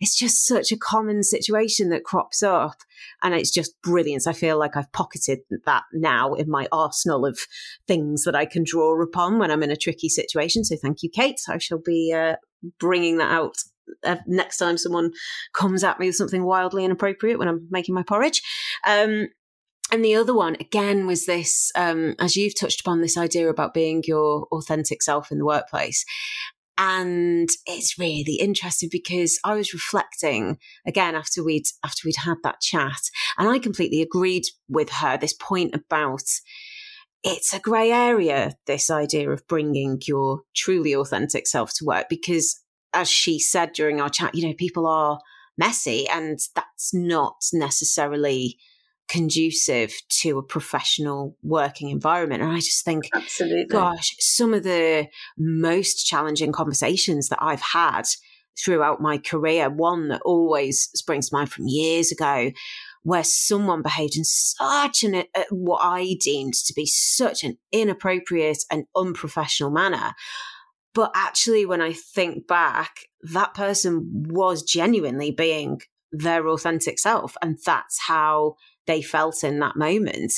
it's 0.00 0.16
just 0.16 0.46
such 0.46 0.70
a 0.72 0.76
common 0.76 1.22
situation 1.22 1.88
that 1.88 2.04
crops 2.04 2.42
up. 2.42 2.76
And 3.22 3.34
it's 3.34 3.50
just 3.50 3.80
brilliant. 3.82 4.26
I 4.26 4.32
feel 4.32 4.58
like 4.58 4.76
i've 4.76 4.92
pocketed 4.92 5.40
that 5.66 5.84
now 5.92 6.34
in 6.34 6.48
my 6.48 6.68
arsenal 6.72 7.26
of 7.26 7.38
things 7.86 8.24
that 8.24 8.36
i 8.36 8.44
can 8.44 8.64
draw 8.64 9.00
upon 9.02 9.38
when 9.38 9.50
i'm 9.50 9.62
in 9.62 9.70
a 9.70 9.76
tricky 9.76 10.08
situation. 10.08 10.64
So 10.64 10.76
thank 10.76 11.02
you 11.02 11.10
Cate. 11.10 11.40
I 11.48 11.58
shall 11.58 11.80
be 11.84 12.12
uh, 12.12 12.36
bringing 12.78 13.18
that 13.18 13.32
out 13.32 13.56
next 14.26 14.58
time 14.58 14.76
someone 14.76 15.10
comes 15.54 15.84
at 15.84 15.98
me 15.98 16.06
with 16.06 16.16
something 16.16 16.44
wildly 16.44 16.84
inappropriate 16.84 17.38
when 17.38 17.48
i'm 17.48 17.66
making 17.70 17.94
my 17.94 18.02
porridge. 18.02 18.42
Um, 18.86 19.28
and 19.92 20.04
the 20.04 20.16
other 20.16 20.34
one 20.34 20.56
again 20.58 21.06
was 21.06 21.26
this 21.26 21.70
um, 21.76 22.14
as 22.18 22.36
you've 22.36 22.58
touched 22.58 22.80
upon 22.80 23.00
this 23.00 23.16
idea 23.16 23.48
about 23.48 23.74
being 23.74 24.02
your 24.06 24.46
authentic 24.50 25.02
self 25.02 25.30
in 25.30 25.38
the 25.38 25.44
workplace. 25.44 26.04
And 26.76 27.48
it's 27.66 27.98
really 27.98 28.36
interesting 28.40 28.88
because 28.90 29.38
I 29.44 29.54
was 29.54 29.72
reflecting 29.72 30.58
again 30.86 31.14
after 31.14 31.44
we'd 31.44 31.66
after 31.84 32.00
we'd 32.04 32.16
had 32.16 32.38
that 32.42 32.60
chat 32.60 33.00
and 33.38 33.48
I 33.48 33.60
completely 33.60 34.02
agreed 34.02 34.44
with 34.68 34.90
her 34.90 35.16
this 35.16 35.34
point 35.34 35.74
about 35.74 36.24
it's 37.22 37.54
a 37.54 37.60
grey 37.60 37.92
area 37.92 38.54
this 38.66 38.90
idea 38.90 39.30
of 39.30 39.46
bringing 39.46 40.00
your 40.08 40.40
truly 40.56 40.94
authentic 40.94 41.46
self 41.46 41.72
to 41.74 41.84
work 41.84 42.06
because 42.10 42.63
as 42.94 43.10
she 43.10 43.38
said 43.38 43.72
during 43.72 44.00
our 44.00 44.08
chat 44.08 44.34
you 44.34 44.46
know 44.46 44.54
people 44.54 44.86
are 44.86 45.18
messy 45.58 46.08
and 46.08 46.38
that's 46.54 46.92
not 46.92 47.36
necessarily 47.52 48.58
conducive 49.08 49.92
to 50.08 50.38
a 50.38 50.42
professional 50.42 51.36
working 51.42 51.90
environment. 51.90 52.42
And 52.42 52.52
I 52.52 52.56
just 52.56 52.84
think, 52.84 53.04
absolutely, 53.14 53.66
gosh, 53.66 54.16
some 54.18 54.54
of 54.54 54.62
the 54.62 55.08
most 55.38 56.06
challenging 56.06 56.52
conversations 56.52 57.28
that 57.28 57.38
I've 57.40 57.60
had 57.60 58.04
throughout 58.62 59.00
my 59.00 59.18
career, 59.18 59.68
one 59.68 60.08
that 60.08 60.22
always 60.24 60.88
springs 60.94 61.28
to 61.28 61.36
mind 61.36 61.50
from 61.50 61.66
years 61.66 62.12
ago, 62.12 62.50
where 63.02 63.24
someone 63.24 63.82
behaved 63.82 64.16
in 64.16 64.24
such 64.24 65.02
an 65.02 65.14
uh, 65.14 65.44
what 65.50 65.80
I 65.82 66.16
deemed 66.20 66.54
to 66.54 66.72
be 66.74 66.86
such 66.86 67.44
an 67.44 67.58
inappropriate 67.72 68.64
and 68.70 68.84
unprofessional 68.96 69.70
manner. 69.70 70.12
But 70.94 71.10
actually, 71.14 71.66
when 71.66 71.80
I 71.80 71.92
think 71.92 72.46
back, 72.46 73.08
that 73.22 73.54
person 73.54 74.26
was 74.28 74.62
genuinely 74.62 75.30
being 75.30 75.80
their 76.12 76.46
authentic 76.48 76.98
self. 76.98 77.36
And 77.42 77.58
that's 77.64 78.00
how 78.06 78.54
they 78.86 79.02
felt 79.02 79.42
in 79.42 79.58
that 79.58 79.76
moment. 79.76 80.34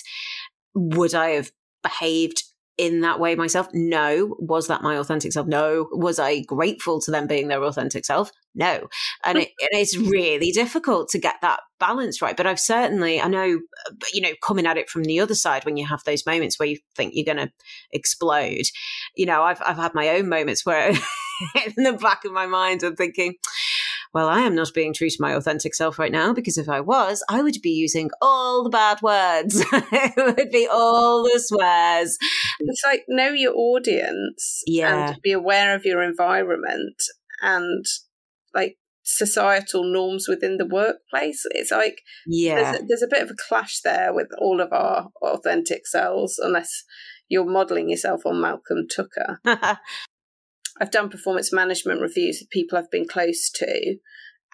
Would 0.75 1.15
I 1.15 1.31
have 1.31 1.53
behaved 1.83 2.43
in 2.79 3.01
that 3.01 3.19
way 3.19 3.35
myself? 3.35 3.69
No. 3.73 4.37
Was 4.39 4.69
that 4.69 4.83
my 4.83 4.97
authentic 4.97 5.33
self? 5.33 5.47
No. 5.47 5.89
Was 5.93 6.19
I 6.19 6.41
grateful 6.41 7.01
to 7.03 7.11
them 7.11 7.27
being 7.27 7.49
their 7.49 7.63
authentic 7.63 8.05
self? 8.05 8.31
No. 8.55 8.89
And, 9.25 9.39
it, 9.39 9.51
it's 9.59 9.97
really 9.97 10.51
difficult 10.51 11.09
to 11.11 11.19
get 11.19 11.37
that 11.43 11.61
balance 11.79 12.21
right. 12.23 12.37
But 12.37 12.47
I've 12.47 12.61
certainly, 12.61 13.21
I 13.21 13.29
know, 13.29 13.61
you 14.13 14.21
know, 14.21 14.33
coming 14.43 14.67
at 14.67 14.79
it 14.79 14.89
from 14.89 15.05
the 15.05 15.21
other 15.21 15.35
side 15.35 15.65
when 15.65 15.77
you 15.77 15.87
have 15.87 16.03
those 16.05 16.27
moments 16.27 16.59
where 16.59 16.69
you 16.69 16.79
think 16.95 17.13
you're 17.15 17.35
going 17.35 17.47
to 17.47 17.53
explode, 17.93 18.67
you 19.15 19.27
know, 19.27 19.43
I've, 19.43 19.63
I've 19.65 19.77
had 19.77 19.95
my 19.95 20.11
own 20.11 20.29
moments 20.29 20.65
where 20.65 20.91
in 21.77 21.85
the 21.85 21.99
back 22.01 22.25
of 22.25 22.33
my 22.33 22.47
mind, 22.47 22.83
I'm 22.83 22.97
thinking, 22.97 23.35
well, 24.17 24.31
I 24.31 24.41
am 24.41 24.55
not 24.55 24.73
being 24.73 24.95
true 24.95 25.11
to 25.11 25.17
my 25.21 25.35
authentic 25.35 25.75
self 25.75 25.99
right 25.99 26.11
now 26.11 26.33
because 26.33 26.57
if 26.57 26.71
I 26.71 26.81
was, 26.81 27.23
I 27.29 27.43
would 27.43 27.61
be 27.63 27.69
using 27.69 28.09
all 28.23 28.65
the 28.65 28.71
bad 28.71 29.03
words. 29.03 29.63
it 29.73 30.37
would 30.39 30.51
be 30.51 30.67
all 30.73 31.25
the 31.25 31.39
swears. 31.39 32.17
It's 32.61 32.83
like 32.83 33.05
know 33.09 33.29
your 33.29 33.53
audience 33.55 34.63
yeah. 34.67 35.09
and 35.11 35.21
be 35.21 35.33
aware 35.33 35.75
of 35.77 35.85
your 35.85 36.03
environment 36.03 36.97
and 37.43 37.85
like 38.55 38.79
societal 39.03 39.85
norms 39.85 40.29
within 40.31 40.57
the 40.57 40.65
workplace. 40.65 41.43
It's 41.51 41.71
like 41.71 42.01
yeah, 42.27 42.55
there's 42.55 42.77
a, 42.77 42.85
there's 42.89 43.03
a 43.03 43.09
bit 43.09 43.23
of 43.23 43.29
a 43.29 43.49
clash 43.49 43.83
there 43.83 44.15
with 44.15 44.29
all 44.39 44.63
of 44.63 44.73
our 44.73 45.11
authentic 45.21 45.87
selves, 45.87 46.39
unless 46.39 46.85
you're 47.29 47.45
modeling 47.45 47.91
yourself 47.91 48.25
on 48.25 48.41
Malcolm 48.41 48.87
Tucker. 48.89 49.43
I've 50.81 50.91
done 50.91 51.09
performance 51.09 51.53
management 51.53 52.01
reviews 52.01 52.39
with 52.41 52.51
people 52.51 52.77
I've 52.79 52.91
been 52.91 53.09
close 53.09 53.51
to, 53.57 53.97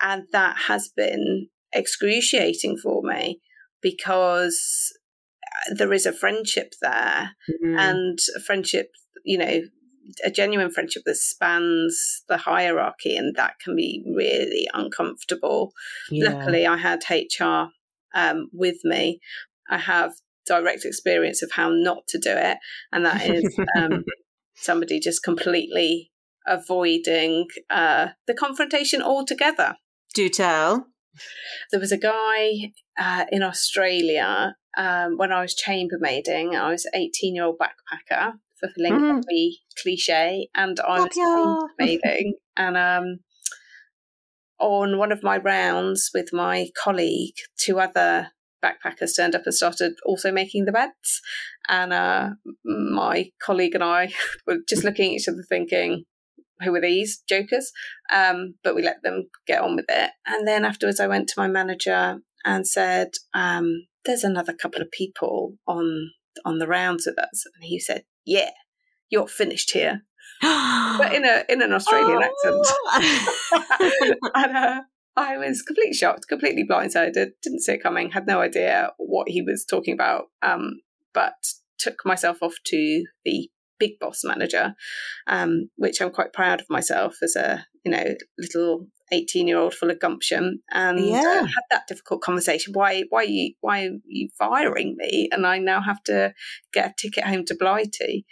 and 0.00 0.24
that 0.32 0.56
has 0.68 0.90
been 0.94 1.48
excruciating 1.72 2.76
for 2.76 3.02
me 3.02 3.40
because 3.80 4.92
uh, 5.44 5.74
there 5.74 5.92
is 5.92 6.06
a 6.06 6.12
friendship 6.12 6.74
there 6.80 7.32
mm-hmm. 7.50 7.78
and 7.78 8.18
a 8.36 8.40
friendship, 8.40 8.90
you 9.24 9.38
know, 9.38 9.62
a 10.24 10.30
genuine 10.30 10.70
friendship 10.70 11.02
that 11.06 11.16
spans 11.16 12.22
the 12.28 12.36
hierarchy, 12.36 13.16
and 13.16 13.34
that 13.36 13.54
can 13.62 13.76
be 13.76 14.04
really 14.14 14.68
uncomfortable. 14.74 15.72
Yeah. 16.10 16.30
Luckily, 16.30 16.66
I 16.66 16.76
had 16.76 17.00
HR 17.10 17.68
um, 18.14 18.48
with 18.52 18.78
me. 18.84 19.20
I 19.70 19.78
have 19.78 20.12
direct 20.46 20.84
experience 20.84 21.42
of 21.42 21.52
how 21.52 21.70
not 21.70 22.06
to 22.08 22.18
do 22.18 22.30
it, 22.30 22.58
and 22.92 23.06
that 23.06 23.28
is 23.28 23.58
um, 23.76 24.04
somebody 24.54 25.00
just 25.00 25.22
completely 25.22 26.11
avoiding 26.46 27.46
uh, 27.70 28.08
the 28.26 28.34
confrontation 28.34 29.02
altogether. 29.02 29.76
Do 30.14 30.28
tell. 30.28 30.86
There 31.70 31.80
was 31.80 31.92
a 31.92 31.98
guy 31.98 32.72
uh, 32.98 33.26
in 33.30 33.42
Australia 33.42 34.56
um, 34.76 35.16
when 35.16 35.32
I 35.32 35.42
was 35.42 35.54
chambermaiding. 35.54 36.54
I 36.58 36.70
was 36.70 36.86
18 36.94 37.34
year 37.34 37.44
old 37.44 37.58
backpacker, 37.58 38.34
fulfilling 38.60 39.00
mm. 39.00 39.18
every 39.18 39.58
cliche, 39.82 40.48
and 40.54 40.78
I 40.80 41.00
was 41.00 41.68
chambermaiding. 41.78 42.32
and 42.56 42.76
um, 42.76 43.18
on 44.58 44.98
one 44.98 45.12
of 45.12 45.22
my 45.22 45.38
rounds 45.38 46.10
with 46.14 46.32
my 46.32 46.68
colleague, 46.82 47.34
two 47.58 47.80
other 47.80 48.30
backpackers 48.62 49.16
turned 49.16 49.34
up 49.34 49.42
and 49.44 49.54
started 49.54 49.94
also 50.06 50.30
making 50.30 50.64
the 50.64 50.72
beds. 50.72 51.20
And 51.68 51.92
uh, 51.92 52.30
my 52.64 53.30
colleague 53.42 53.74
and 53.74 53.84
I 53.84 54.12
were 54.46 54.58
just 54.68 54.84
looking 54.84 55.10
at 55.12 55.20
each 55.20 55.28
other 55.28 55.44
thinking, 55.48 56.04
who 56.62 56.74
are 56.74 56.80
these 56.80 57.22
jokers? 57.28 57.72
Um, 58.12 58.54
but 58.62 58.74
we 58.74 58.82
let 58.82 59.02
them 59.02 59.28
get 59.46 59.60
on 59.60 59.76
with 59.76 59.86
it. 59.88 60.10
And 60.26 60.46
then 60.46 60.64
afterwards, 60.64 61.00
I 61.00 61.06
went 61.06 61.28
to 61.28 61.34
my 61.40 61.48
manager 61.48 62.20
and 62.44 62.66
said, 62.66 63.10
um, 63.34 63.86
"There's 64.04 64.24
another 64.24 64.52
couple 64.52 64.82
of 64.82 64.90
people 64.90 65.54
on 65.66 66.10
on 66.44 66.58
the 66.58 66.68
rounds 66.68 67.06
with 67.06 67.18
us," 67.18 67.44
and 67.54 67.64
he 67.64 67.78
said, 67.78 68.04
"Yeah, 68.24 68.50
you're 69.10 69.28
finished 69.28 69.72
here." 69.72 70.02
but 70.42 71.14
in 71.14 71.24
a 71.24 71.44
in 71.48 71.62
an 71.62 71.72
Australian 71.72 72.22
oh. 72.44 72.64
accent. 73.00 74.16
and 74.34 74.56
uh, 74.56 74.80
I 75.16 75.36
was 75.36 75.62
completely 75.62 75.94
shocked, 75.94 76.26
completely 76.28 76.66
blindsided, 76.68 77.32
didn't 77.42 77.60
see 77.60 77.72
it 77.72 77.82
coming, 77.82 78.10
had 78.10 78.26
no 78.26 78.40
idea 78.40 78.92
what 78.96 79.28
he 79.28 79.42
was 79.42 79.64
talking 79.68 79.94
about. 79.94 80.24
Um, 80.42 80.80
but 81.12 81.34
took 81.78 82.04
myself 82.04 82.38
off 82.42 82.54
to 82.64 83.04
the 83.24 83.50
big 83.82 83.98
boss 83.98 84.20
manager, 84.22 84.74
um, 85.26 85.68
which 85.76 86.00
I'm 86.00 86.12
quite 86.12 86.32
proud 86.32 86.60
of 86.60 86.70
myself 86.70 87.16
as 87.20 87.34
a 87.34 87.66
you 87.84 87.90
know 87.90 88.14
little 88.38 88.86
18 89.12 89.48
year 89.48 89.58
old 89.58 89.74
full 89.74 89.90
of 89.90 89.98
gumption. 89.98 90.60
And 90.70 91.00
uh, 91.00 91.02
yeah. 91.02 91.40
uh, 91.42 91.46
had 91.46 91.64
that 91.70 91.88
difficult 91.88 92.22
conversation. 92.22 92.72
Why 92.74 93.02
why 93.10 93.22
are 93.22 93.24
you 93.24 93.54
why 93.60 93.86
are 93.86 93.98
you 94.06 94.28
firing 94.38 94.94
me? 94.96 95.28
And 95.32 95.46
i 95.46 95.58
now 95.58 95.80
have 95.80 96.02
to 96.04 96.32
get 96.72 96.90
a 96.90 96.94
ticket 96.96 97.24
home 97.24 97.44
to 97.46 97.56
blighty. 97.58 98.24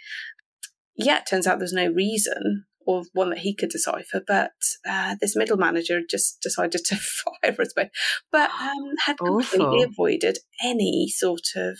Yeah 0.95 1.17
it 1.17 1.27
turns 1.29 1.47
out 1.47 1.59
there's 1.59 1.73
no 1.73 1.87
reason 1.87 2.65
or 2.87 3.03
one 3.13 3.29
that 3.29 3.39
he 3.39 3.53
could 3.55 3.69
decipher 3.69 4.21
but 4.25 4.51
uh, 4.89 5.15
this 5.21 5.35
middle 5.35 5.57
manager 5.57 6.01
just 6.09 6.41
decided 6.41 6.83
to 6.85 6.95
fire 7.43 7.55
us 7.59 7.73
both. 7.75 7.89
But 8.31 8.49
um, 8.49 8.93
had 9.05 9.17
completely 9.17 9.83
avoided 9.83 10.39
any 10.63 11.07
sort 11.09 11.47
of 11.55 11.77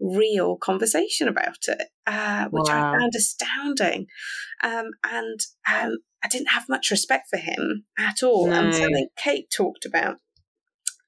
real 0.00 0.56
conversation 0.56 1.28
about 1.28 1.68
it, 1.68 1.88
uh, 2.06 2.46
which 2.50 2.68
wow. 2.68 2.92
I 2.94 2.98
found 2.98 3.12
astounding. 3.16 4.06
Um, 4.62 4.90
and 5.04 5.40
um, 5.72 5.98
I 6.24 6.28
didn't 6.28 6.50
have 6.50 6.68
much 6.68 6.90
respect 6.90 7.28
for 7.30 7.38
him 7.38 7.84
at 7.98 8.22
all. 8.22 8.46
No. 8.46 8.52
And 8.52 8.74
something 8.74 9.08
Cate 9.16 9.52
talked 9.54 9.84
about 9.84 10.16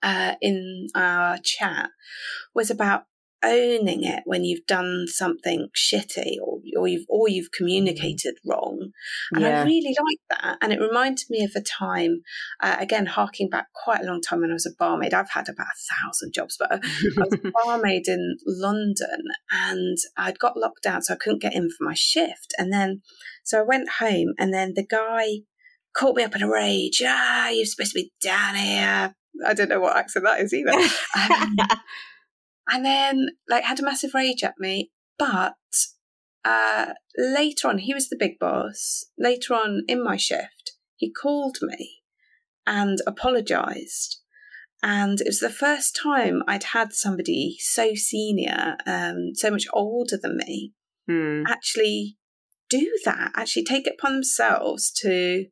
uh, 0.03 0.35
in 0.41 0.89
our 0.95 1.39
chat 1.43 1.91
was 2.55 2.70
about 2.70 3.05
owning 3.43 4.05
it 4.05 4.22
when 4.24 4.45
you've 4.45 4.66
done 4.66 5.07
something 5.07 5.68
shitty 5.74 6.37
or, 6.43 6.53
or 6.76 6.88
you've 6.88 7.06
or 7.08 7.28
you've 7.28 7.46
mm. 7.46 7.56
communicated 7.56 8.34
wrong 8.46 8.90
and 9.32 9.42
yeah. 9.42 9.60
i 9.60 9.64
really 9.64 9.94
like 10.00 10.18
that 10.30 10.58
and 10.60 10.72
it 10.72 10.80
reminded 10.80 11.26
me 11.30 11.44
of 11.44 11.52
a 11.56 11.62
time 11.62 12.22
uh, 12.62 12.76
again 12.78 13.06
harking 13.06 13.48
back 13.48 13.66
quite 13.74 14.00
a 14.00 14.04
long 14.04 14.20
time 14.20 14.40
when 14.40 14.50
i 14.50 14.54
was 14.54 14.66
a 14.66 14.74
barmaid 14.78 15.14
i've 15.14 15.30
had 15.30 15.48
about 15.48 15.66
a 15.66 15.94
thousand 15.94 16.32
jobs 16.32 16.56
but 16.58 16.72
i 16.72 16.78
was 17.16 17.32
a 17.32 17.50
barmaid 17.64 18.08
in 18.08 18.36
london 18.46 19.22
and 19.50 19.98
i'd 20.16 20.38
got 20.38 20.56
locked 20.56 20.86
out 20.86 21.04
so 21.04 21.14
i 21.14 21.16
couldn't 21.16 21.42
get 21.42 21.54
in 21.54 21.68
for 21.70 21.84
my 21.84 21.94
shift 21.94 22.54
and 22.58 22.72
then 22.72 23.00
so 23.44 23.60
i 23.60 23.62
went 23.62 23.88
home 24.00 24.34
and 24.38 24.52
then 24.52 24.72
the 24.74 24.86
guy 24.86 25.26
caught 25.96 26.16
me 26.16 26.24
up 26.24 26.34
in 26.34 26.42
a 26.42 26.50
rage 26.50 27.02
ah 27.06 27.48
you're 27.50 27.64
supposed 27.64 27.92
to 27.92 28.00
be 28.00 28.12
down 28.22 28.56
here 28.56 29.14
I 29.44 29.54
don't 29.54 29.68
know 29.68 29.80
what 29.80 29.96
accent 29.96 30.24
that 30.24 30.40
is 30.40 30.54
either. 30.54 30.72
Um, 31.16 31.56
and 32.68 32.84
then 32.84 33.28
like 33.48 33.64
had 33.64 33.78
a 33.78 33.84
massive 33.84 34.14
rage 34.14 34.42
at 34.42 34.54
me. 34.58 34.90
But 35.18 35.54
uh, 36.45 36.95
later 37.16 37.68
on, 37.68 37.78
he 37.78 37.95
was 37.95 38.09
the 38.09 38.16
big 38.18 38.38
boss. 38.38 39.05
Later 39.18 39.55
on 39.55 39.82
in 39.88 40.03
my 40.03 40.16
shift, 40.16 40.72
he 40.97 41.12
called 41.12 41.59
me 41.62 42.03
and 42.66 42.99
apologized. 43.07 44.18
And 44.82 45.20
it 45.20 45.26
was 45.26 45.40
the 45.40 45.51
first 45.51 45.99
time 46.01 46.42
I'd 46.47 46.64
had 46.64 46.92
somebody 46.92 47.57
so 47.59 47.95
senior, 47.95 48.76
um, 48.86 49.30
so 49.34 49.51
much 49.51 49.66
older 49.72 50.18
than 50.20 50.36
me, 50.36 50.74
hmm. 51.09 51.45
actually 51.47 52.18
do 52.68 52.92
that, 53.07 53.32
actually 53.34 53.64
take 53.64 53.86
it 53.86 53.95
upon 53.99 54.14
themselves 54.14 54.90
to 55.03 55.47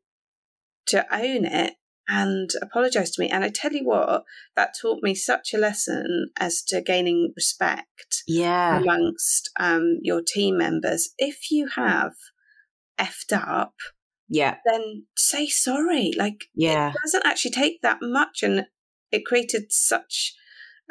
to 0.85 1.07
own 1.15 1.45
it 1.45 1.75
and 2.13 2.51
apologized 2.61 3.15
to 3.15 3.23
me. 3.23 3.31
And 3.31 3.43
I 3.43 3.49
tell 3.49 3.73
you 3.73 3.87
what, 3.87 4.25
that 4.55 4.75
taught 4.81 5.03
me 5.03 5.15
such 5.15 5.55
a 5.55 5.59
lesson 5.59 6.31
as 6.39 6.63
to 6.65 6.83
gaining 6.83 7.33
respect 7.35 8.23
yeah. 8.29 8.79
amongst 8.79 9.49
um, 9.59 9.97
your 10.03 10.21
team 10.21 10.59
members. 10.59 11.15
If 11.17 11.51
you 11.51 11.69
have 11.75 12.13
effed 13.01 13.33
up, 13.33 13.73
yeah, 14.29 14.57
then 14.67 15.07
say 15.17 15.47
sorry. 15.47 16.13
Like, 16.15 16.45
yeah, 16.55 16.91
it 16.91 16.97
doesn't 17.03 17.27
actually 17.27 17.53
take 17.53 17.81
that 17.81 17.99
much, 18.03 18.43
and 18.43 18.67
it 19.11 19.25
created 19.25 19.67
such 19.71 20.35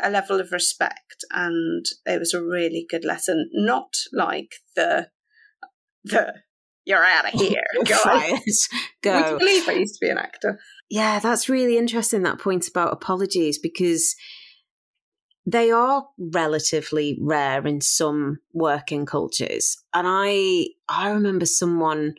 a 0.02 0.10
level 0.10 0.40
of 0.40 0.52
respect, 0.52 1.24
and 1.32 1.86
it 2.08 2.20
was 2.20 2.34
a 2.34 2.44
really 2.44 2.86
good 2.90 3.06
lesson. 3.06 3.48
Not 3.54 3.94
like 4.12 4.54
the 4.76 5.10
the 6.04 6.34
you're 6.86 7.04
out 7.04 7.32
of 7.32 7.32
here. 7.40 7.62
Go. 7.86 8.38
Go. 9.04 9.22
Would 9.22 9.32
you 9.32 9.38
believe 9.38 9.70
I 9.70 9.74
used 9.74 9.96
to 9.96 10.06
be 10.06 10.10
an 10.10 10.18
actor? 10.18 10.60
Yeah, 10.92 11.20
that's 11.20 11.48
really 11.48 11.78
interesting, 11.78 12.24
that 12.24 12.40
point 12.40 12.68
about 12.68 12.92
apologies, 12.92 13.58
because 13.58 14.14
they 15.46 15.72
are 15.72 16.06
relatively 16.20 17.18
rare 17.22 17.66
in 17.66 17.80
some 17.80 18.40
working 18.54 19.06
cultures. 19.06 19.78
And 19.94 20.06
I 20.06 20.68
I 20.90 21.10
remember 21.12 21.46
someone 21.46 22.16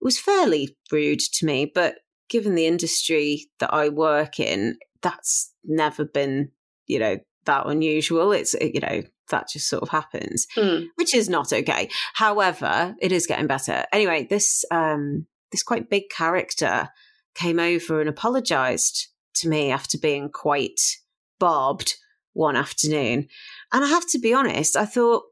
was 0.00 0.16
fairly 0.16 0.76
rude 0.92 1.18
to 1.18 1.44
me, 1.44 1.70
but 1.74 1.96
given 2.30 2.54
the 2.54 2.66
industry 2.66 3.48
that 3.58 3.74
I 3.74 3.88
work 3.88 4.38
in, 4.38 4.78
that's 5.02 5.52
never 5.64 6.04
been, 6.04 6.52
you 6.86 7.00
know, 7.00 7.18
that 7.46 7.66
unusual. 7.66 8.30
It's 8.30 8.54
you 8.60 8.78
know, 8.80 9.02
that 9.30 9.48
just 9.48 9.68
sort 9.68 9.82
of 9.82 9.88
happens, 9.88 10.46
mm. 10.56 10.86
which 10.94 11.16
is 11.16 11.28
not 11.28 11.52
okay. 11.52 11.88
However, 12.14 12.94
it 13.00 13.10
is 13.10 13.26
getting 13.26 13.48
better. 13.48 13.86
Anyway, 13.92 14.28
this 14.30 14.64
um, 14.70 15.26
this 15.50 15.64
quite 15.64 15.90
big 15.90 16.04
character 16.10 16.90
came 17.38 17.60
over 17.60 18.00
and 18.00 18.08
apologized 18.08 19.08
to 19.34 19.48
me 19.48 19.70
after 19.70 19.96
being 19.96 20.28
quite 20.28 20.80
barbed 21.38 21.94
one 22.32 22.56
afternoon, 22.56 23.28
and 23.72 23.84
I 23.84 23.88
have 23.88 24.08
to 24.10 24.18
be 24.18 24.34
honest, 24.34 24.76
I 24.76 24.84
thought, 24.84 25.24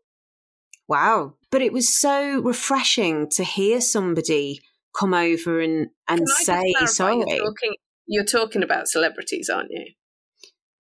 wow, 0.89 1.35
but 1.51 1.63
it 1.63 1.73
was 1.73 1.95
so 1.95 2.41
refreshing 2.41 3.29
to 3.31 3.45
hear 3.45 3.81
somebody 3.81 4.63
come 4.97 5.15
over 5.15 5.61
and 5.61 5.89
and 6.09 6.29
say 6.29 6.73
sorry. 6.87 7.17
You're 7.17 7.39
talking, 7.39 7.75
you're 8.07 8.25
talking 8.25 8.63
about 8.63 8.89
celebrities, 8.89 9.51
aren't 9.51 9.71
you? 9.71 9.87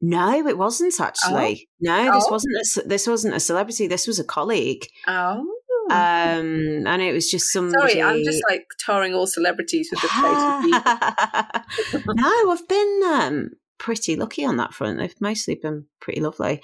No, 0.00 0.46
it 0.46 0.58
wasn't 0.58 1.00
actually. 1.00 1.68
Oh. 1.68 1.74
No, 1.80 2.12
this 2.12 2.24
oh. 2.28 2.30
wasn't 2.30 2.54
a, 2.54 2.88
this 2.88 3.06
wasn't 3.06 3.34
a 3.34 3.40
celebrity. 3.40 3.86
This 3.86 4.06
was 4.06 4.18
a 4.18 4.24
colleague. 4.24 4.86
Oh. 5.06 5.44
Um, 5.90 6.86
and 6.86 7.02
it 7.02 7.12
was 7.12 7.30
just 7.30 7.52
somebody. 7.52 7.92
Sorry, 7.92 8.02
I'm 8.02 8.24
just 8.24 8.42
like 8.48 8.66
tarring 8.84 9.14
all 9.14 9.26
celebrities 9.26 9.88
with 9.90 10.00
the 10.02 10.08
face. 10.08 12.04
no, 12.06 12.50
I've 12.50 12.68
been 12.68 13.00
um, 13.06 13.50
pretty 13.78 14.16
lucky 14.16 14.44
on 14.44 14.56
that 14.56 14.74
front. 14.74 14.98
They've 14.98 15.14
mostly 15.20 15.54
been 15.54 15.86
pretty 16.00 16.20
lovely. 16.20 16.60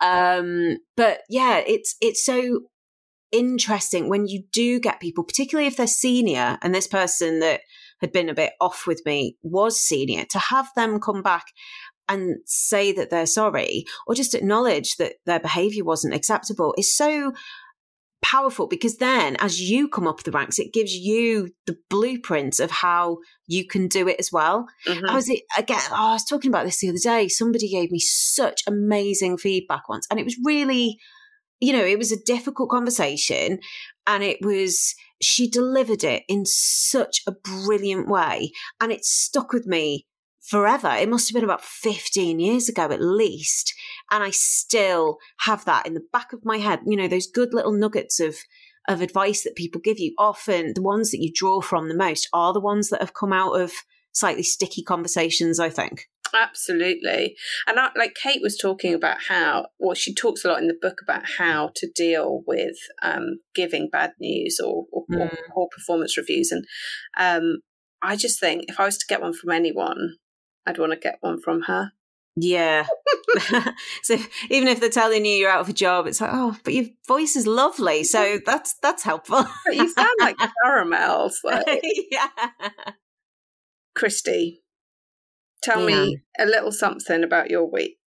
Um, 0.00 0.78
but 0.96 1.20
yeah, 1.28 1.62
it's 1.66 1.96
it's 2.00 2.24
so 2.24 2.62
interesting 3.30 4.08
when 4.08 4.26
you 4.26 4.44
do 4.52 4.80
get 4.80 5.00
people, 5.00 5.24
particularly 5.24 5.68
if 5.68 5.76
they're 5.76 5.86
senior, 5.86 6.58
and 6.62 6.74
this 6.74 6.88
person 6.88 7.40
that 7.40 7.60
had 8.00 8.12
been 8.12 8.28
a 8.28 8.34
bit 8.34 8.52
off 8.60 8.86
with 8.86 9.02
me 9.06 9.36
was 9.42 9.80
senior, 9.80 10.24
to 10.30 10.38
have 10.38 10.68
them 10.74 11.00
come 11.00 11.22
back 11.22 11.44
and 12.08 12.36
say 12.44 12.92
that 12.92 13.10
they're 13.10 13.26
sorry 13.26 13.84
or 14.06 14.14
just 14.14 14.34
acknowledge 14.34 14.96
that 14.96 15.14
their 15.24 15.40
behavior 15.40 15.84
wasn't 15.84 16.14
acceptable 16.14 16.74
is 16.76 16.94
so 16.94 17.32
powerful 18.24 18.66
because 18.66 18.96
then 18.96 19.36
as 19.38 19.60
you 19.60 19.86
come 19.86 20.08
up 20.08 20.22
the 20.22 20.30
ranks 20.30 20.58
it 20.58 20.72
gives 20.72 20.94
you 20.94 21.50
the 21.66 21.76
blueprint 21.90 22.58
of 22.58 22.70
how 22.70 23.18
you 23.46 23.66
can 23.66 23.86
do 23.86 24.08
it 24.08 24.16
as 24.18 24.32
well 24.32 24.66
mm-hmm. 24.88 25.04
i 25.10 25.14
was 25.14 25.28
again 25.58 25.78
oh, 25.90 26.08
i 26.08 26.12
was 26.14 26.24
talking 26.24 26.50
about 26.50 26.64
this 26.64 26.80
the 26.80 26.88
other 26.88 26.96
day 27.02 27.28
somebody 27.28 27.68
gave 27.68 27.90
me 27.90 27.98
such 27.98 28.62
amazing 28.66 29.36
feedback 29.36 29.86
once 29.90 30.06
and 30.10 30.18
it 30.18 30.24
was 30.24 30.38
really 30.42 30.98
you 31.60 31.70
know 31.70 31.84
it 31.84 31.98
was 31.98 32.12
a 32.12 32.24
difficult 32.24 32.70
conversation 32.70 33.58
and 34.06 34.24
it 34.24 34.38
was 34.40 34.94
she 35.20 35.48
delivered 35.48 36.02
it 36.02 36.22
in 36.26 36.46
such 36.46 37.20
a 37.26 37.32
brilliant 37.32 38.08
way 38.08 38.50
and 38.80 38.90
it 38.90 39.04
stuck 39.04 39.52
with 39.52 39.66
me 39.66 40.06
forever. 40.44 40.88
It 40.90 41.08
must 41.08 41.28
have 41.28 41.34
been 41.34 41.44
about 41.44 41.64
15 41.64 42.38
years 42.38 42.68
ago 42.68 42.84
at 42.84 43.00
least. 43.00 43.74
And 44.10 44.22
I 44.22 44.30
still 44.30 45.18
have 45.40 45.64
that 45.64 45.86
in 45.86 45.94
the 45.94 46.06
back 46.12 46.32
of 46.32 46.44
my 46.44 46.58
head. 46.58 46.80
You 46.86 46.96
know, 46.96 47.08
those 47.08 47.26
good 47.26 47.54
little 47.54 47.72
nuggets 47.72 48.20
of, 48.20 48.36
of 48.86 49.00
advice 49.00 49.42
that 49.42 49.56
people 49.56 49.80
give 49.80 49.98
you. 49.98 50.14
Often 50.18 50.74
the 50.74 50.82
ones 50.82 51.10
that 51.10 51.22
you 51.22 51.32
draw 51.34 51.60
from 51.60 51.88
the 51.88 51.96
most 51.96 52.28
are 52.32 52.52
the 52.52 52.60
ones 52.60 52.90
that 52.90 53.00
have 53.00 53.14
come 53.14 53.32
out 53.32 53.60
of 53.60 53.72
slightly 54.12 54.42
sticky 54.42 54.82
conversations, 54.82 55.58
I 55.58 55.70
think. 55.70 56.08
Absolutely. 56.34 57.36
And 57.66 57.78
I, 57.78 57.90
like 57.96 58.14
Cate 58.20 58.42
was 58.42 58.58
talking 58.58 58.92
about 58.92 59.18
how, 59.28 59.66
well, 59.78 59.94
she 59.94 60.12
talks 60.12 60.44
a 60.44 60.48
lot 60.48 60.60
in 60.60 60.66
the 60.66 60.76
book 60.80 60.98
about 61.02 61.22
how 61.38 61.70
to 61.76 61.88
deal 61.94 62.42
with 62.46 62.76
um, 63.02 63.38
giving 63.54 63.88
bad 63.90 64.14
news 64.20 64.58
or, 64.62 64.86
or, 64.92 65.04
mm. 65.10 65.22
or, 65.22 65.30
poor 65.52 65.68
performance 65.72 66.16
reviews. 66.16 66.50
And 66.50 66.64
um, 67.16 67.58
I 68.02 68.16
just 68.16 68.40
think 68.40 68.64
if 68.68 68.80
I 68.80 68.84
was 68.84 68.98
to 68.98 69.06
get 69.08 69.22
one 69.22 69.32
from 69.32 69.50
anyone, 69.50 70.16
I'd 70.66 70.78
want 70.78 70.92
to 70.92 70.98
get 70.98 71.18
one 71.20 71.40
from 71.40 71.62
her. 71.62 71.92
Yeah. 72.36 72.86
so 74.02 74.16
even 74.50 74.68
if 74.68 74.80
they're 74.80 74.88
telling 74.88 75.24
you 75.24 75.32
you're 75.32 75.50
out 75.50 75.60
of 75.60 75.68
a 75.68 75.72
job, 75.72 76.06
it's 76.06 76.20
like, 76.20 76.30
oh, 76.32 76.56
but 76.64 76.74
your 76.74 76.86
voice 77.06 77.36
is 77.36 77.46
lovely, 77.46 78.04
so 78.04 78.38
that's 78.46 78.74
that's 78.82 79.02
helpful. 79.02 79.44
but 79.64 79.76
you 79.76 79.88
sound 79.88 80.16
like 80.20 80.36
caramels. 80.64 81.40
Like. 81.44 81.82
yeah. 82.10 82.28
Kristy, 83.96 84.58
tell 85.62 85.88
yeah. 85.88 86.04
me 86.04 86.18
a 86.38 86.46
little 86.46 86.72
something 86.72 87.22
about 87.22 87.50
your 87.50 87.70
week. 87.70 87.98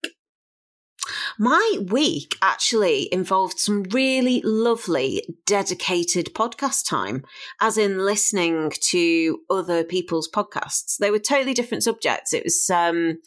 My 1.38 1.80
week 1.90 2.36
actually 2.42 3.12
involved 3.14 3.60
some 3.60 3.84
really 3.84 4.42
lovely 4.44 5.24
dedicated 5.46 6.34
podcast 6.34 6.88
time, 6.88 7.24
as 7.62 7.78
in 7.78 8.00
listening 8.00 8.72
to 8.90 9.40
other 9.50 9.84
people's 9.84 10.30
podcasts. 10.30 10.98
They 10.98 11.12
were 11.12 11.20
totally 11.20 11.54
different 11.54 11.84
subjects. 11.84 12.34
It 12.34 12.44
was 12.44 12.70
um, 12.70 13.20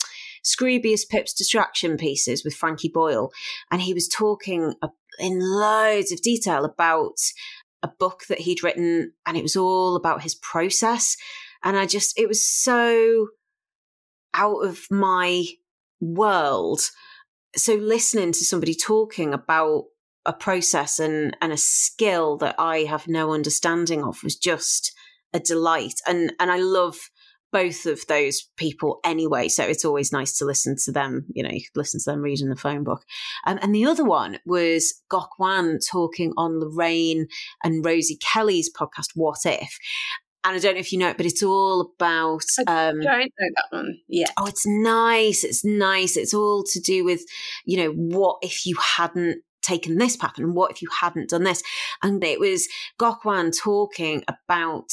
Scroobius 0.44 1.08
Pip's 1.08 1.32
distraction 1.32 1.96
pieces 1.96 2.44
with 2.44 2.54
Frankie 2.54 2.88
Boyle, 2.88 3.30
and 3.70 3.82
he 3.82 3.94
was 3.94 4.08
talking 4.08 4.74
in 5.18 5.40
loads 5.40 6.12
of 6.12 6.22
detail 6.22 6.64
about 6.64 7.18
a 7.82 7.88
book 7.88 8.24
that 8.28 8.40
he'd 8.40 8.62
written, 8.62 9.12
and 9.26 9.36
it 9.36 9.42
was 9.42 9.56
all 9.56 9.96
about 9.96 10.22
his 10.22 10.34
process. 10.34 11.16
And 11.62 11.76
I 11.76 11.86
just, 11.86 12.18
it 12.18 12.26
was 12.26 12.44
so 12.44 13.28
out 14.34 14.64
of 14.64 14.86
my 14.90 15.44
world. 16.00 16.80
So 17.56 17.74
listening 17.74 18.32
to 18.32 18.44
somebody 18.44 18.74
talking 18.74 19.34
about 19.34 19.84
a 20.26 20.32
process 20.32 20.98
and, 20.98 21.36
and 21.40 21.52
a 21.52 21.56
skill 21.56 22.36
that 22.38 22.54
I 22.58 22.80
have 22.80 23.08
no 23.08 23.32
understanding 23.32 24.04
of 24.04 24.22
was 24.22 24.36
just 24.36 24.92
a 25.32 25.40
delight. 25.40 25.94
And, 26.06 26.32
and 26.38 26.50
I 26.50 26.58
love 26.58 26.96
both 27.52 27.86
of 27.86 28.06
those 28.06 28.48
people 28.56 29.00
anyway. 29.04 29.48
So 29.48 29.64
it's 29.64 29.84
always 29.84 30.12
nice 30.12 30.36
to 30.38 30.44
listen 30.44 30.76
to 30.84 30.92
them. 30.92 31.26
You 31.32 31.42
know, 31.42 31.50
you 31.50 31.60
could 31.62 31.78
listen 31.78 32.00
to 32.00 32.10
them 32.10 32.20
reading 32.20 32.48
the 32.48 32.56
phone 32.56 32.84
book. 32.84 33.02
Um, 33.46 33.58
and 33.62 33.74
the 33.74 33.86
other 33.86 34.04
one 34.04 34.38
was 34.46 35.02
Gok 35.10 35.30
Wan 35.38 35.78
talking 35.78 36.32
on 36.36 36.60
Lorraine 36.60 37.26
and 37.64 37.84
Rosie 37.84 38.18
Kelly's 38.20 38.70
podcast, 38.72 39.10
What 39.14 39.40
If? 39.44 39.78
And 40.42 40.56
I 40.56 40.58
don't 40.58 40.74
know 40.74 40.80
if 40.80 40.92
you 40.92 40.98
know 40.98 41.08
it, 41.08 41.16
but 41.16 41.26
it's 41.26 41.42
all 41.42 41.92
about. 41.94 42.44
Um, 42.66 43.00
I 43.00 43.04
don't 43.04 43.04
know 43.04 43.48
that 43.56 43.66
one. 43.70 43.98
Yeah. 44.08 44.28
Oh, 44.38 44.46
it's 44.46 44.66
nice. 44.66 45.44
It's 45.44 45.64
nice. 45.64 46.16
It's 46.16 46.32
all 46.32 46.64
to 46.64 46.80
do 46.80 47.04
with, 47.04 47.22
you 47.66 47.76
know, 47.76 47.90
what 47.90 48.38
if 48.42 48.64
you 48.64 48.76
hadn't 48.80 49.42
taken 49.62 49.98
this 49.98 50.16
path 50.16 50.38
and 50.38 50.54
what 50.54 50.70
if 50.70 50.82
you 50.82 50.88
hadn't 51.00 51.30
done 51.30 51.44
this 51.44 51.62
and 52.02 52.22
it 52.24 52.40
was 52.40 52.66
Gok 52.98 53.24
Wan 53.24 53.50
talking 53.50 54.24
about 54.26 54.88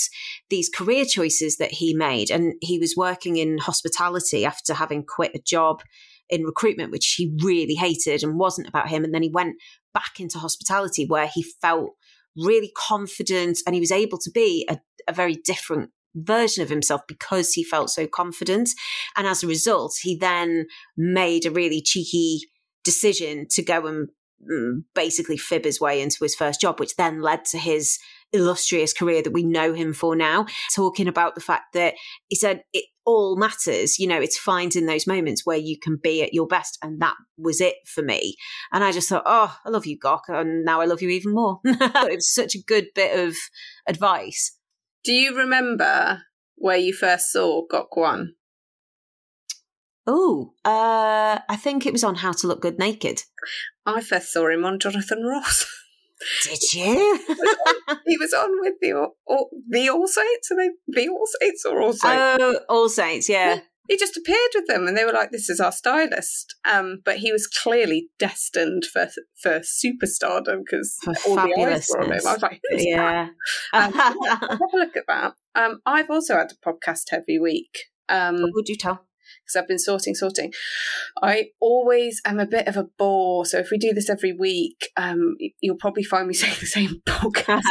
these 0.50 0.70
career 0.70 1.06
choices 1.06 1.58
that 1.58 1.72
he 1.72 1.94
made 1.94 2.30
and 2.30 2.54
he 2.62 2.78
was 2.78 2.96
working 2.98 3.38
in 3.38 3.58
hospitality 3.60 4.46
after 4.46 4.74
having 4.74 5.06
quit 5.06 5.32
a 5.34 5.40
job 5.40 5.82
in 6.30 6.44
recruitment 6.44 6.92
which 6.92 7.16
he 7.18 7.34
really 7.42 7.76
hated 7.76 8.24
and 8.24 8.38
wasn't 8.38 8.68
about 8.68 8.90
him 8.90 9.04
and 9.04 9.14
then 9.14 9.24
he 9.24 9.32
went 9.34 9.56
back 9.94 10.20
into 10.20 10.38
hospitality 10.38 11.06
where 11.06 11.30
he 11.34 11.44
felt 11.62 11.92
really 12.38 12.72
confident 12.76 13.60
and 13.66 13.74
he 13.74 13.82
was 13.82 13.92
able 13.92 14.18
to 14.20 14.32
be 14.32 14.68
a, 14.70 14.80
a 15.08 15.14
very 15.14 15.36
different 15.36 15.92
version 16.16 16.64
of 16.64 16.70
himself 16.70 17.02
because 17.08 17.54
he 17.54 17.64
felt 17.64 17.90
so 17.90 18.08
confident. 18.08 18.70
And 19.16 19.28
as 19.28 19.44
a 19.44 19.48
result 19.48 19.96
he 20.02 20.16
then 20.16 20.68
made 20.96 21.46
a 21.46 21.52
really 21.52 21.82
cheeky 21.82 22.42
decision 22.84 23.48
to 23.52 23.62
go 23.62 23.86
and 23.86 24.10
basically 24.94 25.38
fib 25.38 25.66
his 25.66 25.82
way 25.82 26.02
into 26.02 26.18
his 26.22 26.36
first 26.36 26.62
job, 26.62 26.80
which 26.80 26.96
then 26.96 27.22
led 27.22 27.46
to 27.46 27.58
his 27.58 27.98
illustrious 28.34 28.94
career 28.94 29.22
that 29.22 29.34
we 29.34 29.44
know 29.44 29.74
him 29.74 29.94
for 29.94 30.16
now. 30.16 30.46
Talking 30.76 31.08
about 31.08 31.36
the 31.36 31.42
fact 31.42 31.74
that 31.74 31.96
he 32.28 32.36
said 32.36 32.64
it 32.74 32.86
all 33.06 33.38
matters, 33.38 33.98
you 33.98 34.08
know, 34.08 34.20
it's 34.20 34.38
finding 34.38 34.86
those 34.86 35.08
moments 35.08 35.46
where 35.46 35.58
you 35.58 35.80
can 35.80 35.98
be 36.02 36.22
at 36.22 36.34
your 36.34 36.48
best. 36.48 36.78
And 36.82 37.02
that 37.02 37.16
was 37.38 37.62
it 37.62 37.76
for 37.86 38.04
me. 38.04 38.36
And 38.72 38.84
I 38.84 38.92
just 38.92 39.10
thought, 39.10 39.24
oh, 39.26 39.56
I 39.66 39.70
love 39.70 39.86
you, 39.86 39.98
Gok. 39.98 40.22
And 40.28 40.66
now 40.66 40.82
I 40.82 40.86
love 40.86 41.02
you 41.02 41.10
even 41.10 41.34
more. 41.34 41.60
it 41.66 42.16
was 42.16 42.34
such 42.34 42.54
a 42.56 42.64
good 42.64 42.88
bit 42.94 43.28
of 43.28 43.36
advice. 43.88 44.58
Do 45.04 45.14
you 45.14 45.38
remember 45.38 46.24
where 46.56 46.78
you 46.78 46.94
first 46.94 47.32
saw 47.32 47.66
Gok 47.72 47.96
Wan? 47.96 48.36
Oh, 50.10 50.54
uh, 50.64 51.40
I 51.50 51.56
think 51.58 51.86
it 51.86 51.92
was 51.92 52.04
on 52.04 52.16
How 52.16 52.32
to 52.32 52.48
Look 52.48 52.62
Good 52.62 52.80
Naked. 52.80 53.24
I 53.86 54.00
first 54.00 54.32
saw 54.32 54.48
him 54.48 54.64
on 54.64 54.80
Jonathan 54.80 55.24
Ross. 55.24 55.66
Did 56.44 56.74
you? 56.74 57.20
he 58.08 58.18
was 58.18 58.34
on 58.34 58.50
with 58.62 58.76
the 58.82 58.94
all, 59.28 59.50
the 59.70 59.90
All 59.90 60.08
Saints, 60.08 60.50
are 60.52 60.56
they 60.56 60.70
the 60.88 61.10
All 61.10 61.28
Saints 61.40 61.66
or 61.66 61.82
All 61.82 61.94
Saints? 61.94 62.38
Oh, 62.40 62.60
All 62.70 62.90
Saints, 62.90 63.28
yeah. 63.28 63.60
He 63.90 63.98
just 63.98 64.18
appeared 64.18 64.52
with 64.56 64.68
them, 64.68 64.88
and 64.88 64.98
they 64.98 65.06
were 65.06 65.14
like, 65.14 65.32
"This 65.32 65.50
is 65.50 65.62
our 65.62 65.72
stylist." 65.72 66.56
Um, 66.66 67.02
but 67.06 67.18
he 67.18 67.32
was 67.32 67.48
clearly 67.48 68.10
destined 68.20 68.84
for 68.86 69.10
for 69.42 69.60
superstardom 69.60 70.64
because 70.66 70.98
all 71.26 71.36
the 71.36 71.56
eyes 71.58 71.88
were 71.90 72.04
on 72.04 72.12
him. 72.12 72.28
I 72.28 72.34
was 72.34 72.42
like, 72.42 72.60
"Yeah." 72.72 73.30
Um, 73.72 73.94
have 73.94 74.16
a 74.16 74.78
look 74.78 74.98
at 74.98 75.08
that. 75.08 75.36
Um, 75.56 75.80
I've 75.86 76.10
also 76.10 76.36
had 76.36 76.52
a 76.52 76.70
podcast 76.70 77.12
heavy 77.12 77.40
week. 77.40 77.86
Um, 78.10 78.42
what 78.42 78.52
would 78.56 78.68
you 78.70 78.76
tell? 78.76 79.08
Because 79.44 79.56
I've 79.56 79.68
been 79.68 79.80
sorting, 79.80 80.16
sorting. 80.16 80.54
I 81.22 81.50
always 81.60 82.22
am 82.26 82.40
a 82.40 82.46
bit 82.46 82.68
of 82.68 82.78
a 82.78 82.88
bore. 82.98 83.46
So 83.46 83.60
if 83.60 83.70
we 83.72 83.78
do 83.78 83.94
this 83.94 84.10
every 84.10 84.34
week, 84.34 84.90
um, 84.98 85.36
you'll 85.62 85.78
probably 85.78 86.04
find 86.04 86.28
me 86.28 86.34
saying 86.36 86.58
the 86.60 86.66
same 86.66 87.02
podcast. 87.06 87.64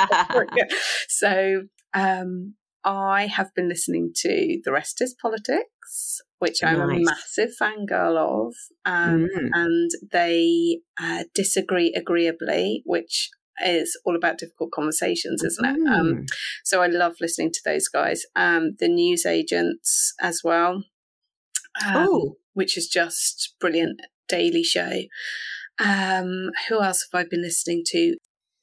so 1.09 1.63
um, 1.95 2.55
I 2.85 3.27
have 3.27 3.53
been 3.55 3.69
listening 3.69 4.13
to 4.17 4.61
The 4.65 4.73
Rest 4.73 5.03
is 5.03 5.15
Politics, 5.21 6.21
which 6.39 6.63
I'm 6.63 6.81
a 6.81 6.99
massive 6.99 7.51
fangirl 7.61 8.17
of. 8.17 8.55
Um, 8.85 9.29
mm. 9.35 9.49
And 9.53 9.91
they 10.13 10.81
uh, 11.01 11.25
disagree 11.35 11.93
agreeably, 11.95 12.83
which 12.85 13.31
is 13.65 13.99
all 14.05 14.15
about 14.15 14.39
difficult 14.39 14.71
conversations, 14.71 15.43
isn't 15.43 15.65
it? 15.65 15.89
Um, 15.89 16.07
mm. 16.07 16.19
Um, 16.19 16.27
so 16.65 16.83
I 16.83 16.87
love 16.87 17.15
listening 17.21 17.51
to 17.53 17.61
those 17.65 17.89
guys. 17.89 18.23
Um, 18.37 18.73
the 18.79 18.89
news 18.89 19.27
agents 19.27 20.15
as 20.21 20.43
well 20.45 20.85
um, 21.85 22.09
oh. 22.09 22.37
which 22.55 22.77
is 22.77 22.89
just 22.89 23.55
brilliant 23.61 24.01
daily 24.29 24.63
show. 24.63 25.03
Um, 25.79 26.51
who 26.69 26.83
else 26.83 27.07
have 27.11 27.27
I 27.27 27.29
been 27.29 27.43
listening 27.43 27.83
to? 27.89 28.17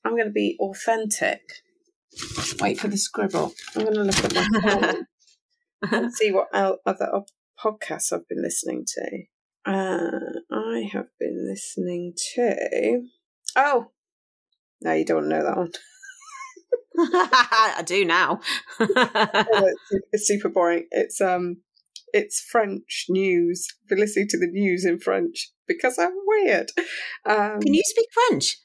I'm 0.05 0.13
going 0.13 0.25
to 0.25 0.31
be 0.31 0.57
authentic. 0.59 1.41
Wait 2.59 2.79
for 2.79 2.87
the 2.87 2.97
scribble. 2.97 3.53
I'm 3.75 3.83
going 3.83 3.95
to 3.95 4.03
look 4.03 4.23
at 4.23 4.33
my 4.33 4.61
phone 4.61 5.05
and 5.91 6.13
see 6.13 6.31
what 6.31 6.47
other 6.53 7.21
podcasts 7.63 8.11
I've 8.11 8.27
been 8.27 8.41
listening 8.41 8.85
to. 8.87 9.23
Uh, 9.65 10.09
I 10.51 10.89
have 10.91 11.07
been 11.19 11.47
listening 11.47 12.13
to. 12.35 13.07
Oh, 13.55 13.91
no, 14.81 14.93
you 14.93 15.05
don't 15.05 15.29
know 15.29 15.43
that 15.43 15.57
one. 15.57 15.71
I 16.97 17.81
do 17.85 18.05
now. 18.05 18.41
oh, 18.79 18.85
it's, 18.89 20.05
it's 20.11 20.27
super 20.27 20.49
boring. 20.49 20.87
It's 20.91 21.21
um 21.21 21.57
it's 22.13 22.39
French 22.39 23.05
news. 23.09 23.67
For 23.87 23.97
listening 23.97 24.27
to 24.29 24.39
the 24.39 24.47
news 24.47 24.85
in 24.85 24.99
French 24.99 25.49
because 25.67 25.97
I'm 25.97 26.13
weird. 26.25 26.71
Um, 27.25 27.59
Can 27.59 27.73
you 27.73 27.83
speak 27.85 28.07
French? 28.11 28.57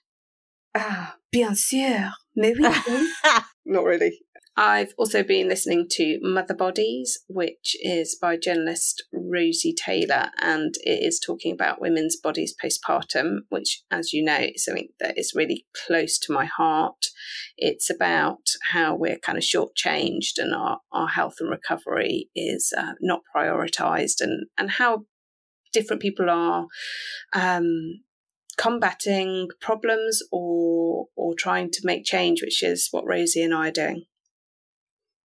Ah, 0.74 1.16
bien 1.32 1.55
sûr. 1.55 2.11
Mais 2.36 2.55
oui. 2.57 3.09
Not 3.66 3.84
really. 3.84 4.20
I've 4.61 4.92
also 4.98 5.22
been 5.22 5.48
listening 5.48 5.86
to 5.92 6.18
Mother 6.20 6.52
Bodies, 6.52 7.16
which 7.28 7.76
is 7.80 8.18
by 8.20 8.36
journalist 8.36 9.04
Rosie 9.12 9.72
Taylor, 9.72 10.30
and 10.42 10.74
it 10.82 11.00
is 11.00 11.20
talking 11.24 11.52
about 11.52 11.80
women's 11.80 12.16
bodies 12.16 12.56
postpartum, 12.61 13.42
which, 13.50 13.84
as 13.88 14.12
you 14.12 14.20
know, 14.20 14.48
is 14.52 14.64
something 14.64 14.88
that 14.98 15.16
is 15.16 15.32
really 15.32 15.64
close 15.86 16.18
to 16.18 16.32
my 16.32 16.44
heart. 16.44 17.06
It's 17.56 17.88
about 17.88 18.48
how 18.72 18.96
we're 18.96 19.20
kind 19.20 19.38
of 19.38 19.44
shortchanged 19.44 20.38
and 20.38 20.52
our, 20.52 20.80
our 20.90 21.06
health 21.06 21.36
and 21.38 21.50
recovery 21.50 22.28
is 22.34 22.72
uh, 22.76 22.94
not 23.00 23.20
prioritized, 23.32 24.20
and, 24.20 24.48
and 24.59 24.72
how 24.72 25.04
different 25.72 26.02
people 26.02 26.28
are 26.28 26.66
um, 27.32 28.00
combating 28.56 29.50
problems 29.61 30.20
or 30.32 31.06
or 31.14 31.34
trying 31.38 31.70
to 31.70 31.82
make 31.84 32.04
change, 32.04 32.42
which 32.42 32.61
is 32.61 32.88
what 32.90 33.06
Rosie 33.06 33.44
and 33.44 33.54
I 33.54 33.68
are 33.68 33.70
doing. 33.70 34.06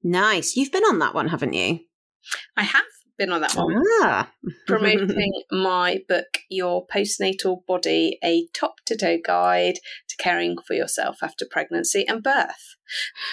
Nice. 0.03 0.55
You've 0.55 0.71
been 0.71 0.83
on 0.83 0.99
that 0.99 1.13
one, 1.13 1.29
haven't 1.29 1.53
you? 1.53 1.79
I 2.57 2.63
have 2.63 2.83
been 3.17 3.31
on 3.31 3.41
that 3.41 3.55
one. 3.55 3.81
Ah. 4.01 4.31
Promoting 4.67 5.43
my 5.51 6.01
book, 6.07 6.39
Your 6.49 6.85
Postnatal 6.87 7.65
Body, 7.65 8.17
a 8.23 8.47
top 8.53 8.75
to 8.85 8.97
toe 8.97 9.19
guide 9.23 9.75
to 10.09 10.15
caring 10.17 10.57
for 10.65 10.73
yourself 10.73 11.17
after 11.21 11.45
pregnancy 11.49 12.05
and 12.07 12.23
birth. 12.23 12.75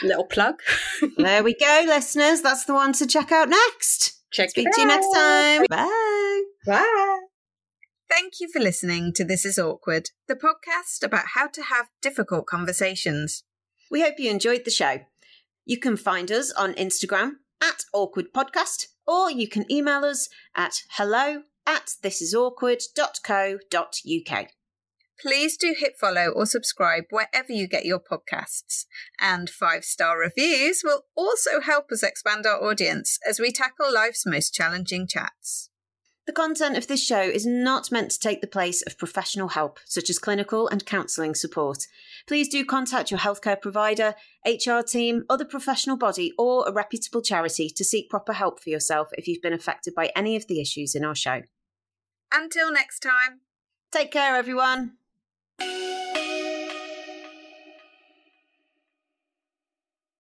Little 0.03 0.27
plug. 0.27 0.61
there 1.19 1.43
we 1.43 1.55
go, 1.55 1.85
listeners. 1.87 2.43
That's 2.43 2.65
the 2.65 2.75
one 2.75 2.93
to 2.95 3.07
check 3.07 3.33
out 3.33 3.49
next. 3.49 4.23
Check 4.33 4.51
Speak 4.51 4.69
to 4.73 4.81
you 4.81 4.87
next 4.87 5.13
time. 5.13 5.67
Bye. 5.69 6.43
Bye. 6.67 7.21
Thank 8.09 8.35
you 8.41 8.49
for 8.53 8.61
listening 8.61 9.13
to 9.15 9.25
This 9.25 9.45
Is 9.45 9.59
Awkward, 9.59 10.11
the 10.27 10.35
podcast 10.35 11.05
about 11.05 11.27
how 11.35 11.47
to 11.49 11.63
have 11.63 11.87
difficult 12.03 12.47
conversations. 12.47 13.45
We 13.91 14.03
hope 14.03 14.15
you 14.19 14.31
enjoyed 14.31 14.65
the 14.65 14.71
show. 14.71 15.01
You 15.71 15.79
can 15.79 15.97
find 15.97 16.31
us 16.33 16.51
on 16.51 16.75
Instagram 16.75 17.35
at 17.63 17.85
Awkward 17.95 18.33
Podcast, 18.35 18.87
or 19.07 19.31
you 19.31 19.47
can 19.47 19.71
email 19.71 20.05
us 20.05 20.29
at 20.57 20.83
hello 20.97 21.45
at 21.65 21.93
thisisawkward.co.uk. 22.03 24.49
Please 25.23 25.57
do 25.57 25.77
hit 25.79 25.93
follow 25.97 26.31
or 26.31 26.47
subscribe 26.47 27.05
wherever 27.11 27.53
you 27.53 27.69
get 27.69 27.85
your 27.85 28.01
podcasts. 28.01 28.87
And 29.21 29.49
five 29.49 29.85
star 29.85 30.19
reviews 30.19 30.83
will 30.83 31.05
also 31.15 31.61
help 31.61 31.93
us 31.93 32.03
expand 32.03 32.47
our 32.47 32.61
audience 32.61 33.21
as 33.25 33.39
we 33.39 33.53
tackle 33.53 33.95
life's 33.95 34.27
most 34.27 34.53
challenging 34.53 35.07
chats. 35.07 35.70
The 36.27 36.33
content 36.33 36.77
of 36.77 36.87
this 36.87 37.05
show 37.05 37.21
is 37.21 37.47
not 37.47 37.91
meant 37.91 38.11
to 38.13 38.19
take 38.19 38.41
the 38.41 38.47
place 38.47 38.83
of 38.83 38.99
professional 38.99 39.49
help, 39.49 39.81
such 39.87 40.11
as 40.11 40.19
clinical 40.19 40.69
and 40.69 40.87
counselling 40.87 41.35
support. 41.35 41.87
Please 42.27 42.49
do 42.49 42.65
contact 42.65 43.11
your 43.11 43.21
healthcare 43.21 43.61
provider, 43.61 44.15
HR 44.47 44.81
team, 44.87 45.25
other 45.29 45.45
professional 45.45 45.97
body, 45.97 46.33
or 46.39 46.69
a 46.69 46.73
reputable 46.73 47.23
charity 47.23 47.69
to 47.71 47.85
seek 47.85 48.11
proper 48.11 48.35
help 48.35 48.61
for 48.63 48.71
yourself 48.71 49.09
if 49.15 49.27
you've 49.27 49.43
been 49.43 49.53
affected 49.53 49.95
by 49.95 50.13
any 50.15 50.37
of 50.37 50.47
the 50.47 50.61
issues 50.61 50.95
in 50.95 51.05
our 51.05 51.17
show. 51.17 51.43
Until 52.33 52.71
next 52.71 53.01
time, 53.01 53.41
take 53.91 54.13
care, 54.13 54.37
everyone. 54.37 54.93